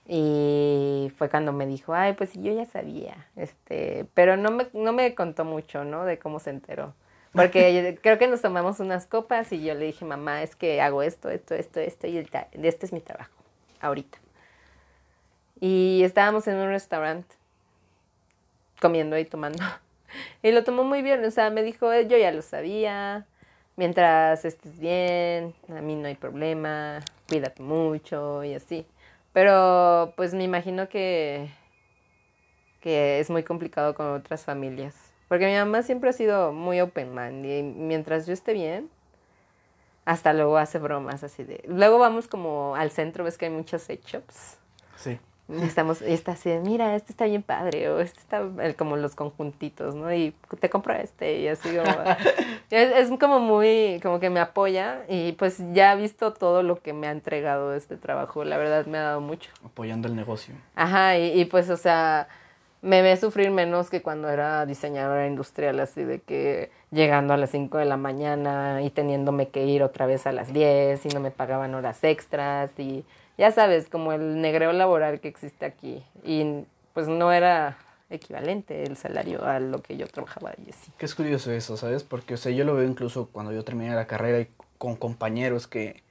[0.09, 4.93] y fue cuando me dijo, ay, pues yo ya sabía, este, pero no me, no
[4.93, 6.05] me contó mucho, ¿no?
[6.05, 6.95] De cómo se enteró.
[7.37, 11.03] Porque creo que nos tomamos unas copas y yo le dije, mamá, es que hago
[11.03, 13.33] esto, esto, esto, esto, y este es mi trabajo,
[13.81, 14.19] ahorita.
[15.61, 17.35] Y estábamos en un restaurante
[18.81, 19.63] comiendo y tomando.
[20.43, 23.27] Y lo tomó muy bien, o sea, me dijo, "Eh, yo ya lo sabía,
[23.77, 28.87] mientras estés bien, a mí no hay problema, cuídate mucho y así.
[29.33, 31.51] Pero pues me imagino que,
[32.81, 35.06] que es muy complicado con otras familias.
[35.29, 38.89] Porque mi mamá siempre ha sido muy open mind y mientras yo esté bien,
[40.05, 41.65] hasta luego hace bromas así de...
[41.67, 44.59] Luego vamos como al centro, ves que hay muchos sex shops.
[44.97, 45.19] Sí.
[45.49, 48.43] Y Estamos, y está así, de, mira, este está bien padre, o este está
[48.77, 50.13] como los conjuntitos, ¿no?
[50.13, 51.89] Y te compro este, y así como...
[52.71, 56.81] es, es como muy, como que me apoya, y pues ya he visto todo lo
[56.81, 59.51] que me ha entregado este trabajo, la verdad me ha dado mucho.
[59.65, 60.55] Apoyando el negocio.
[60.75, 62.27] Ajá, y, y pues, o sea,
[62.83, 67.51] me ve sufrir menos que cuando era diseñadora industrial, así de que llegando a las
[67.51, 71.21] 5 de la mañana y teniéndome que ir otra vez a las 10 y no
[71.21, 73.05] me pagaban horas extras y
[73.39, 76.03] ya sabes, como el negreo laboral que existe aquí.
[76.25, 76.65] Y
[76.95, 77.77] pues no era
[78.09, 80.91] equivalente el salario a lo que yo trabajaba así.
[80.97, 82.05] Que es curioso eso, ¿sabes?
[82.05, 84.49] Porque, o sea, yo lo veo incluso cuando yo terminé la carrera y
[84.79, 86.03] con compañeros que,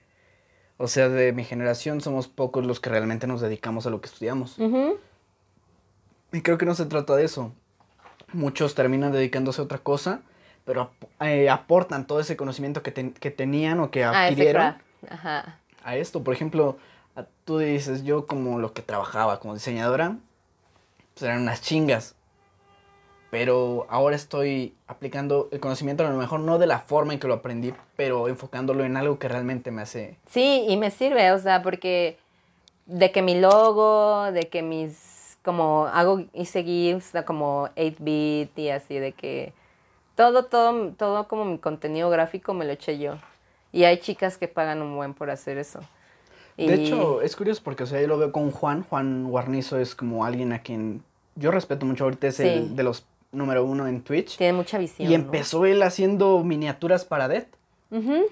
[0.78, 4.08] o sea, de mi generación somos pocos los que realmente nos dedicamos a lo que
[4.08, 4.58] estudiamos.
[6.36, 7.54] Y creo que no se trata de eso.
[8.34, 10.20] Muchos terminan dedicándose a otra cosa,
[10.66, 14.82] pero eh, aportan todo ese conocimiento que, ten- que tenían o que Ah, adquirieron craft.
[15.14, 15.60] Ajá.
[15.84, 16.24] a esto.
[16.24, 16.78] Por ejemplo,
[17.16, 20.18] a- tú dices, yo como lo que trabajaba como diseñadora,
[21.14, 22.16] pues eran unas chingas.
[23.32, 27.28] Pero ahora estoy aplicando el conocimiento a lo mejor no de la forma en que
[27.28, 30.18] lo aprendí, pero enfocándolo en algo que realmente me hace...
[30.30, 32.18] Sí, y me sirve, o sea, porque
[32.86, 35.15] de que mi logo, de que mis,
[35.46, 39.54] como hago, hice GIFs, como 8-bit y así, de que
[40.16, 43.14] todo, todo, todo como mi contenido gráfico me lo eché yo.
[43.72, 45.80] Y hay chicas que pagan un buen por hacer eso.
[46.58, 48.84] Y- De hecho, es curioso porque, o sea, yo lo veo con Juan.
[48.90, 51.04] Juan Guarnizo es como alguien a quien
[51.36, 52.06] yo respeto mucho.
[52.06, 52.44] Ahorita es Sí.
[52.48, 54.38] el de los número uno en Twitch.
[54.38, 55.12] tiene mucha visión.
[55.12, 55.24] Y ¿no?
[55.26, 57.46] empezó él haciendo miniaturas para Dead.
[57.92, 58.24] Ujú.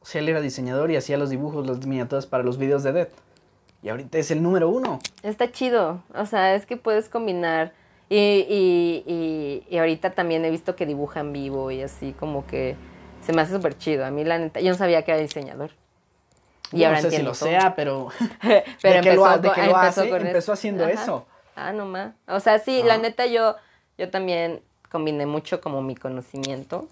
[0.00, 2.92] O sea, él era diseñador y hacía los dibujos, las miniaturas para los videos de
[2.92, 3.08] Dead.
[3.82, 4.98] Y ahorita es el número uno.
[5.22, 7.72] Está chido, o sea, es que puedes combinar.
[8.10, 12.46] Y, y, y, y ahorita también he visto que dibuja en vivo y así como
[12.46, 12.74] que
[13.20, 14.04] se me hace súper chido.
[14.04, 15.70] A mí la neta, yo no sabía que era diseñador.
[16.72, 17.48] Y Yo ahora no sé si lo todo.
[17.48, 18.08] sea, pero,
[18.82, 20.92] Pero de que lo, empezó ha- de con- que lo empezó hace, haciendo Ajá.
[20.92, 21.26] eso.
[21.54, 22.14] Ah, no más.
[22.26, 23.02] O sea, sí, la Ajá.
[23.02, 23.56] neta yo,
[23.96, 24.60] yo también
[24.90, 26.88] combiné mucho como mi conocimiento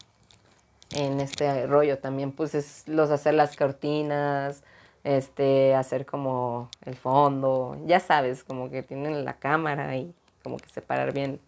[0.93, 4.63] en este rollo también, pues es los hacer las cortinas,
[5.07, 10.69] este, hacer como el fondo, ya sabes, como que tienen la cámara y como que
[10.69, 11.39] separar bien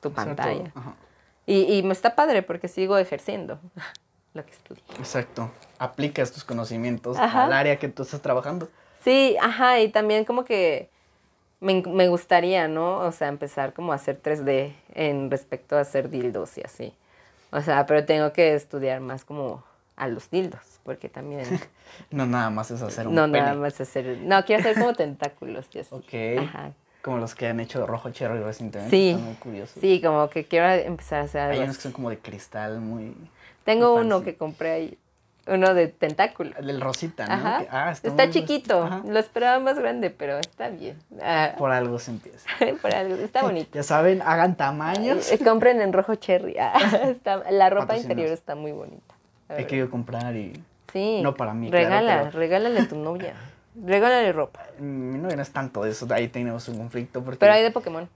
[0.00, 0.72] tu pantalla.
[1.46, 3.60] Y, y me está padre porque sigo ejerciendo
[4.34, 4.82] lo que estudié.
[4.98, 5.48] Exacto.
[5.78, 7.44] Aplicas tus conocimientos Ajá.
[7.44, 8.68] al área que tú estás trabajando.
[9.04, 10.90] Sí, ajá, y también como que
[11.60, 12.98] me, me gustaría, ¿no?
[12.98, 16.92] O sea, empezar como a hacer 3D en respecto a hacer dildos y así.
[17.52, 19.62] O sea, pero tengo que estudiar más como
[19.94, 21.42] a los dildos, porque también
[22.10, 23.40] No nada más es hacer un no pene.
[23.40, 25.88] nada más hacer, no, quiero hacer como tentáculos y así.
[25.94, 26.44] Ok.
[26.44, 26.72] Ajá.
[27.02, 28.96] Como los que han hecho Rojo Cherry recientemente.
[28.96, 29.10] Sí.
[29.10, 29.78] Están muy curiosos.
[29.80, 32.80] Sí, como que quiero empezar a hacer Hay algo unos que son como de cristal,
[32.80, 33.14] muy...
[33.64, 34.98] Tengo muy uno que compré ahí,
[35.46, 36.54] uno de tentáculos.
[36.58, 37.32] El del Rosita, ¿no?
[37.34, 37.58] Ajá.
[37.60, 39.02] Que- ah, está muy- chiquito, Ajá.
[39.06, 40.98] lo esperaba más grande, pero está bien.
[41.22, 42.48] Ah, Por algo se empieza.
[42.80, 43.70] por algo, está bonito.
[43.74, 45.30] Ya saben, hagan tamaños.
[45.30, 46.56] Eh, Compren en rojo cherry.
[46.58, 46.72] Ah,
[47.04, 49.14] está- la ropa interior está muy bonita.
[49.50, 50.54] He querido comprar y...
[50.94, 51.20] Sí.
[51.22, 53.34] no para mí, claro, Regala, pero- regálale a tu novia.
[53.84, 54.60] Regálale ropa.
[54.78, 57.22] Mi novia no es tanto de eso, ahí tenemos un conflicto.
[57.22, 58.08] Porque Pero hay de Pokémon.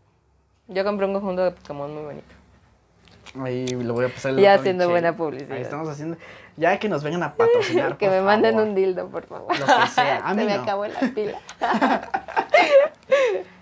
[0.69, 2.35] Yo compré un conjunto de Pokémon muy bonito.
[3.45, 4.31] Ahí lo voy a pasar.
[4.33, 4.91] el Ya haciendo che.
[4.91, 5.53] buena publicidad.
[5.57, 6.17] Ahí estamos haciendo.
[6.57, 7.97] Ya que nos vengan a patrocinar.
[7.99, 9.59] Que por me manden un dildo, por favor.
[9.59, 10.19] Lo que sea.
[10.19, 10.63] A Se mí me no.
[10.63, 11.39] acabó la pila.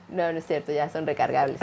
[0.09, 1.59] no, no es cierto, ya son recargables.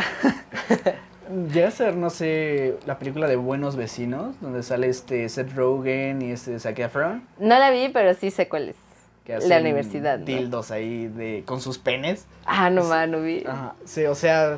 [1.52, 6.22] Llega a ser, no sé, la película de Buenos Vecinos, donde sale este Seth Rogen
[6.22, 7.28] y este Zac Efron.
[7.40, 8.76] No la vi, pero sí sé cuál es.
[9.24, 10.26] Que La universidad, ¿no?
[10.26, 12.28] Dildos ahí de, con sus penes.
[12.46, 13.44] Ah, no más, no vi.
[13.48, 14.58] Ajá, sí, o sea,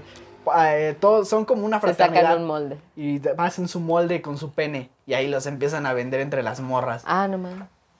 [0.58, 2.24] eh, todos son como una Se fraternidad.
[2.24, 2.78] sacan un molde.
[2.96, 4.90] Y hacen su molde con su pene.
[5.06, 7.04] Y ahí los empiezan a vender entre las morras.
[7.06, 7.54] Ah, no más.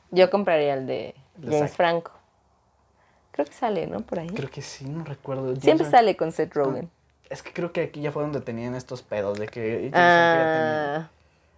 [0.10, 1.14] Yo compraría el de
[1.44, 1.72] James.
[1.76, 2.12] Franco.
[3.32, 4.00] Creo que sale, ¿no?
[4.00, 4.30] Por ahí.
[4.30, 5.56] Creo que sí, no recuerdo.
[5.58, 6.90] Siempre James- sale con Seth Rogen.
[7.30, 9.90] Es que creo que aquí ya fue donde tenían estos pedos de que.
[9.94, 11.10] Ah,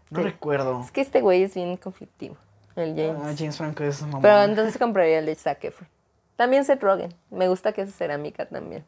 [0.09, 0.23] No sí.
[0.25, 0.81] recuerdo.
[0.81, 2.35] es que este güey es bien conflictivo.
[2.75, 3.17] El James.
[3.23, 4.21] Ah, James Franco es mamón.
[4.21, 5.89] Pero entonces compraría el de Zac Efron.
[6.35, 7.13] También Seth Rogen.
[7.31, 8.85] Me gusta que es cerámica también.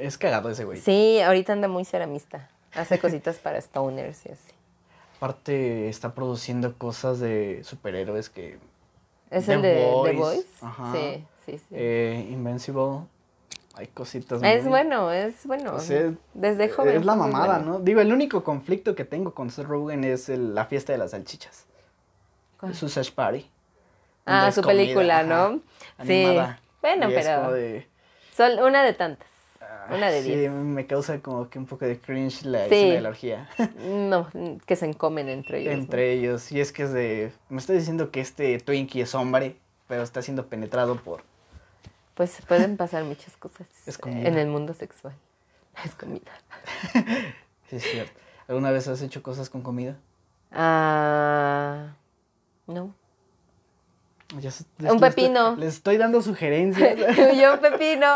[0.00, 0.80] Es, cagado ese güey.
[0.80, 2.48] Sí, ahorita anda muy ceramista.
[2.74, 4.52] Hace cositas para stoners y así.
[5.18, 8.58] Aparte, está produciendo cosas de superhéroes que.
[9.30, 10.16] ¿Es The el de The Boys.
[10.18, 10.46] Voice?
[10.60, 10.92] Ajá.
[10.92, 11.64] Sí, sí, sí.
[11.70, 13.06] eh, Invincible.
[13.76, 14.42] Hay cositas.
[14.42, 15.74] es muy- bueno, es bueno.
[15.74, 16.96] O sea, Desde joven.
[16.96, 17.72] Es la mamada, bueno.
[17.74, 17.78] ¿no?
[17.80, 21.10] Digo, el único conflicto que tengo con Seth Rogen es el- la fiesta de las
[21.10, 21.66] salchichas.
[22.58, 22.74] ¿Cuál?
[22.74, 23.48] Su Search Party.
[24.24, 25.60] Ah, su comida, película, ajá, ¿no?
[26.04, 26.24] Sí.
[26.80, 27.86] Bueno, Y pero de-
[28.34, 29.28] son una de tantas.
[29.60, 30.50] ah, Una de sí, diez.
[30.50, 32.74] me causa como que un poco de cringe la Sí.
[32.74, 33.48] escena de la orgía.
[33.84, 34.28] No,
[34.66, 35.74] que se encomen entre ellos.
[35.74, 35.80] ¿no?
[35.82, 36.50] Entre ellos.
[36.50, 37.30] Y es que es de.
[37.50, 39.56] Me está diciendo que este Twinkie es hombre,
[39.86, 41.22] pero está siendo penetrado por.
[42.16, 45.14] Pues pueden pasar muchas cosas Es en el mundo sexual.
[45.84, 46.32] Es comida.
[47.68, 48.12] Sí, es cierto.
[48.46, 49.96] ¿Alguna vez has hecho cosas con comida?
[50.52, 51.94] Ah,
[52.68, 52.94] no.
[54.38, 55.48] Ya se- Un les pepino.
[55.50, 56.96] estoy- Les estoy dando sugerencias.
[57.40, 58.06] Yo un pepino.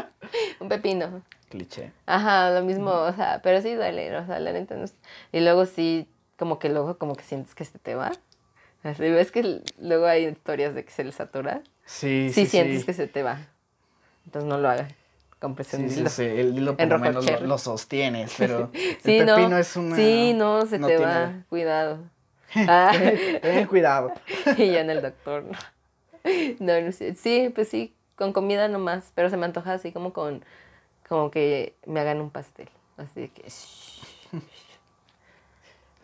[0.60, 1.22] un pepino.
[1.48, 1.92] Cliché.
[2.06, 4.94] Ajá, lo mismo, o sea, pero sí duele, o sea, la neta no es-
[5.32, 6.06] Y luego sí,
[6.38, 8.12] como que luego como que sientes que se te va.
[8.82, 11.62] Así ves que luego hay historias de que se les atora.
[11.90, 12.50] Sí, Sí, sí.
[12.50, 12.86] sientes sí.
[12.86, 13.40] que se te va.
[14.24, 14.88] Entonces no lo hagan.
[15.40, 16.10] Cómprese un Sí, sí, dildo.
[16.10, 18.70] sí, el hilo por En lo menos lo, sostienes, pero
[19.02, 19.34] Sí, el no.
[19.34, 19.96] pepino es una...
[19.96, 21.32] Sí, no, se te tiene- va.
[21.48, 21.98] Cuidado.
[22.54, 22.92] Ah,
[23.42, 24.12] Ten cuidado.
[24.56, 25.58] y ya en el doctor, ¿no?
[26.60, 27.14] No, no sé.
[27.14, 30.44] Sí, pues sí, con comida nomás, pero se me antoja así como con,
[31.08, 32.68] como que me hagan un pastel.
[32.98, 33.44] Así de que...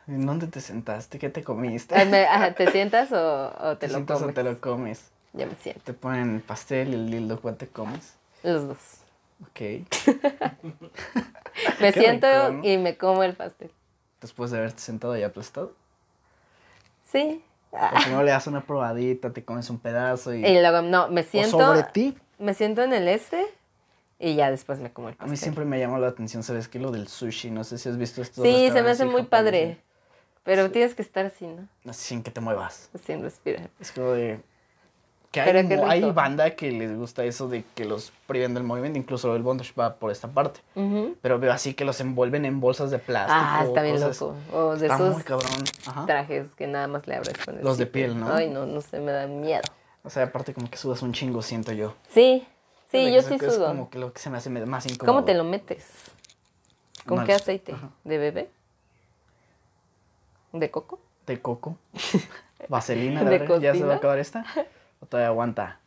[0.06, 1.18] ¿En dónde te sentaste?
[1.18, 1.94] ¿Qué te comiste?
[1.96, 4.30] Ah, ¿Te sientas o, o te, lo sientas comes?
[4.30, 5.10] o te lo comes?
[5.36, 5.82] Ya me siento.
[5.84, 8.14] Te ponen el pastel y el dildo, ¿cuál te comes?
[8.42, 8.78] Los dos.
[9.42, 9.60] Ok.
[11.80, 12.64] Me siento rico, ¿no?
[12.68, 13.70] y me como el pastel.
[14.20, 15.72] Después de haberte sentado y aplastado.
[17.10, 17.42] Sí.
[17.70, 20.44] Porque no le das una probadita, te comes un pedazo y...
[20.44, 21.58] Y luego, no, me o siento...
[21.58, 22.16] sobre ti.
[22.38, 23.44] Me siento en el este
[24.18, 25.30] y ya después me como el A pastel.
[25.30, 26.78] mí siempre me llamó la atención, ¿sabes qué?
[26.78, 27.50] Lo del sushi.
[27.50, 28.42] No sé si has visto esto.
[28.42, 29.78] Sí, se me hace muy padre.
[30.44, 31.92] Pero tienes que estar así, ¿no?
[31.92, 32.88] Sin que te muevas.
[33.04, 33.68] Sin respirar.
[33.80, 34.40] Es como de...
[35.32, 35.56] Que hay,
[35.88, 38.98] hay banda que les gusta eso de que los priven del movimiento.
[38.98, 40.60] Incluso el bondage va por esta parte.
[41.20, 43.38] Pero veo así que los envuelven en bolsas de plástico.
[43.38, 44.34] Ah, está bien cosas- loco.
[44.52, 45.50] O de Está esos muy cabrón.
[45.86, 46.06] Ajá.
[46.06, 48.32] trajes que nada más le abres con el Los de piel, ¿no?
[48.32, 49.62] Ay, no, no sé, me da miedo.
[50.04, 51.94] O sea, aparte como que sudas un chingo, siento yo.
[52.08, 52.46] Sí,
[52.90, 53.66] sí, yo sí eso Es sudo.
[53.66, 55.12] como que lo que se me hace más incómodo.
[55.16, 55.84] ¿Cómo te lo metes?
[57.06, 57.72] ¿Con No qué aceite?
[57.72, 57.90] Ajá.
[58.04, 58.48] ¿De bebé?
[60.52, 60.98] ¿De coco?
[61.26, 61.76] De coco.
[62.68, 63.58] Vaselina, ¿De de verga.
[63.58, 64.44] ¿Ya se va a acabar esta?
[65.00, 65.78] ¿O todavía aguanta?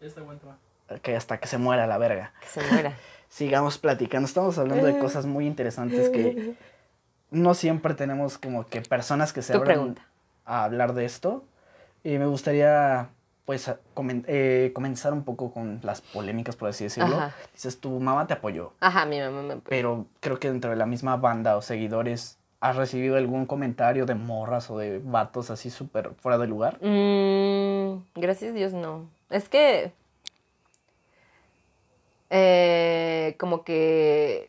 [0.00, 0.56] Esta aguanta.
[1.02, 2.32] Que hasta que se muera la verga.
[2.40, 2.92] Que se muera.
[3.28, 4.26] Sigamos platicando.
[4.26, 6.54] Estamos hablando de cosas muy interesantes que
[7.30, 10.02] no siempre tenemos como que personas que se Tu abran pregunta.
[10.44, 11.44] a hablar de esto.
[12.04, 13.08] Y me gustaría
[13.46, 17.16] pues comen- eh, comenzar un poco con las polémicas, por así decirlo.
[17.16, 17.34] Ajá.
[17.52, 19.56] Dices, tu mamá te apoyó, Ajá, mi mamá me...
[19.56, 24.14] pero creo que dentro de la misma banda o seguidores, ¿has recibido algún comentario de
[24.14, 26.78] morras o de vatos así súper fuera de lugar?
[26.82, 29.06] Mm, gracias a Dios no.
[29.28, 29.92] Es que...
[32.30, 34.48] eh, como que...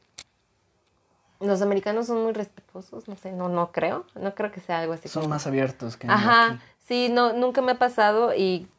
[1.41, 4.05] Los americanos son muy respetuosos, no sé, no, no creo.
[4.15, 5.35] No creo que sea algo así Son como...
[5.35, 6.59] más abiertos que Ajá, aquí.
[6.79, 8.69] sí, no, nunca me ha pasado y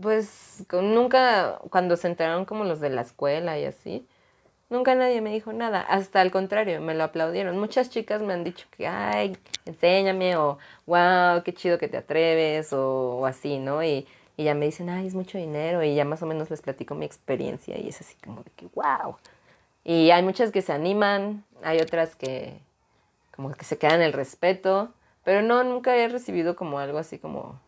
[0.00, 4.06] pues nunca, cuando se enteraron como los de la escuela y así,
[4.70, 7.58] nunca nadie me dijo nada, hasta al contrario, me lo aplaudieron.
[7.58, 9.36] Muchas chicas me han dicho que, ay,
[9.66, 13.82] enséñame o, wow, qué chido que te atreves o, o así, ¿no?
[13.82, 16.60] Y, y ya me dicen, ay, es mucho dinero y ya más o menos les
[16.62, 19.16] platico mi experiencia y es así como de que, wow.
[19.84, 22.58] Y hay muchas que se animan, hay otras que
[23.34, 24.92] como que se quedan el respeto,
[25.24, 27.58] pero no, nunca he recibido como algo así como,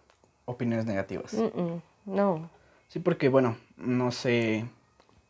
[0.46, 1.32] Opiniones negativas.
[1.32, 2.50] "Mm, mm, no.
[2.88, 4.66] Sí, porque bueno, no sé,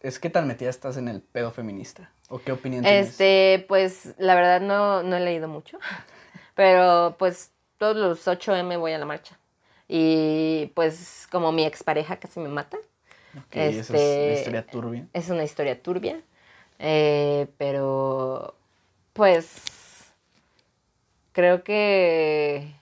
[0.00, 3.10] es qué tan metida estás en el pedo feminista o qué opinión tienes.
[3.10, 5.78] Este, pues la verdad no, no he leído mucho,
[6.54, 9.38] pero pues todos los 8M voy a la marcha.
[9.88, 12.78] Y pues como mi expareja casi me mata.
[13.36, 15.06] Ok, esa es la este, historia turbia.
[15.12, 16.20] Es una historia turbia,
[16.78, 18.54] eh, pero
[19.12, 20.12] pues
[21.32, 22.72] creo que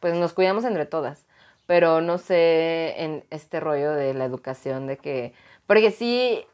[0.00, 1.26] pues nos cuidamos entre todas,
[1.66, 5.34] pero no sé en este rollo de la educación de que,
[5.70, 6.44] porque sí,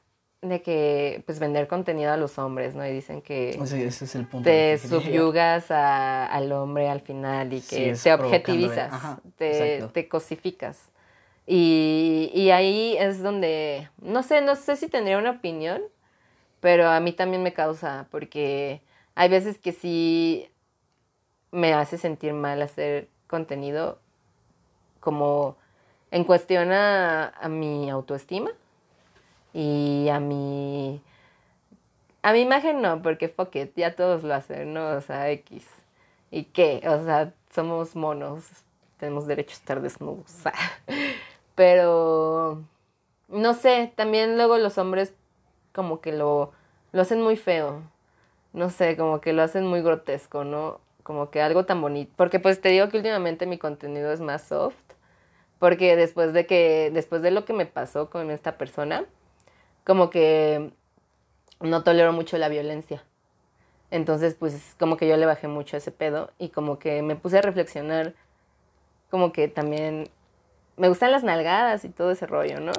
[0.42, 2.86] de que pues vender contenido a los hombres, ¿no?
[2.86, 4.50] Y dicen que Ese, ese es el punto.
[4.50, 10.90] te subyugas a- al hombre al final y que te objetivizas, Ajá, te, te cosificas.
[11.46, 15.80] Y, y ahí es donde, no sé, no sé si tendría una opinión,
[16.60, 18.82] pero a mí también me causa, porque
[19.14, 20.50] hay veces que sí
[21.52, 23.98] me hace sentir mal hacer contenido
[25.00, 25.56] como
[26.10, 28.50] en cuestión a, a mi autoestima
[29.56, 31.00] y a mi
[32.20, 34.90] a mi imagen no, porque fuck it, ya todos lo hacen, ¿no?
[34.90, 35.66] O sea, X.
[36.30, 36.82] ¿Y qué?
[36.86, 38.44] O sea, somos monos,
[38.98, 40.42] tenemos derecho a estar desnudos.
[41.54, 42.64] Pero,
[43.28, 45.14] no sé, también luego los hombres
[45.72, 46.52] como que lo,
[46.92, 47.82] lo hacen muy feo.
[48.52, 50.80] No sé, como que lo hacen muy grotesco, ¿no?
[51.02, 52.12] Como que algo tan bonito.
[52.16, 54.76] Porque pues te digo que últimamente mi contenido es más soft.
[55.58, 59.06] Porque después de que, después de lo que me pasó con esta persona,
[59.86, 60.72] como que
[61.60, 63.04] no tolero mucho la violencia.
[63.92, 67.38] Entonces, pues como que yo le bajé mucho ese pedo y como que me puse
[67.38, 68.14] a reflexionar,
[69.10, 70.10] como que también
[70.76, 72.72] me gustan las nalgadas y todo ese rollo, ¿no?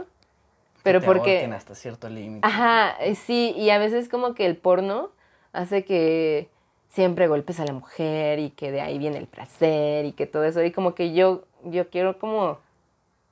[0.84, 1.46] Pero te porque...
[1.46, 2.46] hasta cierto límite.
[2.46, 5.12] Ajá, eh, sí, y a veces como que el porno
[5.54, 6.50] hace que
[6.90, 10.44] siempre golpes a la mujer y que de ahí viene el placer y que todo
[10.44, 10.62] eso.
[10.62, 12.60] Y como que yo, yo quiero como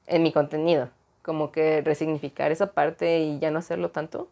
[0.07, 0.89] en mi contenido,
[1.25, 4.29] como que resignificar esa parte y ya no hacerlo tanto.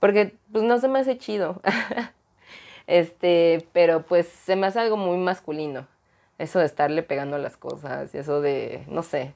[0.00, 1.60] Porque pues no se me hace chido.
[2.86, 5.86] este, pero pues se me hace algo muy masculino.
[6.38, 9.34] Eso de estarle pegando las cosas y eso de, no sé,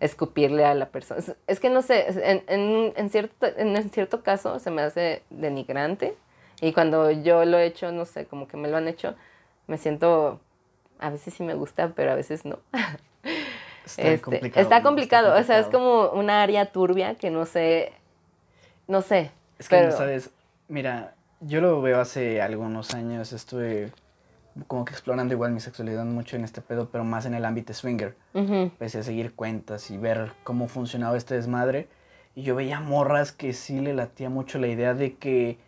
[0.00, 1.22] escupirle a la persona.
[1.46, 6.16] Es, que no sé, en, en- en cierto, en cierto caso se me hace denigrante
[6.62, 9.14] y cuando yo lo he hecho, no sé, como que me lo han hecho,
[9.68, 10.40] me siento,
[11.00, 12.58] a veces sí me gusta, pero a veces no.
[13.96, 14.62] Está Este, complicado.
[14.62, 14.84] Está ¿no?
[14.84, 17.92] complicado, o sea, es como una área turbia que no sé,
[18.86, 19.30] no sé.
[19.58, 20.30] Es que, pero, ¿sabes?
[20.68, 23.92] Mira, yo lo veo hace algunos años, estuve
[24.66, 27.72] como que explorando igual mi sexualidad mucho en este pedo, pero más en el ámbito
[27.72, 28.16] swinger.
[28.34, 31.88] Empecé a seguir cuentas y ver cómo funcionaba este desmadre.
[32.34, 35.58] Y yo veía morras que sí le latía mucho la idea de que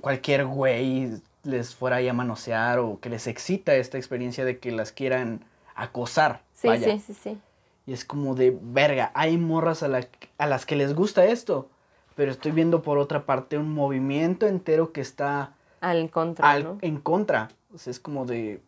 [0.00, 4.72] cualquier güey les fuera ahí a manosear o que les excita esta experiencia de que
[4.72, 5.44] las quieran
[5.82, 6.42] acosar.
[6.54, 6.92] Sí, vaya.
[6.98, 7.38] sí, sí, sí.
[7.86, 10.06] Y es como de, verga, hay morras a, la-
[10.38, 11.68] a las que les gusta esto.
[12.14, 16.78] Pero estoy viendo por otra parte un movimiento entero que está Al contra, al- ¿no?
[16.82, 17.48] en contra.
[17.74, 18.60] O sea, es como de,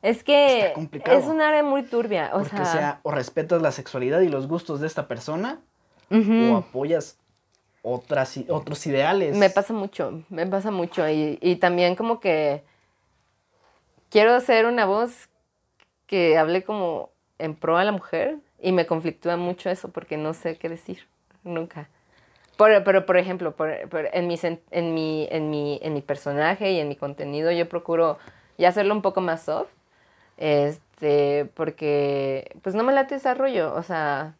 [0.00, 0.72] Es que
[1.04, 4.48] es un área muy turbia, o porque sea, sea, o respetas la sexualidad y los
[4.48, 5.60] gustos de esta persona,
[6.10, 7.18] o apoyas
[7.82, 9.36] otras, otros ideales.
[9.36, 11.06] Me pasa mucho, me pasa mucho.
[11.08, 12.62] Y, y también como que
[14.10, 15.28] quiero ser una voz
[16.06, 20.34] que hable como en pro a la mujer y me conflictúa mucho eso porque no
[20.34, 21.06] sé qué decir,
[21.42, 21.88] nunca.
[22.56, 24.38] Pero, por ejemplo, por- en, mi,
[24.70, 28.18] en, mi, en, mi, en mi personaje y en mi contenido yo procuro
[28.58, 29.68] ya hacerlo un poco más soft,
[30.36, 34.34] este, porque pues no me late ese rollo, o sea,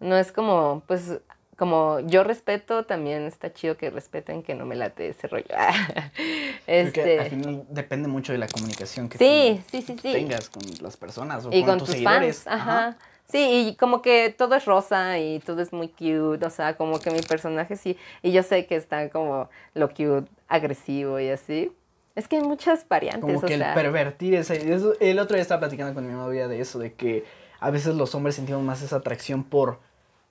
[0.00, 1.18] no es como, pues,
[1.64, 5.46] como yo respeto, también está chido que respeten que no me late ese rollo.
[6.66, 9.96] Creo que al este, final depende mucho de la comunicación que sí, tú sí, sí,
[10.02, 10.12] sí.
[10.12, 12.42] tengas con las personas o Y con, con tus, tus seguidores.
[12.42, 12.96] fans, ajá.
[13.28, 16.98] Sí, y como que todo es rosa y todo es muy cute, o sea, como
[17.00, 21.72] que mi personaje sí, y yo sé que está como lo cute, agresivo y así.
[22.14, 23.70] Es que hay muchas variantes, Como o que sea.
[23.70, 24.70] el pervertir ese...
[24.74, 27.24] eso- el otro día estaba platicando con mi novia de eso, de que
[27.58, 29.80] a veces los hombres sentimos más esa atracción por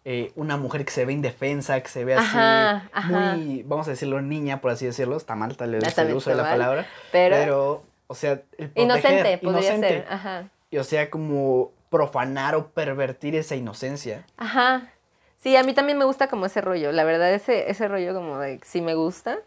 [0.06, 3.36] eh, una mujer que se ve indefensa, que se ve así Ajá, ajá.
[3.36, 5.16] muy, vamos a decirlo, niña, por así decirlo.
[5.18, 6.86] Está mal tal vez el uso de la palabra.
[7.12, 9.88] pero- Pero, o sea, el proteger, Inocente, podría inocente.
[9.88, 10.44] ser, ajá.
[10.72, 14.26] Y o sea, como profanar o pervertir esa inocencia.
[14.38, 14.90] Ajá.
[15.38, 16.92] Sí, a mí también me gusta como ese rollo.
[16.92, 19.38] La verdad, ese, ese rollo como de sí me gusta,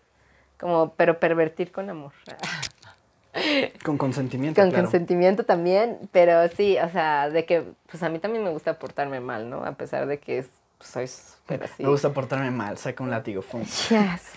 [0.61, 2.13] como, pero pervertir con amor.
[3.85, 4.85] Con consentimiento, Con claro.
[4.85, 9.21] consentimiento también, pero sí, o sea, de que, pues a mí también me gusta portarme
[9.21, 9.65] mal, ¿no?
[9.65, 11.83] A pesar de que es- pues, soy súper así.
[11.83, 13.43] Me gusta portarme mal, saca un látigo.
[13.43, 13.63] fum.
[13.63, 14.33] Yes.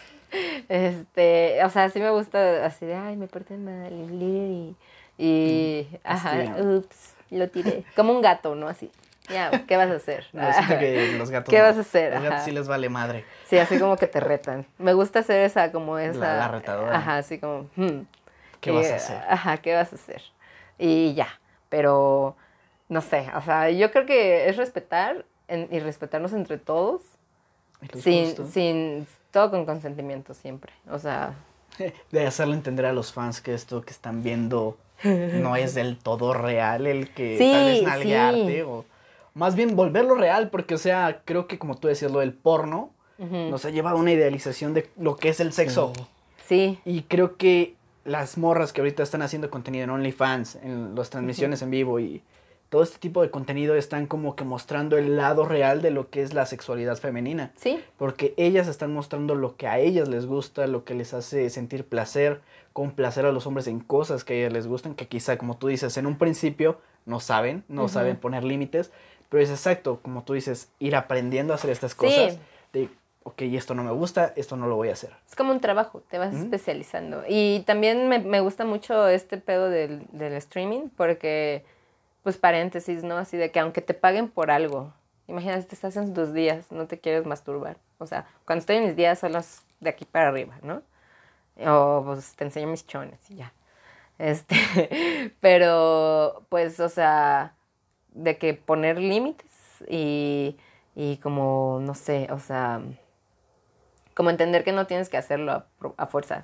[0.69, 4.75] Este, o sea, sí me gusta así de, ay, me porté mal, y,
[5.17, 6.61] y ajá, castiga.
[6.77, 7.83] ups, lo tiré.
[7.95, 8.67] Como un gato, ¿no?
[8.67, 8.91] Así.
[9.29, 10.25] Ya, ¿qué vas a hacer?
[10.33, 11.51] No, siento que los gatos.
[11.51, 11.63] ¿Qué no.
[11.65, 12.13] vas a hacer?
[12.13, 12.45] Los gatos Ajá.
[12.45, 13.25] sí les vale madre.
[13.47, 14.65] Sí, así como que te retan.
[14.79, 16.19] Me gusta hacer esa, como esa.
[16.37, 16.95] la retadora.
[16.97, 17.67] Ajá, así como.
[17.75, 18.01] hmm.
[18.59, 19.17] ¿Qué Y, vas a hacer?
[19.27, 20.21] Ajá, ¿qué vas a hacer?
[20.77, 21.27] Y ya.
[21.69, 22.35] Pero,
[22.87, 27.01] no sé, o sea, yo creo que es respetar en- y respetarnos entre todos,
[27.97, 30.73] sin, sin, todo con consentimiento siempre.
[30.89, 31.33] O sea,
[32.11, 36.33] De hacerle entender a los fans que esto que están viendo no es del todo
[36.33, 37.85] real, el que Sí, tal vez sí.
[37.85, 38.85] nalguearte o
[39.33, 42.91] más bien volverlo real, porque o sea, creo que como tú decías lo del porno,
[43.17, 45.91] nos ha llevado a una idealización de lo que es el sexo.
[46.47, 51.09] sí, Y creo que las morras que ahorita están haciendo contenido en OnlyFans, en las
[51.09, 52.21] transmisiones en vivo y
[52.69, 56.21] todo este tipo de contenido están como que mostrando el lado real de lo que
[56.21, 57.51] es la sexualidad femenina.
[57.55, 61.49] sí, Porque ellas están mostrando lo que a ellas les gusta, lo que les hace
[61.49, 62.41] sentir placer,
[62.73, 65.67] complacer a los hombres en cosas que a ellas les gustan, que quizá, como tú
[65.67, 68.91] dices, en un principio no saben, no saben poner límites,
[69.29, 72.33] pero es exacto, como tú dices, ir aprendiendo a hacer estas cosas.
[72.33, 72.39] Sí.
[72.73, 72.89] De,
[73.29, 75.11] ok, esto no me gusta, esto no lo voy a hacer.
[75.27, 77.23] Es como un trabajo, te vas especializando.
[77.27, 81.63] Y también me, me gusta mucho este pedo del, del streaming, porque,
[82.23, 83.17] pues paréntesis, ¿no?
[83.17, 84.93] Así de que aunque te paguen por algo,
[85.27, 87.77] imagínate, te estás en tus días, no te quieres masturbar.
[87.99, 90.81] O sea, cuando estoy en mis días son los de aquí para arriba, ¿no?
[91.65, 93.53] O pues te enseño mis chones y ya.
[94.17, 97.53] Este, pero, pues, o sea,
[98.09, 99.45] de que poner límites
[99.87, 100.57] y,
[100.95, 102.81] y como, no sé, o sea,
[104.19, 105.63] como entender que no tienes que hacerlo
[105.95, 106.43] a, fuerza.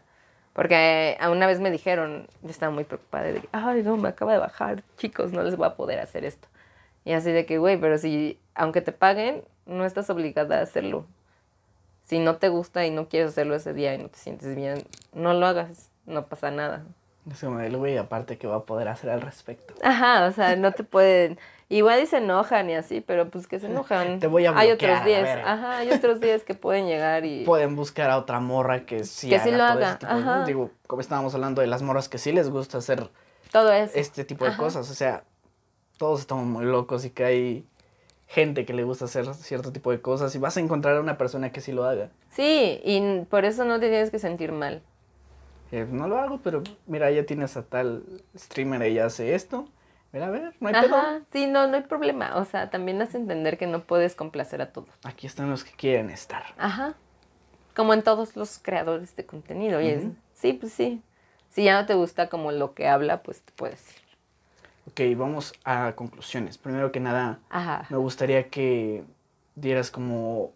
[0.54, 4.08] Porque a una vez me dijeron, yo estaba muy preocupada de que, ay, no, me
[4.08, 6.48] acaba de bajar, chicos, no les voy a poder hacer esto.
[7.04, 11.06] Y así de que, güey, pero si, aunque te paguen, no estás obligada a hacerlo.
[12.06, 14.82] Si no te gusta y no quieres hacerlo ese día y no te sientes bien,
[15.12, 16.86] no lo hagas, no pasa nada.
[17.30, 19.74] Es como el güey aparte que va a poder hacer al respecto.
[19.84, 21.38] Ajá, o sea, no te pueden.
[21.68, 24.20] Igual y se enojan y así, pero pues que se enojan.
[24.20, 25.52] Te voy a Hay bloquear, a otros la días, verga.
[25.54, 27.44] ajá, hay otros días que pueden llegar y.
[27.44, 30.14] Pueden buscar a otra morra que sí Que sí haga lo todo ese haga, tipo
[30.14, 30.32] de ajá.
[30.32, 30.48] cosas.
[30.48, 33.10] Digo, como estábamos hablando de las morras que sí les gusta hacer
[33.52, 33.94] Todo eso.
[33.98, 34.58] este tipo de Ajá.
[34.62, 34.90] cosas.
[34.92, 35.24] O sea,
[35.98, 37.66] todos estamos muy locos y que hay
[38.28, 41.18] gente que le gusta hacer cierto tipo de cosas y vas a encontrar a una
[41.18, 42.10] persona que sí lo haga.
[42.32, 44.82] Sí, y por eso no te tienes que sentir mal.
[45.72, 48.04] Eh, no lo hago, pero mira, ya tienes a tal
[48.38, 49.68] streamer, ella hace esto.
[50.24, 51.22] A ver, no hay Ajá, pedo.
[51.34, 52.38] sí, no, no hay problema.
[52.38, 54.90] O sea, también has de entender que no puedes complacer a todos.
[55.04, 56.44] Aquí están los que quieren estar.
[56.58, 56.94] Ajá.
[57.76, 59.82] Como en todos los creadores de contenido.
[59.82, 61.02] y sí, pues sí.
[61.50, 64.02] Si ya no te gusta como lo que habla, pues te puedes ir.
[64.88, 66.58] Ok, vamos a conclusiones.
[66.58, 67.86] Primero que nada, Ajá.
[67.90, 69.04] me gustaría que
[69.56, 70.52] dieras como,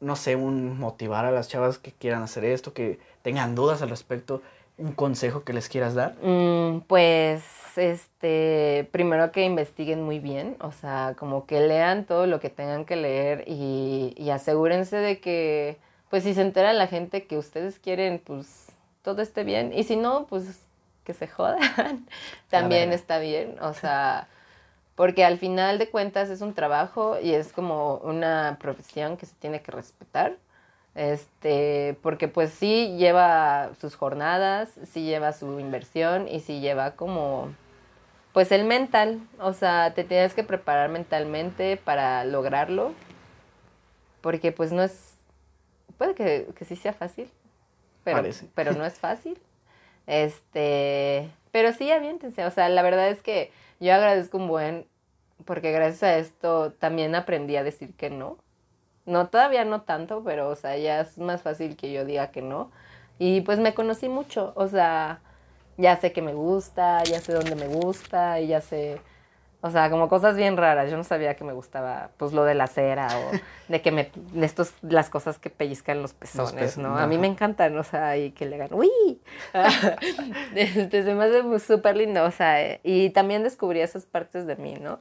[0.00, 3.90] no sé, un motivar a las chavas que quieran hacer esto, que tengan dudas al
[3.90, 4.40] respecto,
[4.78, 6.14] un consejo que les quieras dar.
[6.22, 7.44] Mm, pues,
[7.76, 12.84] este, primero que investiguen muy bien, o sea, como que lean todo lo que tengan
[12.84, 15.78] que leer y, y asegúrense de que,
[16.10, 18.66] pues si se entera la gente que ustedes quieren, pues
[19.02, 19.72] todo esté bien.
[19.72, 20.62] Y si no, pues
[21.04, 21.58] que se jodan.
[22.50, 24.28] También está bien, o sea,
[24.94, 29.34] porque al final de cuentas es un trabajo y es como una profesión que se
[29.36, 30.36] tiene que respetar.
[30.94, 37.54] Este, porque pues sí lleva sus jornadas, sí lleva su inversión y sí lleva como,
[38.32, 42.92] pues el mental, o sea, te tienes que preparar mentalmente para lograrlo,
[44.20, 45.14] porque pues no es,
[45.96, 47.30] puede que, que sí sea fácil,
[48.04, 48.46] pero, Parece.
[48.54, 49.38] pero no es fácil.
[50.06, 53.50] Este, pero sí, aviéntense, o sea, la verdad es que
[53.80, 54.86] yo agradezco un buen,
[55.44, 58.36] porque gracias a esto también aprendí a decir que no.
[59.06, 62.42] No, todavía no tanto, pero, o sea, ya es más fácil que yo diga que
[62.42, 62.70] no.
[63.18, 65.20] Y pues me conocí mucho, o sea,
[65.76, 69.00] ya sé que me gusta, ya sé dónde me gusta, y ya sé,
[69.60, 70.90] o sea, como cosas bien raras.
[70.90, 73.30] Yo no sabía que me gustaba, pues, lo de la cera o
[73.68, 76.96] de que me, de estos, las cosas que pellizcan los pezones, pez- ¿no?
[76.98, 78.90] A mí me encantan, o sea, y que le hagan, uy,
[80.54, 84.56] este, se me hace súper lindo, o sea, eh, y también descubrí esas partes de
[84.56, 85.00] mí, ¿no?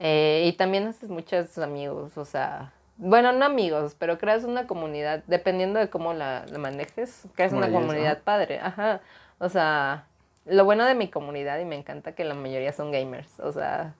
[0.00, 5.24] Eh, y también haces muchos amigos, o sea, bueno, no amigos, pero creas una comunidad,
[5.26, 9.00] dependiendo de cómo la, la manejes, creas una comunidad padre, ajá.
[9.38, 10.06] O sea,
[10.46, 13.94] lo bueno de mi comunidad, y me encanta que la mayoría son gamers, o sea,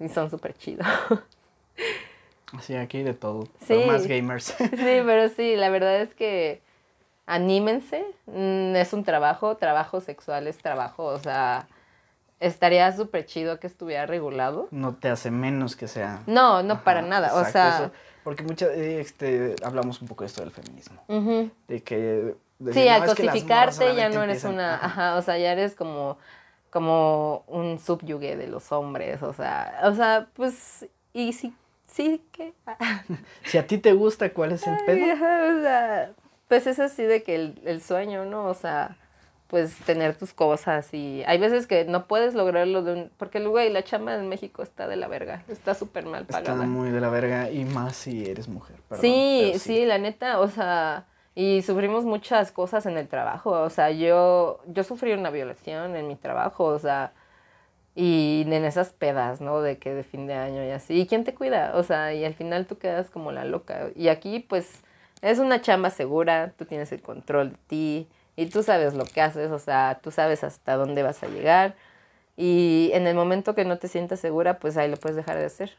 [0.00, 0.86] y son súper chidos.
[2.56, 3.44] Así, aquí de todo.
[3.60, 3.66] Sí.
[3.66, 4.54] pero más gamers.
[4.58, 4.68] Sí,
[5.04, 6.62] pero sí, la verdad es que
[7.26, 11.66] anímense, mm, es un trabajo, trabajo sexual es trabajo, o sea,
[12.38, 14.68] estaría súper chido que estuviera regulado.
[14.70, 16.22] no te hace menos que sea.
[16.26, 17.92] No, no para nada, o sea, eso.
[18.26, 21.00] Porque muchas, este, hablamos un poco de esto del feminismo.
[21.68, 22.34] De que.
[22.58, 24.86] de Sí, que, al no, es que cosificarte ya no eres empiezan- una, ajá.
[24.86, 26.18] ajá, o sea, ya eres como,
[26.70, 31.54] como un subyugue de los hombres, o sea, o sea, pues y sí,
[31.86, 32.52] sí, ¿qué?
[33.44, 35.04] Si a ti te gusta, ¿cuál es el pedo?
[35.04, 36.10] o sea,
[36.48, 38.46] pues es así de que el, el sueño, ¿no?
[38.46, 38.96] O sea,
[39.48, 43.10] pues tener tus cosas y hay veces que no puedes lograrlo de un...
[43.16, 46.40] Porque luego ahí la chamba en México está de la verga, está súper mal Está
[46.42, 46.66] pagada.
[46.66, 48.76] muy de la verga y más si eres mujer.
[48.88, 51.04] perdón, sí, sí, la neta, o sea,
[51.36, 56.08] y sufrimos muchas cosas en el trabajo, o sea, yo, yo sufrí una violación en
[56.08, 57.12] mi trabajo, o sea,
[57.94, 59.62] y en esas pedas, ¿no?
[59.62, 61.72] De que de fin de año y así, ¿y quién te cuida?
[61.76, 64.82] O sea, y al final tú quedas como la loca, y aquí pues
[65.22, 69.20] es una chamba segura, tú tienes el control de ti, y tú sabes lo que
[69.22, 71.74] haces, o sea, tú sabes hasta dónde vas a llegar,
[72.36, 75.46] y en el momento que no te sientas segura, pues ahí lo puedes dejar de
[75.46, 75.72] hacer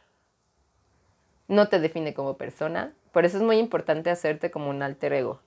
[1.48, 2.94] no te define como persona.
[3.12, 5.40] Por eso es muy importante hacerte como un alter ego.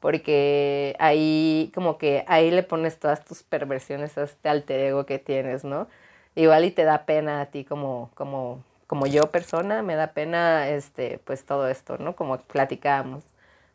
[0.00, 5.18] Porque ahí, como que ahí le pones todas tus perversiones a este alter ego que
[5.18, 5.88] tienes, ¿no?
[6.34, 10.68] Igual y te da pena a ti como, como, como yo persona, me da pena
[10.68, 12.14] este, pues todo esto, ¿no?
[12.16, 13.24] Como platicábamos.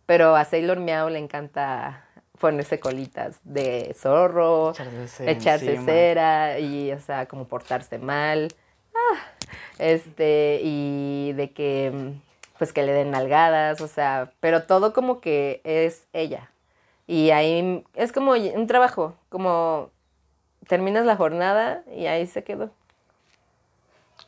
[0.05, 2.05] Pero a Sailor Meow le encanta
[2.41, 5.85] ponerse colitas de zorro, Echarse cera echarse encima.
[5.85, 8.49] cera y, o sea, como portarse mal.
[8.93, 9.17] Ah,
[9.77, 12.13] este, y de que,
[12.57, 16.51] pues que le den nalgadas, o sea, pero todo como que es ella.
[17.07, 19.89] Y ahí es como un trabajo, como
[20.67, 22.71] terminas la jornada y ahí se quedó.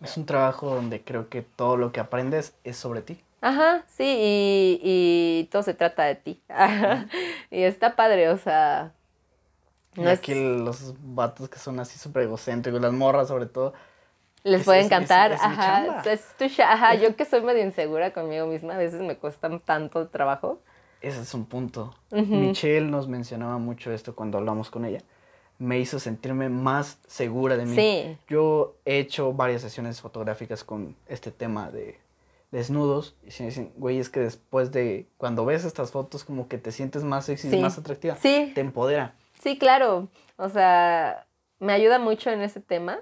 [0.02, 3.22] Es un trabajo donde creo que todo lo que aprendes es sobre ti.
[3.46, 6.42] Ajá, sí, y, y todo se trata de ti.
[7.52, 8.94] y está padre, o sea,
[9.98, 13.74] Y no es- aquí los vatos que son así súper egocéntricos, las morras sobre todo.
[14.44, 16.02] Les Es- puede encantar, es ajá.
[16.10, 20.08] Es tu ajá, yo que soy medio insegura conmigo misma, a veces me cuesta tanto
[20.08, 20.60] trabajo.
[21.02, 21.94] Ese es un punto.
[22.12, 25.02] Michelle nos mencionaba mucho esto cuando hablamos con ella.
[25.60, 27.76] Me hizo sentirme más segura de mí.
[27.76, 28.18] Sí.
[28.30, 32.00] Yo he hecho varias sesiones fotográficas con este tema de
[32.54, 33.16] desnudos.
[33.26, 36.58] Y se me dicen, güey, es que después de cuando ves estas fotos, como que
[36.58, 37.58] te sientes más sexy Sí.
[37.58, 38.16] y más atractiva.
[38.16, 38.52] Sí.
[38.56, 39.16] Te empodera.
[39.42, 40.08] Sí, claro.
[40.38, 41.26] O sea,
[41.60, 43.00] me ayuda mucho en ese tema.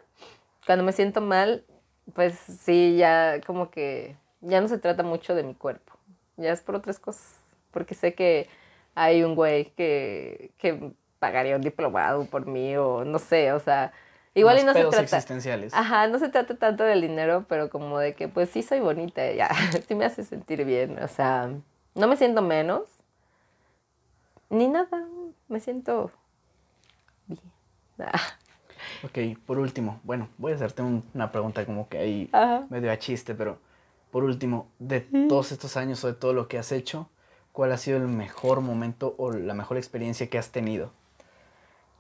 [0.66, 1.66] Cuando me siento mal,
[2.16, 5.94] pues sí, ya como que ya no se trata mucho de mi cuerpo.
[6.38, 7.38] Ya es por otras cosas.
[7.72, 8.48] Porque sé que
[8.96, 13.92] hay un güey que, que pagaría un diplomado por mí o no sé, o sea,
[14.34, 15.02] igual y no se trata.
[15.02, 15.74] existenciales.
[15.74, 19.32] Ajá, no se trata tanto del dinero, pero como de que pues sí soy bonita,
[19.32, 19.50] ya,
[19.88, 21.50] sí me hace sentir bien, o sea,
[21.96, 22.84] no me siento menos,
[24.50, 25.06] ni nada,
[25.48, 26.12] me siento
[27.28, 27.42] bien.
[28.00, 28.12] Ah,
[29.04, 32.66] Ok, por último, bueno, voy a hacerte un- una pregunta como que ahí Ajá.
[32.70, 33.58] medio a chiste, pero
[34.12, 37.10] por último, de todos estos años o de todo lo que has hecho,
[37.52, 40.92] ¿cuál ha sido el mejor momento o la mejor experiencia que has tenido?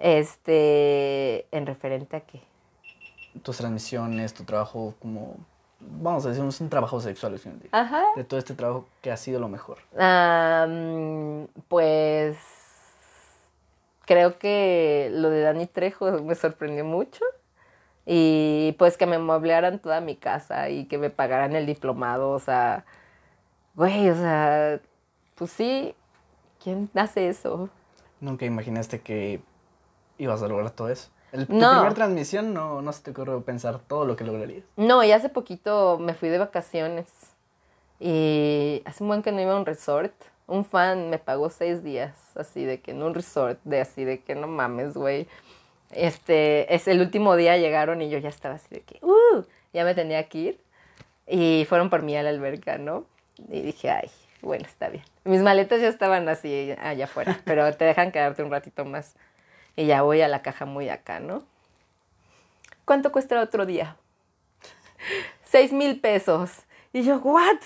[0.01, 2.41] Este, en referente a qué.
[3.43, 5.37] Tus transmisiones, tu trabajo como,
[5.79, 7.79] vamos a decir, un trabajo sexual al final del día.
[7.79, 8.03] Ajá.
[8.15, 9.77] De todo este trabajo que ha sido lo mejor.
[11.67, 12.37] Pues
[14.05, 17.23] creo que lo de Dani Trejo me sorprendió mucho.
[18.05, 22.39] Y pues que me mueblearan toda mi casa y que me pagaran el diplomado, o
[22.39, 22.83] sea,
[23.75, 24.81] güey, o sea,
[25.35, 25.93] pues sí,
[26.63, 27.69] ¿quién hace eso?
[28.19, 29.41] Nunca imaginaste que
[30.21, 31.09] ibas a lograr todo eso.
[31.31, 31.69] El, tu No.
[31.71, 34.63] primera transmisión no, no se te ocurrió pensar todo lo que lograrías.
[34.75, 37.07] No, y hace poquito me fui de vacaciones
[37.99, 40.13] y hace un buen que no iba a un resort.
[40.47, 44.19] Un fan me pagó seis días, así de que en un resort, de así de
[44.21, 45.27] que no mames, güey.
[45.91, 49.43] Este, es el último día llegaron y yo ya estaba así de que, uh,
[49.73, 50.59] ya me tenía que ir.
[51.27, 53.05] Y fueron por mí a la alberca, ¿no?
[53.49, 54.09] Y dije, ay,
[54.41, 55.03] bueno, está bien.
[55.23, 59.15] Mis maletas ya estaban así allá afuera, pero te dejan quedarte un ratito más.
[59.75, 61.43] Y ya voy a la caja muy acá, ¿no?
[62.85, 63.95] ¿Cuánto cuesta el otro día?
[65.43, 66.51] seis mil pesos.
[66.93, 67.61] Y yo, ¿what?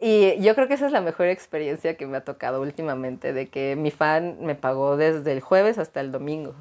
[0.00, 3.48] Y yo creo que esa es la mejor experiencia que me ha tocado últimamente, de
[3.48, 6.54] que mi fan me pagó desde el jueves hasta el domingo.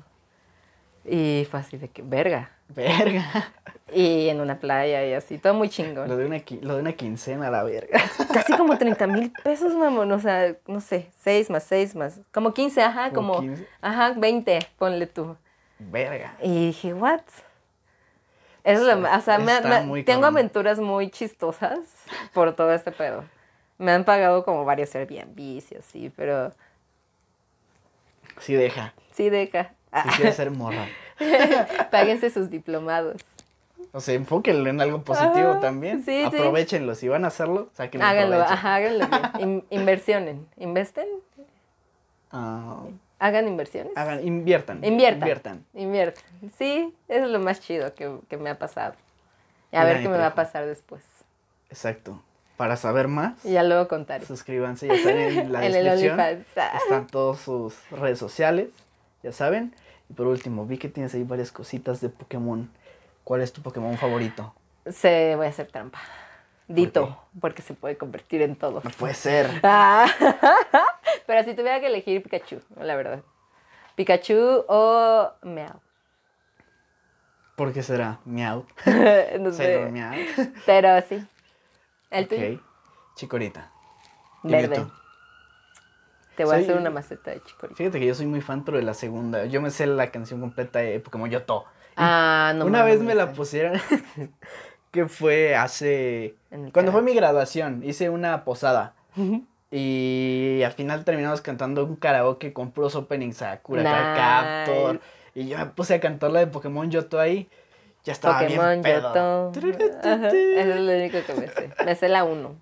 [1.09, 2.51] Y fue así de que, verga.
[2.69, 3.23] Verga.
[3.93, 6.09] Y en una playa y así, todo muy Lo chingón.
[6.09, 8.01] de una, lo de una quincena, la verga.
[8.33, 10.11] Casi como 30 mil pesos, mamón.
[10.11, 12.19] O sea, no sé, 6 más 6 más.
[12.33, 13.47] Como 15, ajá, Como como.
[13.47, 13.65] 15.
[13.81, 15.37] Ajá, 20, ponle tú.
[15.79, 16.35] Verga.
[16.43, 17.21] Y dije, ¿what?
[18.65, 21.79] Eso es lo ma- o sea, me- Está me- tengo aventuras muy chistosas
[22.33, 23.23] por todo este pedo.
[23.77, 26.51] Me han pagado como varios Airbnbs y así, pero
[28.39, 28.93] Sí deja.
[29.13, 29.71] sí deja.
[29.91, 30.87] Ah, Si quieres ser morra.
[31.91, 33.21] Páguense sus diplomados.
[33.93, 36.03] O sea, enfóquenlo en algo positivo Ajá, también.
[36.03, 36.23] sí, sí.
[36.23, 36.93] Aprovechenlo.
[36.93, 39.21] Si van a hacerlo, sáquenlo Háganlo, ajá, háganlo bien.
[39.39, 40.47] In- inversionen.
[40.57, 41.07] ¿Investen?
[42.31, 42.83] Ah,
[43.19, 43.93] ¿Hagan inversiones?
[43.95, 44.83] hagan, inviertan.
[44.83, 45.19] Inviertan.
[45.21, 45.65] Inviertan.
[45.73, 46.23] Inviertan.
[46.57, 48.93] Sí, eso es lo más chido que, que me ha pasado.
[49.71, 51.01] Y a ver qué me va a pasar después.
[51.69, 52.21] Exacto.
[52.57, 54.25] Para saber más, Y ya luego contaré.
[54.25, 56.19] suscríbanse, ya saben, en la En el descripción.
[56.19, 56.81] OnlyFans.
[56.83, 58.69] Están todas sus redes sociales,
[59.23, 59.73] ya saben.
[60.09, 62.69] Y por último, vi que tienes ahí varias cositas de Pokémon.
[63.23, 64.53] ¿Cuál es tu Pokémon favorito?
[64.85, 65.99] Se voy a hacer trampa.
[66.67, 68.83] Dito, porque se puede convertir en todos.
[68.83, 69.49] No puede ser.
[69.63, 70.05] Ah.
[71.25, 73.21] Pero si tuviera que elegir Pikachu, la verdad.
[73.95, 75.81] Pikachu o Meow.
[77.55, 78.19] ¿Por qué será?
[78.23, 78.65] Miau.
[79.39, 79.89] no sé.
[79.91, 80.13] Miau.
[80.65, 81.25] Pero sí.
[82.11, 82.53] El tuyo.
[82.53, 82.61] Ok.
[83.15, 83.71] Chikorita.
[84.43, 84.85] Dime Verde.
[86.37, 87.75] Te voy a hacer una maceta de chicorita.
[87.75, 89.45] Fíjate que yo soy muy fan, pero de la segunda.
[89.45, 91.65] Yo me sé la canción completa de Pokémon Yoto.
[91.97, 93.73] Ah, no Una vez me la pusieron,
[94.91, 96.35] que fue hace...
[96.71, 98.93] Cuando fue mi graduación, hice una posada.
[99.71, 104.19] Y al final terminamos cantando un karaoke con puros openings Sakura, Nice.
[104.21, 105.01] Captor.
[105.35, 107.49] Y yo me puse a cantar la de Pokémon Yoto ahí.
[108.03, 109.51] Ya estaba Pokémon bien pedo.
[109.51, 109.59] Yoto.
[109.59, 110.37] Eso
[110.73, 111.69] es lo único que me sé.
[111.83, 112.55] Me sé la 1.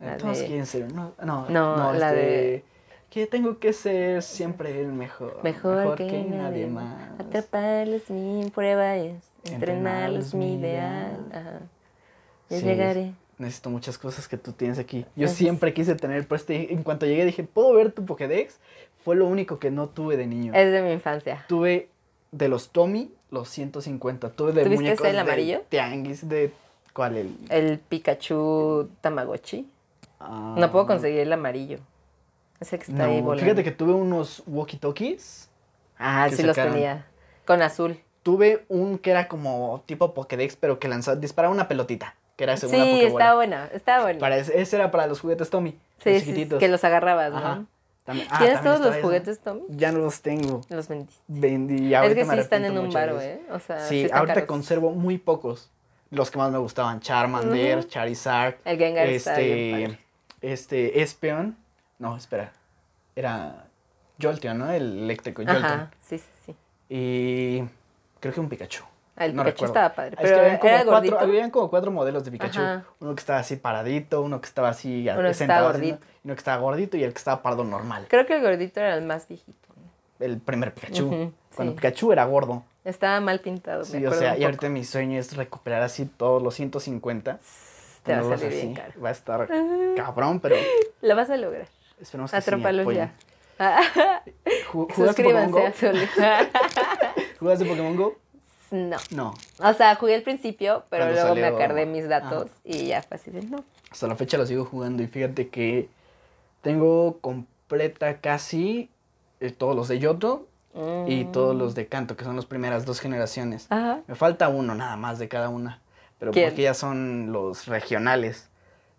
[0.00, 0.92] La Todos de- quieren ser...
[0.92, 2.64] No, no, No, la este, de-
[3.12, 5.38] Que tengo que ser siempre el mejor.
[5.42, 7.20] Mejor, que, nadie más.
[7.20, 9.16] Atraparlos mi prueba es.
[9.44, 11.18] Entrenarlos mi ideal.
[11.30, 11.60] Ajá.
[12.48, 13.12] Sí, llegaré.
[13.36, 15.00] Necesito muchas cosas que tú tienes aquí.
[15.00, 15.36] Yo Gracias.
[15.36, 18.58] siempre quise tener, este, en cuanto llegué dije, ¿puedo ver tu Pokédex?
[19.04, 20.54] Fue lo único que no tuve de niño.
[20.54, 21.44] Es de mi infancia.
[21.48, 21.90] Tuve
[22.30, 24.30] de los Tommy los 150.
[24.30, 25.62] Tuve de ¿Tuviste muñecos el de amarillo?
[25.68, 26.50] Tianguis de
[26.94, 27.36] ¿cuál el?
[27.50, 29.68] El Pikachu Tamagotchi.
[30.18, 31.78] Ah, No puedo conseguir el amarillo.
[32.62, 33.42] Ese que está ahí No, volando.
[33.44, 35.48] fíjate que tuve unos walkie-talkies.
[35.98, 37.06] Ah, sí los tenía.
[37.44, 37.98] Con azul.
[38.22, 42.56] Tuve un que era como tipo Pokédex, pero que lanzaba, disparaba una pelotita, que era
[42.56, 43.68] según Sí, estaba buena.
[43.72, 44.20] Estaba buena.
[44.20, 46.60] Para ese, ese era para los juguetes Tommy, Sí, los sí, sí, chiquititos.
[46.60, 47.66] que los agarrabas, ¿no?
[48.04, 49.62] También- ah, ¿Tienes todos los juguetes, Tommy?
[49.70, 50.60] Ya no los tengo.
[50.68, 51.20] Los vendiste.
[51.26, 53.20] Vendí, y Es ahorita que sí están en un baro.
[53.20, 53.40] ¿eh?
[53.50, 54.46] O sea, Sí, están ahorita caros.
[54.48, 55.68] conservo muy pocos.
[56.10, 57.88] Los que más me gustaban, Charmander, Ujú.
[57.88, 59.98] Charizard, El Gengar está este,
[60.42, 61.56] este, Espeon.
[62.02, 62.52] No, espera.
[63.14, 63.66] Era
[64.20, 64.70] Jolteon, ¿no?
[64.70, 65.64] El eléctrico Jolteon.
[65.64, 66.56] Ajá, sí, sí, sí.
[66.88, 67.62] Y
[68.20, 68.82] creo que un Pikachu.
[69.16, 69.72] El no Pikachu recuerdo.
[69.72, 71.18] estaba padre, Es que pero habían como, era cuatro, gordito.
[71.20, 72.60] habían como cuatro modelos de Pikachu.
[72.60, 72.84] Ajá.
[73.00, 76.06] Uno que estaba así paradito, uno que estaba así Uno que sentado estaba gordito.
[76.24, 78.06] uno que estaba gordito y el que estaba parado normal.
[78.08, 79.68] Creo que el gordito era el más viejito.
[79.76, 80.24] ¿no?
[80.26, 81.32] El primer Pikachu.
[81.54, 81.76] Cuando sí.
[81.76, 82.64] Pikachu era gordo.
[82.84, 86.42] Estaba mal pintado, Sí, me o sea, y ahorita mi sueño es recuperar así todos
[86.42, 87.38] los 150.
[88.02, 88.56] Te va a salir así.
[88.62, 88.92] bien caro.
[89.00, 89.48] Va a estar
[89.94, 90.56] cabrón, pero
[91.02, 91.68] Lo vas a lograr.
[92.02, 93.12] Esperemos que sí Atrápalos ya.
[94.72, 95.60] Ju- ¿Jugaste Pokémon Go?
[95.66, 97.38] Suscríbanse a su...
[97.38, 98.16] ¿Jugaste Pokémon Go?
[98.70, 98.96] No.
[99.10, 99.34] No.
[99.58, 103.16] O sea, jugué al principio, pero Cuando luego me acordé mis datos y ya fue
[103.16, 103.64] así de no.
[103.90, 105.88] Hasta la fecha lo sigo jugando y fíjate que
[106.62, 108.88] tengo completa casi
[109.40, 110.46] eh, todos los de Yoto
[111.06, 113.66] y todos los de Kanto, que son las primeras dos generaciones.
[113.68, 114.00] Ajá.
[114.06, 115.80] Me falta uno nada más de cada una,
[116.18, 116.48] pero ¿Quién?
[116.48, 118.48] porque ya son los regionales.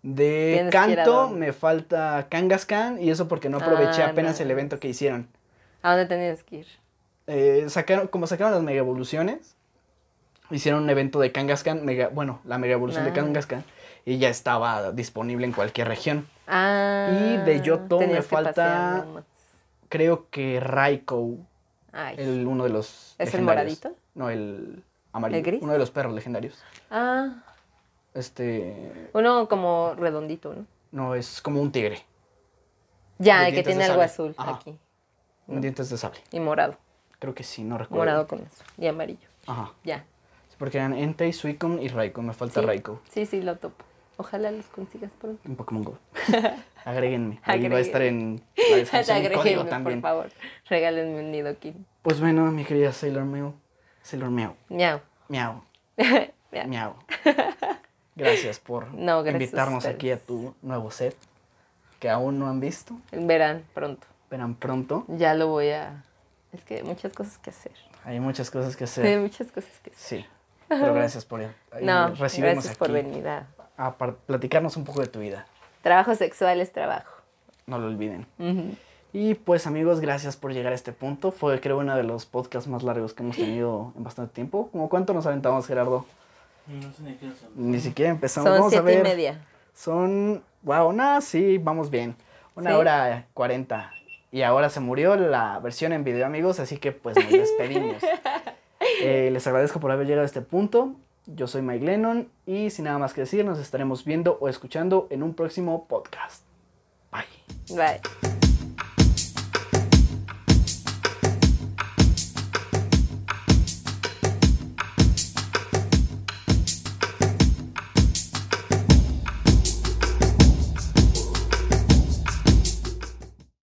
[0.06, 0.70] De
[1.06, 1.38] dónde.
[1.46, 4.44] me falta Kangaskhan y eso porque no aproveché Ah, apenas no.
[4.44, 5.28] el evento que hicieron.
[5.82, 6.66] ¿A dónde tenías que ir?
[7.26, 9.56] Eh, sacaron, como sacaron las mega evoluciones,
[10.50, 13.14] hicieron un evento de Kangaskhan, mega, bueno, la mega evolución de Ah.
[13.14, 13.64] Kangaskhan,
[14.04, 16.26] y ya estaba disponible en cualquier región.
[16.46, 17.08] Ah.
[17.10, 19.06] Y de Yoto me falta-.
[19.88, 21.38] Creo que Raikou,
[21.92, 22.16] Ay.
[22.18, 23.14] el, uno de los.
[23.18, 23.96] ¿Es el moradito?
[24.14, 24.82] No, el
[25.12, 25.38] amarillo.
[25.38, 25.62] ¿El gris?
[25.62, 26.62] Uno de los perros legendarios.
[26.90, 27.36] Ah.
[28.14, 29.08] Este.
[29.12, 30.66] Uno como redondito, ¿no?
[30.92, 32.04] No, es como un tigre.
[33.18, 34.52] Ya, De el que tiene algo azul Ajá.
[34.56, 34.78] aquí.
[35.46, 36.20] Un dientes de sable.
[36.30, 36.76] Y morado.
[37.18, 38.00] Creo que sí, no recuerdo.
[38.00, 38.64] Morado con eso.
[38.78, 39.28] Y amarillo.
[39.46, 39.72] Ajá.
[39.82, 40.04] Ya.
[40.48, 42.22] Sí, porque eran Entei, Suicune y Raikou.
[42.22, 42.66] Me falta sí.
[42.66, 42.98] Raikou.
[43.08, 43.84] Sí, sí, lo topo.
[44.16, 45.40] Ojalá los consigas pronto.
[45.44, 45.98] En Pokémon Go.
[46.84, 47.40] Agréguenme.
[47.42, 50.00] Ahí va a estar en la descripción código agréguenme, por también.
[50.02, 50.28] favor.
[50.68, 51.84] Regálenme un Nidoking.
[52.02, 53.54] Pues bueno, mi querida Sailor Mew.
[54.02, 54.54] Sailor Mew.
[54.68, 55.00] Miau.
[55.28, 55.62] Miau.
[56.68, 56.94] Miau.
[58.16, 61.16] Gracias por No, gracias a invitarnos aquí a tu nuevo set.
[61.98, 62.96] Que aún no han visto.
[63.12, 64.06] Verán pronto.
[64.30, 65.04] Verán pronto.
[65.08, 66.04] Ya lo voy a...
[66.52, 67.72] Es que hay muchas cosas que hacer.
[68.04, 69.20] Hay muchas cosas que Hay hacer.
[69.20, 70.20] muchas cosas que hacer.
[70.20, 70.26] Sí.
[70.68, 71.40] Pero gracias por
[71.82, 73.26] No, recibirnos gracias por aquí venir.
[73.28, 73.46] a-
[73.76, 75.46] a platicarnos un poco de tu vida.
[75.82, 77.12] Trabajo sexual es trabajo.
[77.66, 78.26] No lo olviden.
[79.12, 81.32] Y pues amigos, gracias por llegar a este punto.
[81.32, 84.68] Fue creo uno de los podcasts más largos que hemos tenido en bastante tiempo.
[84.72, 86.04] ¿Cómo cuánto nos aventamos, Gerardo?
[86.66, 87.48] No sé ni qué son.
[87.54, 88.48] Ni siquiera empezamos.
[88.48, 89.04] Son Vamos a siete y ver.
[89.04, 89.44] media.
[89.74, 92.16] Son, wow, no, sí, vamos bien.
[92.54, 92.76] Una ¿Sí?
[92.76, 93.92] hora cuarenta.
[94.30, 97.96] Y ahora se murió la versión en video, amigos, así que pues nos despedimos.
[99.00, 100.94] Eh, les agradezco por haber llegado a este punto.
[101.26, 105.06] Yo soy Mike Lennon y sin nada más que decir, nos estaremos viendo o escuchando
[105.10, 106.44] en un próximo podcast.
[107.10, 107.76] Bye.
[107.76, 108.33] Bye.